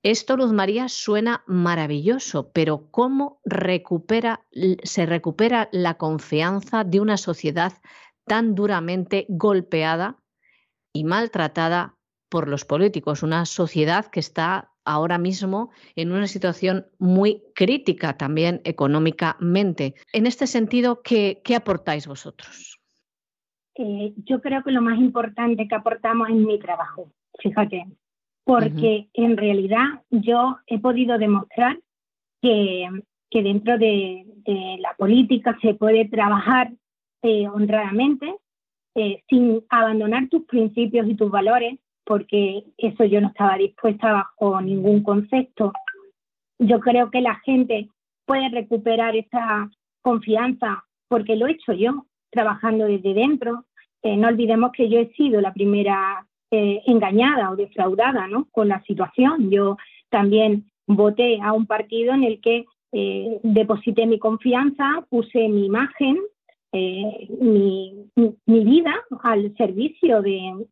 Esto, 0.05 0.37
Luz 0.37 0.53
María, 0.53 0.91
suena 0.91 1.45
maravilloso, 1.47 2.53
pero 2.53 2.91
¿cómo 2.91 3.41
se 4.83 5.07
recupera 5.07 5.69
la 5.73 5.95
confianza 5.95 6.85
de 6.85 7.01
una 7.01 7.17
sociedad 7.17 7.73
tan 8.27 8.55
duramente 8.55 9.25
golpeada 9.31 10.19
y 10.93 11.05
maltratada 11.05 11.97
por 12.29 12.49
los 12.49 12.67
políticos? 12.67 13.23
Una 13.23 13.47
sociedad 13.47 14.05
que 14.07 14.21
está 14.21 14.74
ahora 14.85 15.19
mismo 15.19 15.71
en 15.97 16.13
una 16.13 16.27
situación 16.27 16.87
muy 16.99 17.43
crítica 17.55 18.17
también 18.17 18.61
económicamente. 18.65 19.95
En 20.13 20.27
este 20.27 20.47
sentido, 20.47 21.03
¿qué, 21.03 21.41
aportáis 21.57 22.07
vosotros? 22.07 22.79
Eh, 23.77 24.13
yo 24.25 24.41
creo 24.41 24.63
que 24.63 24.71
lo 24.71 24.83
más 24.83 24.99
importante 24.99 25.67
que 25.67 25.75
aportamos 25.75 26.29
es 26.29 26.37
mi 26.37 26.59
trabajo, 26.59 27.11
fíjate, 27.41 27.87
porque 28.45 29.09
en 29.15 29.37
realidad 29.37 30.03
yo 30.11 30.59
he 30.67 30.79
podido 30.79 31.19
demostrar 31.19 31.79
que, 32.41 32.89
dentro 33.33 33.79
de, 33.79 34.27
la 34.79 34.95
política 34.97 35.59
se 35.63 35.75
puede 35.75 36.07
trabajar 36.09 36.71
eh, 37.23 37.49
honradamente, 37.49 38.37
eh, 38.95 39.23
sin 39.29 39.65
abandonar 39.71 40.29
tus 40.29 40.45
principios 40.45 41.09
y 41.09 41.17
tus 41.17 41.31
valores, 41.31 41.79
porque 42.05 42.65
eso 42.77 43.05
yo 43.05 43.21
no 43.21 43.29
estaba 43.29 43.57
dispuesta 43.57 44.13
bajo 44.13 44.61
ningún 44.61 45.03
concepto. 45.03 45.73
Yo 46.59 46.81
creo 46.81 47.11
que 47.11 47.21
la 47.21 47.37
gente 47.37 47.89
puede 48.27 48.49
recuperar 48.51 49.17
esa 49.17 49.71
confianza 50.03 50.85
porque 51.09 51.37
lo 51.37 51.47
he 51.47 51.53
hecho 51.53 51.73
yo, 51.73 52.07
trabajando 52.31 52.87
desde 52.87 53.15
dentro. 53.15 53.65
Eh, 54.03 54.17
no 54.17 54.29
olvidemos 54.29 54.73
que 54.73 54.89
yo 54.89 54.99
he 54.99 55.13
sido 55.15 55.41
la 55.41 55.53
primera 55.53 56.27
eh, 56.51 56.83
engañada 56.87 57.51
o 57.51 57.57
defraudada 57.57 58.27
¿no? 58.29 58.49
con 58.53 58.69
la 58.69 58.83
situación. 58.83 59.51
Yo 59.51 59.77
también 60.11 60.71
voté 60.87 61.41
a 61.43 61.53
un 61.53 61.67
partido 61.67 62.13
en 62.15 62.25
el 62.25 62.41
que 62.41 62.67
eh, 62.93 63.41
deposité 63.43 64.07
mi 64.07 64.19
confianza, 64.19 65.05
puse 65.09 65.49
mi 65.49 65.67
imagen, 65.67 66.19
mi, 67.41 68.11
mi, 68.17 68.65
vida 68.65 68.93
al 69.23 69.57
servicio 69.57 70.23
de, 70.23 70.67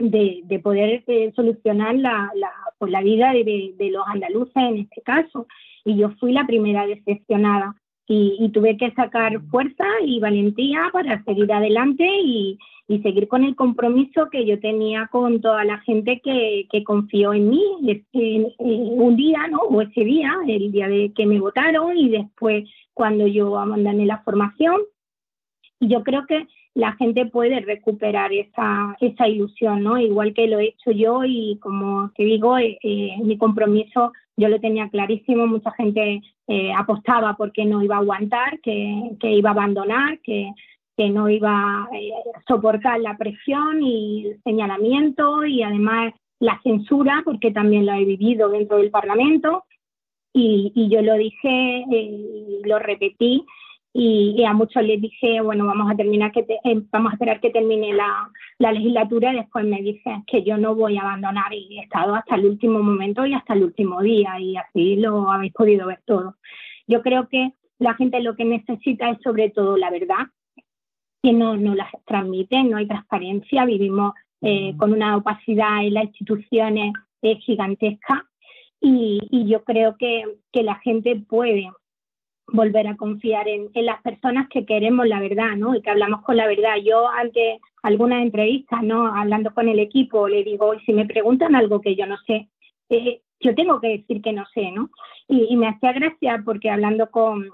de, 0.00 0.60
poder 0.62 1.02
eh, 1.06 1.32
solucionar 1.34 1.94
la, 1.96 2.30
la, 2.34 2.50
pues, 2.78 2.92
vida 3.02 3.32
de, 3.32 3.90
los 3.90 4.06
andaluces 4.06 4.56
en 4.56 4.78
este 4.78 5.02
caso. 5.02 5.46
Y 5.84 5.96
yo 5.96 6.10
fui 6.20 6.32
la 6.32 6.46
primera 6.46 6.86
decepcionada 6.86 7.74
y, 8.06 8.50
tuve 8.52 8.76
que 8.76 8.90
sacar 8.92 9.40
fuerza 9.50 9.84
y 10.04 10.20
valentía 10.20 10.88
para 10.92 11.22
seguir 11.24 11.52
adelante 11.52 12.06
y, 12.06 12.58
seguir 13.02 13.28
con 13.28 13.44
el 13.44 13.54
compromiso 13.54 14.30
que 14.30 14.46
yo 14.46 14.58
tenía 14.60 15.08
con 15.08 15.42
toda 15.42 15.62
la 15.62 15.76
gente 15.80 16.22
que, 16.24 16.66
que 16.72 16.82
confió 16.84 17.34
en 17.34 17.50
mí 17.50 17.62
un 18.58 19.14
día, 19.14 19.46
¿no? 19.48 19.58
O 19.58 19.82
ese 19.82 20.04
día, 20.04 20.32
el 20.46 20.72
día 20.72 20.88
de 20.88 21.12
que 21.14 21.26
me 21.26 21.38
votaron 21.38 21.98
y 21.98 22.08
después 22.08 22.64
cuando 22.94 23.26
yo 23.26 23.58
abandoné 23.58 24.06
la 24.06 24.22
formación. 24.22 24.80
Y 25.80 25.88
yo 25.88 26.02
creo 26.02 26.24
que 26.26 26.46
la 26.74 26.92
gente 26.92 27.26
puede 27.26 27.60
recuperar 27.60 28.32
esa, 28.32 28.96
esa 29.00 29.26
ilusión, 29.26 29.82
¿no? 29.82 29.98
Igual 29.98 30.32
que 30.34 30.46
lo 30.46 30.58
he 30.58 30.68
hecho 30.68 30.90
yo 30.92 31.24
y 31.24 31.58
como 31.60 32.10
te 32.16 32.24
digo, 32.24 32.56
eh, 32.58 32.78
eh, 32.82 33.16
mi 33.22 33.36
compromiso 33.36 34.12
yo 34.36 34.48
lo 34.48 34.60
tenía 34.60 34.88
clarísimo, 34.88 35.46
mucha 35.46 35.72
gente 35.72 36.20
eh, 36.46 36.72
apostaba 36.76 37.34
porque 37.36 37.64
no 37.64 37.82
iba 37.82 37.96
a 37.96 37.98
aguantar, 37.98 38.60
que, 38.60 39.10
que 39.18 39.32
iba 39.32 39.50
a 39.50 39.52
abandonar, 39.52 40.20
que, 40.20 40.52
que 40.96 41.10
no 41.10 41.28
iba 41.28 41.50
a 41.50 41.88
soportar 42.46 43.00
la 43.00 43.16
presión 43.16 43.82
y 43.82 44.26
el 44.26 44.42
señalamiento 44.44 45.44
y 45.44 45.62
además 45.62 46.14
la 46.38 46.60
censura, 46.62 47.22
porque 47.24 47.50
también 47.50 47.86
lo 47.86 47.92
he 47.94 48.04
vivido 48.04 48.48
dentro 48.48 48.76
del 48.76 48.90
Parlamento. 48.90 49.64
Y, 50.32 50.70
y 50.74 50.88
yo 50.88 51.02
lo 51.02 51.14
dije 51.14 51.84
y 51.90 52.60
lo 52.64 52.78
repetí, 52.78 53.44
y, 54.00 54.44
a 54.44 54.52
muchos 54.52 54.84
les 54.84 55.00
dije, 55.00 55.40
bueno, 55.40 55.66
vamos 55.66 55.90
a 55.90 55.96
terminar 55.96 56.30
que 56.30 56.46
eh, 56.64 56.82
vamos 56.92 57.10
a 57.10 57.14
esperar 57.14 57.40
que 57.40 57.50
termine 57.50 57.92
la, 57.92 58.30
legislatura 58.60 59.32
y 59.32 59.38
después 59.38 59.64
me 59.64 59.82
dije 59.82 60.22
que 60.28 60.44
yo 60.44 60.56
no 60.56 60.76
voy 60.76 60.96
a 60.96 61.00
abandonar 61.00 61.52
y 61.52 61.78
he 61.78 61.82
estado 61.82 62.14
hasta 62.14 62.36
el 62.36 62.46
último 62.46 62.80
momento 62.80 63.26
y 63.26 63.34
hasta 63.34 63.54
el 63.54 63.64
último 63.64 64.00
día 64.00 64.38
y 64.38 64.56
así 64.56 64.96
lo 64.96 65.30
habéis 65.32 65.52
podido 65.52 65.88
ver 65.88 66.00
todo. 66.06 66.36
Yo 66.86 67.02
creo 67.02 67.28
que 67.28 67.54
la 67.80 67.94
gente 67.94 68.20
lo 68.20 68.36
que 68.36 68.44
necesita 68.44 69.10
es 69.10 69.18
sobre 69.20 69.50
todo 69.50 69.76
la 69.76 69.90
verdad, 69.90 70.28
que 71.20 71.32
no, 71.32 71.56
no 71.56 71.74
las 71.74 71.90
transmiten, 72.06 72.70
no 72.70 72.76
hay 72.76 72.86
transparencia, 72.86 73.64
vivimos 73.64 74.12
eh, 74.42 74.74
con 74.76 74.92
una 74.92 75.16
opacidad 75.16 75.84
en 75.84 75.94
las 75.94 76.04
instituciones 76.04 76.92
eh, 77.22 77.34
gigantesca 77.36 78.28
y, 78.80 79.18
y, 79.32 79.48
yo 79.48 79.64
creo 79.64 79.96
que, 79.98 80.22
que 80.52 80.62
la 80.62 80.76
gente 80.76 81.16
puede 81.16 81.68
volver 82.48 82.86
a 82.86 82.96
confiar 82.96 83.46
en, 83.48 83.70
las 83.74 84.00
personas 84.02 84.48
que 84.48 84.64
queremos 84.64 85.06
la 85.06 85.20
verdad, 85.20 85.56
¿no? 85.56 85.74
Y 85.74 85.82
que 85.82 85.90
hablamos 85.90 86.22
con 86.22 86.36
la 86.36 86.46
verdad. 86.46 86.76
Yo 86.82 87.08
ante 87.08 87.60
algunas 87.82 88.22
entrevistas, 88.22 88.82
¿no? 88.82 89.06
Hablando 89.14 89.52
con 89.52 89.68
el 89.68 89.78
equipo, 89.78 90.28
le 90.28 90.44
digo, 90.44 90.74
y 90.74 90.80
si 90.80 90.92
me 90.92 91.06
preguntan 91.06 91.54
algo 91.54 91.80
que 91.80 91.94
yo 91.94 92.06
no 92.06 92.16
sé, 92.26 92.48
eh, 92.88 93.20
yo 93.40 93.54
tengo 93.54 93.80
que 93.80 93.88
decir 93.88 94.22
que 94.22 94.32
no 94.32 94.44
sé, 94.54 94.70
¿no? 94.72 94.90
Y, 95.28 95.56
me 95.56 95.68
hacía 95.68 95.92
gracia 95.92 96.42
porque 96.44 96.70
hablando 96.70 97.10
con, 97.10 97.48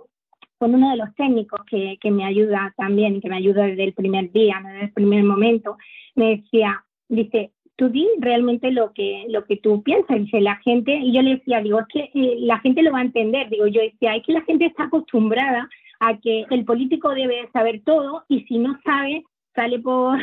con 0.58 0.74
uno 0.74 0.90
de 0.90 0.96
los 0.96 1.14
técnicos 1.16 1.60
que, 1.68 1.98
que 2.00 2.10
me 2.10 2.24
ayuda 2.24 2.72
también, 2.76 3.20
que 3.20 3.28
me 3.28 3.36
ayuda 3.36 3.64
desde 3.64 3.84
el 3.84 3.94
primer 3.94 4.30
día, 4.30 4.62
desde 4.64 4.84
el 4.84 4.92
primer 4.92 5.24
momento, 5.24 5.76
me 6.14 6.36
decía, 6.36 6.84
dice, 7.08 7.50
tú 7.76 7.88
di 7.88 8.08
realmente 8.18 8.70
lo 8.70 8.92
que, 8.92 9.24
lo 9.28 9.44
que 9.44 9.56
tú 9.56 9.82
piensas, 9.82 10.18
dice 10.18 10.40
la 10.40 10.56
gente, 10.56 10.94
y 10.94 11.12
yo 11.12 11.22
le 11.22 11.36
decía, 11.36 11.60
digo, 11.60 11.80
es 11.80 11.86
que 11.88 12.10
eh, 12.14 12.36
la 12.40 12.58
gente 12.60 12.82
lo 12.82 12.92
va 12.92 12.98
a 13.00 13.04
entender, 13.04 13.48
digo, 13.48 13.66
yo 13.66 13.80
decía, 13.80 14.14
es 14.14 14.22
que 14.24 14.32
la 14.32 14.42
gente 14.42 14.66
está 14.66 14.84
acostumbrada 14.84 15.68
a 16.00 16.18
que 16.18 16.44
el 16.50 16.64
político 16.64 17.10
debe 17.14 17.48
saber 17.52 17.82
todo 17.84 18.24
y 18.28 18.42
si 18.44 18.58
no 18.58 18.78
sabe, 18.84 19.24
sale 19.54 19.78
por, 19.78 20.18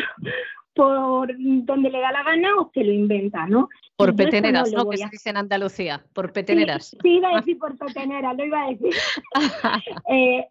por 0.73 1.29
donde 1.37 1.89
le 1.89 1.99
da 1.99 2.11
la 2.11 2.23
gana 2.23 2.55
o 2.57 2.71
se 2.73 2.83
lo 2.83 2.91
inventa, 2.91 3.45
¿no? 3.47 3.69
Por 3.97 4.15
peteneras, 4.15 4.71
¿no? 4.71 4.89
Que 4.89 4.97
se 4.97 5.09
dice 5.11 5.29
en 5.29 5.37
Andalucía, 5.37 6.03
por 6.13 6.31
peteneras. 6.33 6.95
Sí, 7.03 7.17
iba 7.17 7.29
a 7.29 7.35
decir 7.35 7.59
por 7.59 7.77
peteneras, 7.77 8.35
lo 8.35 8.45
iba 8.45 8.63
a 8.63 8.69
decir. 8.69 8.93
Eh, 10.09 10.45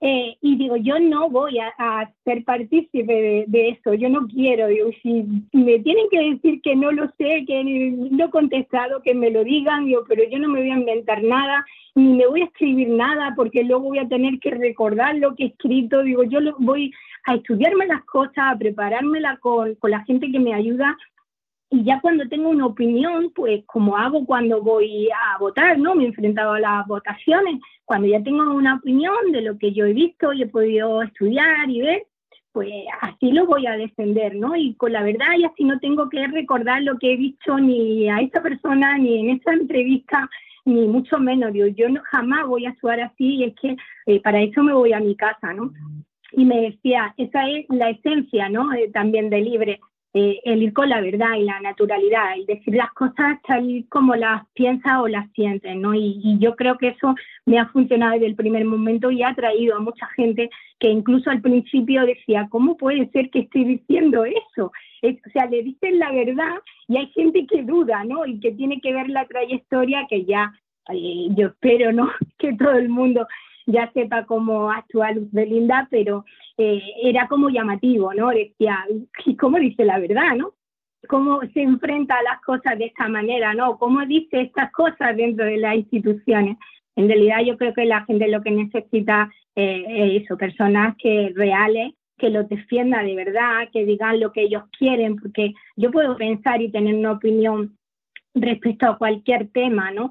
eh, 0.00 0.36
y 0.40 0.56
digo, 0.56 0.76
yo 0.76 0.98
no 0.98 1.28
voy 1.28 1.58
a, 1.58 2.12
ser 2.24 2.44
partícipe 2.44 3.44
de, 3.46 3.68
eso, 3.68 3.94
yo 3.94 4.08
no 4.08 4.26
quiero, 4.26 4.66
digo, 4.66 4.90
si 5.02 5.24
me 5.52 5.78
tienen 5.78 6.08
que 6.10 6.30
decir 6.30 6.60
que 6.62 6.74
no 6.74 6.90
lo 6.90 7.06
sé, 7.18 7.44
que 7.46 7.62
no 7.64 8.24
he 8.24 8.30
contestado, 8.30 9.02
que 9.02 9.14
me 9.14 9.30
lo 9.30 9.44
digan, 9.44 9.84
digo, 9.84 10.04
pero 10.08 10.24
yo 10.28 10.38
no 10.38 10.48
me 10.48 10.60
voy 10.60 10.70
a 10.70 10.78
inventar 10.78 11.22
nada, 11.22 11.64
ni 11.94 12.14
me 12.14 12.26
voy 12.26 12.42
a 12.42 12.46
escribir 12.46 12.88
nada, 12.88 13.34
porque 13.36 13.62
luego 13.62 13.84
voy 13.84 13.98
a 13.98 14.08
tener 14.08 14.40
que 14.40 14.50
recordar 14.50 15.16
lo 15.16 15.34
que 15.36 15.44
he 15.44 15.46
escrito, 15.48 16.02
digo, 16.02 16.24
yo 16.24 16.40
lo 16.40 16.56
voy 16.58 16.92
a 17.26 17.34
estudiarme 17.34 17.86
las 17.86 18.04
cosas, 18.04 18.38
a 18.38 18.56
preparármela 19.00 19.38
con, 19.38 19.74
con 19.76 19.90
la 19.90 20.04
gente 20.04 20.30
que 20.30 20.40
me 20.40 20.54
ayuda 20.54 20.96
y 21.72 21.84
ya 21.84 22.00
cuando 22.00 22.28
tengo 22.28 22.48
una 22.48 22.66
opinión, 22.66 23.30
pues 23.32 23.64
como 23.66 23.96
hago 23.96 24.26
cuando 24.26 24.60
voy 24.60 25.08
a 25.10 25.38
votar, 25.38 25.78
¿no? 25.78 25.94
Me 25.94 26.02
he 26.02 26.06
enfrentado 26.08 26.54
a 26.54 26.60
las 26.60 26.86
votaciones, 26.88 27.60
cuando 27.84 28.08
ya 28.08 28.20
tengo 28.22 28.42
una 28.52 28.74
opinión 28.74 29.30
de 29.30 29.42
lo 29.42 29.56
que 29.56 29.72
yo 29.72 29.86
he 29.86 29.92
visto 29.92 30.32
y 30.32 30.42
he 30.42 30.46
podido 30.48 31.00
estudiar 31.02 31.70
y 31.70 31.80
ver, 31.80 32.06
pues 32.50 32.72
así 33.02 33.30
lo 33.30 33.46
voy 33.46 33.68
a 33.68 33.76
defender, 33.76 34.34
¿no? 34.34 34.56
Y 34.56 34.74
con 34.74 34.92
la 34.92 35.04
verdad 35.04 35.38
y 35.38 35.44
así 35.44 35.62
no 35.62 35.78
tengo 35.78 36.08
que 36.08 36.26
recordar 36.26 36.82
lo 36.82 36.98
que 36.98 37.12
he 37.12 37.16
dicho 37.16 37.56
ni 37.58 38.08
a 38.08 38.20
esa 38.20 38.42
persona 38.42 38.98
ni 38.98 39.20
en 39.20 39.36
esa 39.36 39.52
entrevista 39.52 40.28
ni 40.64 40.88
mucho 40.88 41.20
menos. 41.20 41.52
Yo, 41.54 41.68
yo 41.68 41.88
no, 41.88 42.00
jamás 42.10 42.48
voy 42.48 42.66
a 42.66 42.70
actuar 42.70 43.00
así 43.00 43.36
y 43.36 43.44
es 43.44 43.54
que 43.54 43.76
eh, 44.06 44.20
para 44.20 44.40
eso 44.42 44.60
me 44.64 44.72
voy 44.72 44.92
a 44.92 44.98
mi 44.98 45.14
casa, 45.14 45.52
¿no? 45.52 45.72
Y 46.32 46.44
me 46.44 46.60
decía, 46.60 47.14
esa 47.16 47.48
es 47.48 47.66
la 47.68 47.90
esencia, 47.90 48.48
¿no? 48.48 48.72
Eh, 48.72 48.90
también 48.92 49.30
de 49.30 49.40
libre, 49.40 49.80
eh, 50.12 50.40
el 50.44 50.60
ir 50.64 50.72
con 50.72 50.88
la 50.88 51.00
verdad 51.00 51.36
y 51.38 51.44
la 51.44 51.60
naturalidad, 51.60 52.34
y 52.36 52.44
decir 52.44 52.74
las 52.74 52.90
cosas 52.94 53.38
tal 53.46 53.84
como 53.88 54.16
las 54.16 54.44
piensa 54.54 55.00
o 55.00 55.06
las 55.06 55.30
sientes, 55.32 55.76
¿no? 55.76 55.94
Y, 55.94 56.36
yo 56.40 56.56
creo 56.56 56.76
que 56.78 56.88
eso 56.88 57.14
me 57.46 57.60
ha 57.60 57.66
funcionado 57.66 58.14
desde 58.14 58.26
el 58.26 58.34
primer 58.34 58.64
momento 58.64 59.12
y 59.12 59.22
ha 59.22 59.34
traído 59.34 59.76
a 59.76 59.80
mucha 59.80 60.06
gente 60.16 60.50
que 60.80 60.88
incluso 60.88 61.30
al 61.30 61.40
principio 61.40 62.04
decía, 62.06 62.48
¿cómo 62.50 62.76
puede 62.76 63.08
ser 63.10 63.30
que 63.30 63.40
estoy 63.40 63.64
diciendo 63.64 64.24
eso? 64.24 64.72
o 65.02 65.30
sea, 65.32 65.46
le 65.46 65.62
dicen 65.62 65.98
la 65.98 66.10
verdad 66.12 66.58
y 66.88 66.96
hay 66.96 67.06
gente 67.08 67.46
que 67.46 67.62
duda, 67.62 68.02
¿no? 68.04 68.26
Y 68.26 68.40
que 68.40 68.52
tiene 68.52 68.80
que 68.80 68.92
ver 68.92 69.08
la 69.08 69.26
trayectoria 69.26 70.06
que 70.08 70.24
ya, 70.24 70.52
eh, 70.92 71.28
yo 71.36 71.48
espero, 71.48 71.92
¿no? 71.92 72.10
Que 72.38 72.52
todo 72.54 72.72
el 72.72 72.88
mundo 72.88 73.26
ya 73.70 73.90
sepa 73.92 74.24
cómo 74.26 74.70
actúa 74.70 75.12
Luz 75.12 75.30
Belinda, 75.32 75.88
pero 75.90 76.24
eh, 76.58 76.82
era 77.02 77.28
como 77.28 77.50
llamativo, 77.50 78.12
¿no? 78.14 78.30
Decía, 78.30 78.84
¿y 79.24 79.36
cómo 79.36 79.58
dice 79.58 79.84
la 79.84 79.98
verdad, 79.98 80.36
no? 80.36 80.54
¿Cómo 81.08 81.40
se 81.54 81.62
enfrenta 81.62 82.16
a 82.16 82.22
las 82.22 82.40
cosas 82.42 82.78
de 82.78 82.86
esta 82.86 83.08
manera, 83.08 83.54
no? 83.54 83.78
¿Cómo 83.78 84.04
dice 84.06 84.42
estas 84.42 84.70
cosas 84.72 85.16
dentro 85.16 85.46
de 85.46 85.56
las 85.56 85.76
instituciones? 85.76 86.56
En 86.96 87.08
realidad 87.08 87.38
yo 87.44 87.56
creo 87.56 87.72
que 87.72 87.84
la 87.86 88.04
gente 88.04 88.28
lo 88.28 88.42
que 88.42 88.50
necesita 88.50 89.30
eh, 89.56 89.84
es 89.88 90.22
eso, 90.24 90.36
personas 90.36 90.96
que 90.98 91.32
reales 91.34 91.94
que 92.20 92.30
lo 92.30 92.44
defiendan 92.44 93.06
de 93.06 93.16
verdad, 93.16 93.68
que 93.72 93.84
digan 93.84 94.20
lo 94.20 94.30
que 94.30 94.42
ellos 94.42 94.64
quieren, 94.78 95.16
porque 95.16 95.54
yo 95.74 95.90
puedo 95.90 96.16
pensar 96.16 96.60
y 96.60 96.70
tener 96.70 96.94
una 96.94 97.12
opinión 97.12 97.78
respecto 98.34 98.86
a 98.86 98.98
cualquier 98.98 99.48
tema, 99.48 99.90
¿no? 99.90 100.10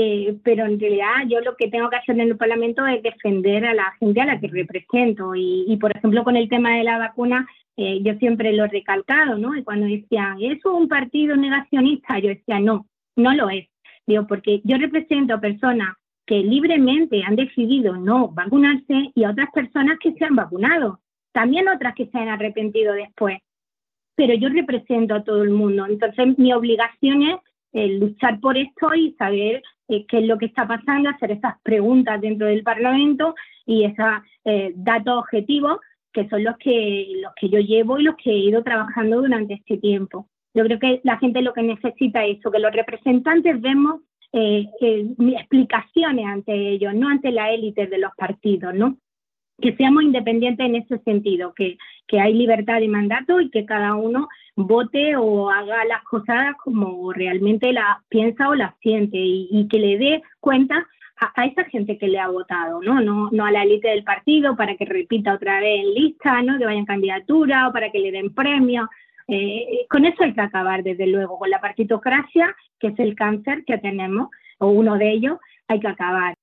Eh, 0.00 0.38
pero 0.44 0.64
en 0.64 0.78
realidad 0.78 1.26
yo 1.26 1.40
lo 1.40 1.56
que 1.56 1.66
tengo 1.66 1.90
que 1.90 1.96
hacer 1.96 2.14
en 2.14 2.28
el 2.28 2.36
Parlamento 2.36 2.86
es 2.86 3.02
defender 3.02 3.66
a 3.66 3.74
la 3.74 3.90
gente 3.98 4.20
a 4.20 4.26
la 4.26 4.38
que 4.38 4.46
represento. 4.46 5.34
Y, 5.34 5.76
por 5.80 5.96
ejemplo, 5.96 6.22
con 6.22 6.36
el 6.36 6.48
tema 6.48 6.76
de 6.76 6.84
la 6.84 6.98
vacuna, 6.98 7.48
eh, 7.76 8.00
yo 8.02 8.14
siempre 8.14 8.52
lo 8.52 8.66
he 8.66 8.68
recalcado, 8.68 9.38
¿no? 9.38 9.56
Y 9.56 9.64
cuando 9.64 9.86
decían, 9.86 10.40
¿es 10.40 10.64
un 10.64 10.86
partido 10.86 11.36
negacionista? 11.36 12.16
Yo 12.20 12.28
decía, 12.28 12.60
no, 12.60 12.86
no 13.16 13.34
lo 13.34 13.50
es. 13.50 13.66
Digo, 14.06 14.24
porque 14.28 14.60
yo 14.62 14.78
represento 14.78 15.34
a 15.34 15.40
personas 15.40 15.96
que 16.26 16.44
libremente 16.44 17.24
han 17.24 17.34
decidido 17.34 17.96
no 17.96 18.28
vacunarse 18.28 19.10
y 19.16 19.24
a 19.24 19.30
otras 19.30 19.50
personas 19.50 19.98
que 19.98 20.12
se 20.12 20.24
han 20.24 20.36
vacunado. 20.36 21.00
También 21.32 21.68
otras 21.68 21.96
que 21.96 22.06
se 22.06 22.18
han 22.18 22.28
arrepentido 22.28 22.94
después. 22.94 23.38
Pero 24.14 24.34
yo 24.34 24.48
represento 24.48 25.16
a 25.16 25.24
todo 25.24 25.42
el 25.42 25.50
mundo. 25.50 25.86
Entonces, 25.86 26.38
mi 26.38 26.52
obligación 26.52 27.40
es 27.72 28.00
luchar 28.00 28.38
por 28.38 28.56
esto 28.56 28.94
y 28.94 29.14
saber 29.14 29.60
eh, 29.88 30.04
qué 30.06 30.18
es 30.18 30.26
lo 30.26 30.38
que 30.38 30.46
está 30.46 30.66
pasando, 30.66 31.10
hacer 31.10 31.32
esas 31.32 31.60
preguntas 31.62 32.20
dentro 32.20 32.46
del 32.46 32.62
Parlamento 32.62 33.34
y 33.66 33.84
esos 33.84 34.06
eh, 34.44 34.72
datos 34.76 35.18
objetivos 35.18 35.78
que 36.12 36.28
son 36.28 36.44
los 36.44 36.56
que, 36.58 37.08
los 37.22 37.32
que 37.34 37.48
yo 37.48 37.58
llevo 37.60 37.98
y 37.98 38.02
los 38.02 38.16
que 38.16 38.30
he 38.30 38.38
ido 38.38 38.62
trabajando 38.62 39.20
durante 39.20 39.54
este 39.54 39.76
tiempo. 39.78 40.28
Yo 40.54 40.64
creo 40.64 40.78
que 40.78 41.00
la 41.04 41.18
gente 41.18 41.42
lo 41.42 41.52
que 41.52 41.62
necesita 41.62 42.24
es 42.24 42.38
eso, 42.38 42.50
que 42.50 42.58
los 42.58 42.72
representantes 42.72 43.60
vemos 43.60 44.00
eh, 44.32 44.66
explicaciones 44.80 46.26
ante 46.26 46.52
ellos, 46.52 46.94
no 46.94 47.08
ante 47.08 47.30
la 47.30 47.50
élite 47.52 47.86
de 47.86 47.98
los 47.98 48.10
partidos, 48.16 48.74
¿no? 48.74 48.98
Que 49.60 49.74
seamos 49.76 50.02
independientes 50.02 50.64
en 50.64 50.76
ese 50.76 50.98
sentido, 50.98 51.52
que, 51.54 51.78
que 52.06 52.20
hay 52.20 52.32
libertad 52.34 52.80
de 52.80 52.88
mandato 52.88 53.40
y 53.40 53.50
que 53.50 53.66
cada 53.66 53.94
uno 53.94 54.28
vote 54.56 55.16
o 55.16 55.50
haga 55.50 55.84
las 55.84 56.02
cosas 56.04 56.56
como 56.64 57.12
realmente 57.12 57.72
las 57.72 57.98
piensa 58.08 58.48
o 58.48 58.54
las 58.54 58.74
siente 58.80 59.16
y, 59.16 59.68
que 59.68 59.78
le 59.78 59.98
dé 59.98 60.22
cuenta 60.40 60.86
a, 61.20 61.46
esa 61.46 61.64
gente 61.64 61.96
que 61.98 62.08
le 62.08 62.18
ha 62.18 62.28
votado, 62.28 62.80
¿no? 62.82 63.00
¿no? 63.00 63.28
No 63.30 63.44
a 63.44 63.52
la 63.52 63.62
élite 63.62 63.88
del 63.88 64.04
partido 64.04 64.56
para 64.56 64.76
que 64.76 64.84
repita 64.84 65.34
otra 65.34 65.60
vez 65.60 65.84
en 65.84 65.94
lista, 65.94 66.42
¿no? 66.42 66.58
Que 66.58 66.64
vaya 66.64 66.84
candidatura 66.84 67.68
o 67.68 67.72
para 67.72 67.90
que 67.90 68.00
le 68.00 68.10
den 68.10 68.34
premio. 68.34 68.88
Eh, 69.28 69.86
con 69.88 70.04
eso 70.04 70.24
hay 70.24 70.34
que 70.34 70.40
acabar, 70.40 70.82
desde 70.82 71.06
luego, 71.06 71.38
con 71.38 71.50
la 71.50 71.60
partitocracia, 71.60 72.54
que 72.80 72.88
es 72.88 72.98
el 72.98 73.14
cáncer 73.14 73.64
que 73.64 73.78
tenemos, 73.78 74.28
o 74.58 74.68
uno 74.68 74.96
de 74.96 75.12
ellos, 75.12 75.38
hay 75.68 75.80
que 75.80 75.88
acabar. 75.88 76.34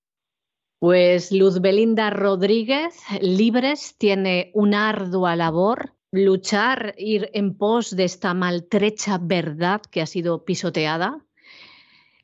Pues 0.86 1.32
Luz 1.32 1.62
Belinda 1.62 2.12
Rodríguez, 2.12 2.94
Libres, 3.20 3.96
tiene 3.98 4.52
una 4.54 4.88
ardua 4.90 5.36
labor 5.36 5.96
luchar, 6.12 6.94
ir 7.00 7.32
en 7.34 7.58
pos 7.58 7.96
de 7.96 8.04
esta 8.04 8.36
maltrecha 8.36 9.18
verdad 9.20 9.82
que 9.82 10.04
ha 10.04 10.06
sido 10.06 10.46
pisoteada. 10.46 11.26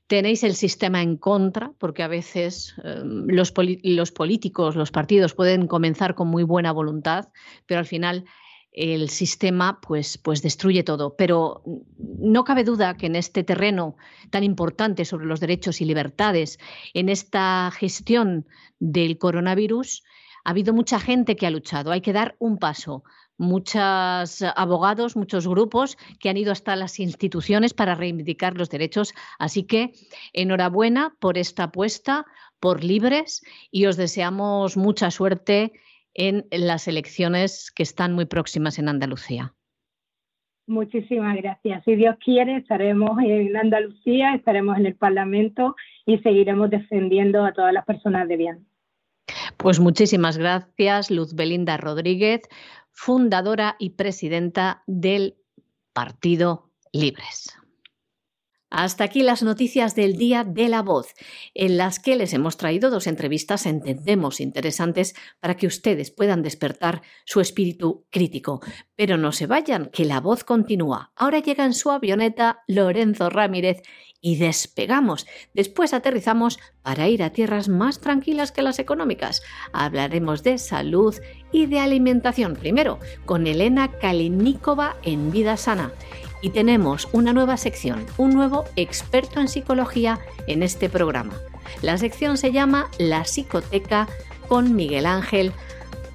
Tenéis 0.05 0.43
el 0.43 0.53
sistema 0.53 1.01
en 1.01 1.17
contra, 1.17 1.71
porque 1.79 2.03
a 2.03 2.07
veces 2.07 2.75
em, 2.83 3.25
los, 3.29 3.51
los 3.81 4.11
políticos, 4.11 4.75
los 4.75 4.91
partidos 4.91 5.33
pueden 5.33 5.65
comenzar 5.65 6.13
con 6.13 6.27
muy 6.27 6.43
buena 6.43 6.71
voluntad, 6.71 7.29
pero 7.65 7.79
al 7.79 7.87
final 7.87 8.25
el 8.71 9.09
sistema 9.09 9.79
pues, 9.81 10.17
pues 10.17 10.41
destruye 10.41 10.83
todo. 10.83 11.15
Pero 11.15 11.63
no 11.97 12.43
cabe 12.43 12.63
duda 12.63 12.95
que 12.95 13.07
en 13.07 13.15
este 13.15 13.43
terreno 13.43 13.95
tan 14.29 14.43
importante 14.43 15.05
sobre 15.05 15.25
los 15.25 15.39
derechos 15.39 15.81
y 15.81 15.85
libertades, 15.85 16.59
en 16.93 17.09
esta 17.09 17.71
gestión 17.71 18.47
del 18.79 19.17
coronavirus, 19.17 20.03
ha 20.43 20.51
habido 20.51 20.73
mucha 20.73 20.99
gente 20.99 21.35
que 21.35 21.45
ha 21.45 21.51
luchado. 21.51 21.91
Hay 21.91 22.01
que 22.01 22.13
dar 22.13 22.35
un 22.39 22.57
paso 22.57 23.03
muchos 23.41 24.43
abogados, 24.55 25.15
muchos 25.15 25.47
grupos 25.47 25.97
que 26.19 26.29
han 26.29 26.37
ido 26.37 26.51
hasta 26.51 26.75
las 26.75 26.99
instituciones 26.99 27.73
para 27.73 27.95
reivindicar 27.95 28.55
los 28.55 28.69
derechos. 28.69 29.13
Así 29.39 29.63
que 29.63 29.93
enhorabuena 30.31 31.15
por 31.19 31.39
esta 31.39 31.63
apuesta, 31.63 32.25
por 32.59 32.83
libres, 32.83 33.41
y 33.71 33.87
os 33.87 33.97
deseamos 33.97 34.77
mucha 34.77 35.09
suerte 35.09 35.73
en 36.13 36.45
las 36.51 36.87
elecciones 36.87 37.71
que 37.71 37.83
están 37.83 38.13
muy 38.13 38.25
próximas 38.25 38.79
en 38.79 38.89
Andalucía. 38.89 39.53
Muchísimas 40.67 41.35
gracias. 41.37 41.83
Si 41.83 41.95
Dios 41.95 42.15
quiere, 42.23 42.57
estaremos 42.57 43.19
en 43.23 43.55
Andalucía, 43.57 44.35
estaremos 44.35 44.77
en 44.77 44.85
el 44.85 44.95
Parlamento 44.95 45.75
y 46.05 46.19
seguiremos 46.19 46.69
defendiendo 46.69 47.43
a 47.43 47.51
todas 47.53 47.73
las 47.73 47.85
personas 47.85 48.27
de 48.27 48.37
bien. 48.37 48.67
Pues 49.57 49.79
muchísimas 49.79 50.37
gracias, 50.37 51.11
Luz 51.11 51.35
Belinda 51.35 51.77
Rodríguez 51.77 52.41
fundadora 52.91 53.75
y 53.79 53.91
presidenta 53.91 54.83
del 54.85 55.35
Partido 55.93 56.69
Libres. 56.91 57.57
Hasta 58.71 59.03
aquí 59.03 59.21
las 59.21 59.43
noticias 59.43 59.95
del 59.95 60.15
día 60.15 60.45
de 60.45 60.69
la 60.69 60.81
voz, 60.81 61.13
en 61.53 61.75
las 61.75 61.99
que 61.99 62.15
les 62.15 62.33
hemos 62.33 62.55
traído 62.55 62.89
dos 62.89 63.05
entrevistas, 63.05 63.65
entendemos, 63.65 64.39
interesantes 64.39 65.13
para 65.41 65.57
que 65.57 65.67
ustedes 65.67 66.09
puedan 66.09 66.41
despertar 66.41 67.01
su 67.25 67.41
espíritu 67.41 68.05
crítico. 68.09 68.61
Pero 68.95 69.17
no 69.17 69.33
se 69.33 69.45
vayan, 69.45 69.89
que 69.91 70.05
la 70.05 70.21
voz 70.21 70.45
continúa. 70.45 71.11
Ahora 71.17 71.39
llega 71.39 71.65
en 71.65 71.73
su 71.73 71.91
avioneta 71.91 72.63
Lorenzo 72.65 73.29
Ramírez 73.29 73.81
y 74.21 74.37
despegamos. 74.37 75.27
Después 75.53 75.93
aterrizamos 75.93 76.57
para 76.81 77.09
ir 77.09 77.23
a 77.23 77.31
tierras 77.31 77.67
más 77.67 77.99
tranquilas 77.99 78.53
que 78.53 78.61
las 78.61 78.79
económicas. 78.79 79.41
Hablaremos 79.73 80.43
de 80.43 80.57
salud 80.57 81.15
y 81.51 81.65
de 81.65 81.79
alimentación. 81.79 82.55
Primero, 82.55 82.99
con 83.25 83.47
Elena 83.47 83.91
Kalinikova 83.99 84.95
en 85.03 85.29
Vida 85.29 85.57
Sana. 85.57 85.91
Y 86.41 86.49
tenemos 86.49 87.07
una 87.11 87.33
nueva 87.33 87.57
sección, 87.57 88.05
un 88.17 88.31
nuevo 88.31 88.65
experto 88.75 89.39
en 89.39 89.47
psicología 89.47 90.19
en 90.47 90.63
este 90.63 90.89
programa. 90.89 91.33
La 91.81 91.97
sección 91.97 92.37
se 92.37 92.51
llama 92.51 92.89
La 92.97 93.25
Psicoteca 93.25 94.07
con 94.47 94.75
Miguel 94.75 95.05
Ángel 95.05 95.53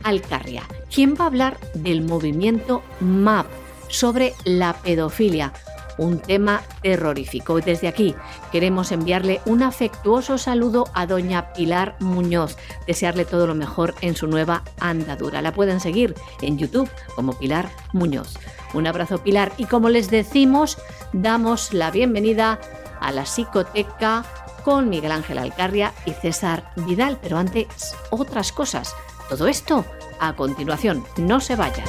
Alcarria, 0.02 0.64
quien 0.92 1.14
va 1.14 1.24
a 1.24 1.28
hablar 1.28 1.58
del 1.74 2.02
movimiento 2.02 2.82
MAP 3.00 3.46
sobre 3.88 4.34
la 4.44 4.74
pedofilia, 4.74 5.52
un 5.98 6.18
tema 6.18 6.62
terrorífico. 6.82 7.60
Desde 7.60 7.88
aquí 7.88 8.14
queremos 8.52 8.92
enviarle 8.92 9.40
un 9.46 9.62
afectuoso 9.62 10.38
saludo 10.38 10.84
a 10.94 11.06
doña 11.06 11.52
Pilar 11.52 11.96
Muñoz, 12.00 12.56
desearle 12.86 13.24
todo 13.24 13.46
lo 13.46 13.54
mejor 13.54 13.94
en 14.00 14.14
su 14.14 14.26
nueva 14.26 14.62
andadura. 14.80 15.42
La 15.42 15.52
pueden 15.52 15.80
seguir 15.80 16.14
en 16.42 16.58
YouTube 16.58 16.90
como 17.14 17.32
Pilar 17.38 17.70
Muñoz. 17.92 18.34
Un 18.74 18.86
abrazo 18.86 19.18
Pilar 19.18 19.52
y 19.56 19.66
como 19.66 19.88
les 19.88 20.10
decimos, 20.10 20.78
damos 21.12 21.72
la 21.72 21.90
bienvenida 21.90 22.58
a 23.00 23.12
la 23.12 23.26
psicoteca 23.26 24.24
con 24.64 24.88
Miguel 24.88 25.12
Ángel 25.12 25.38
Alcarria 25.38 25.92
y 26.04 26.12
César 26.12 26.72
Vidal, 26.76 27.18
pero 27.22 27.38
antes 27.38 27.94
otras 28.10 28.52
cosas. 28.52 28.94
Todo 29.28 29.46
esto 29.46 29.84
a 30.18 30.34
continuación, 30.34 31.04
no 31.16 31.40
se 31.40 31.56
vayan. 31.56 31.86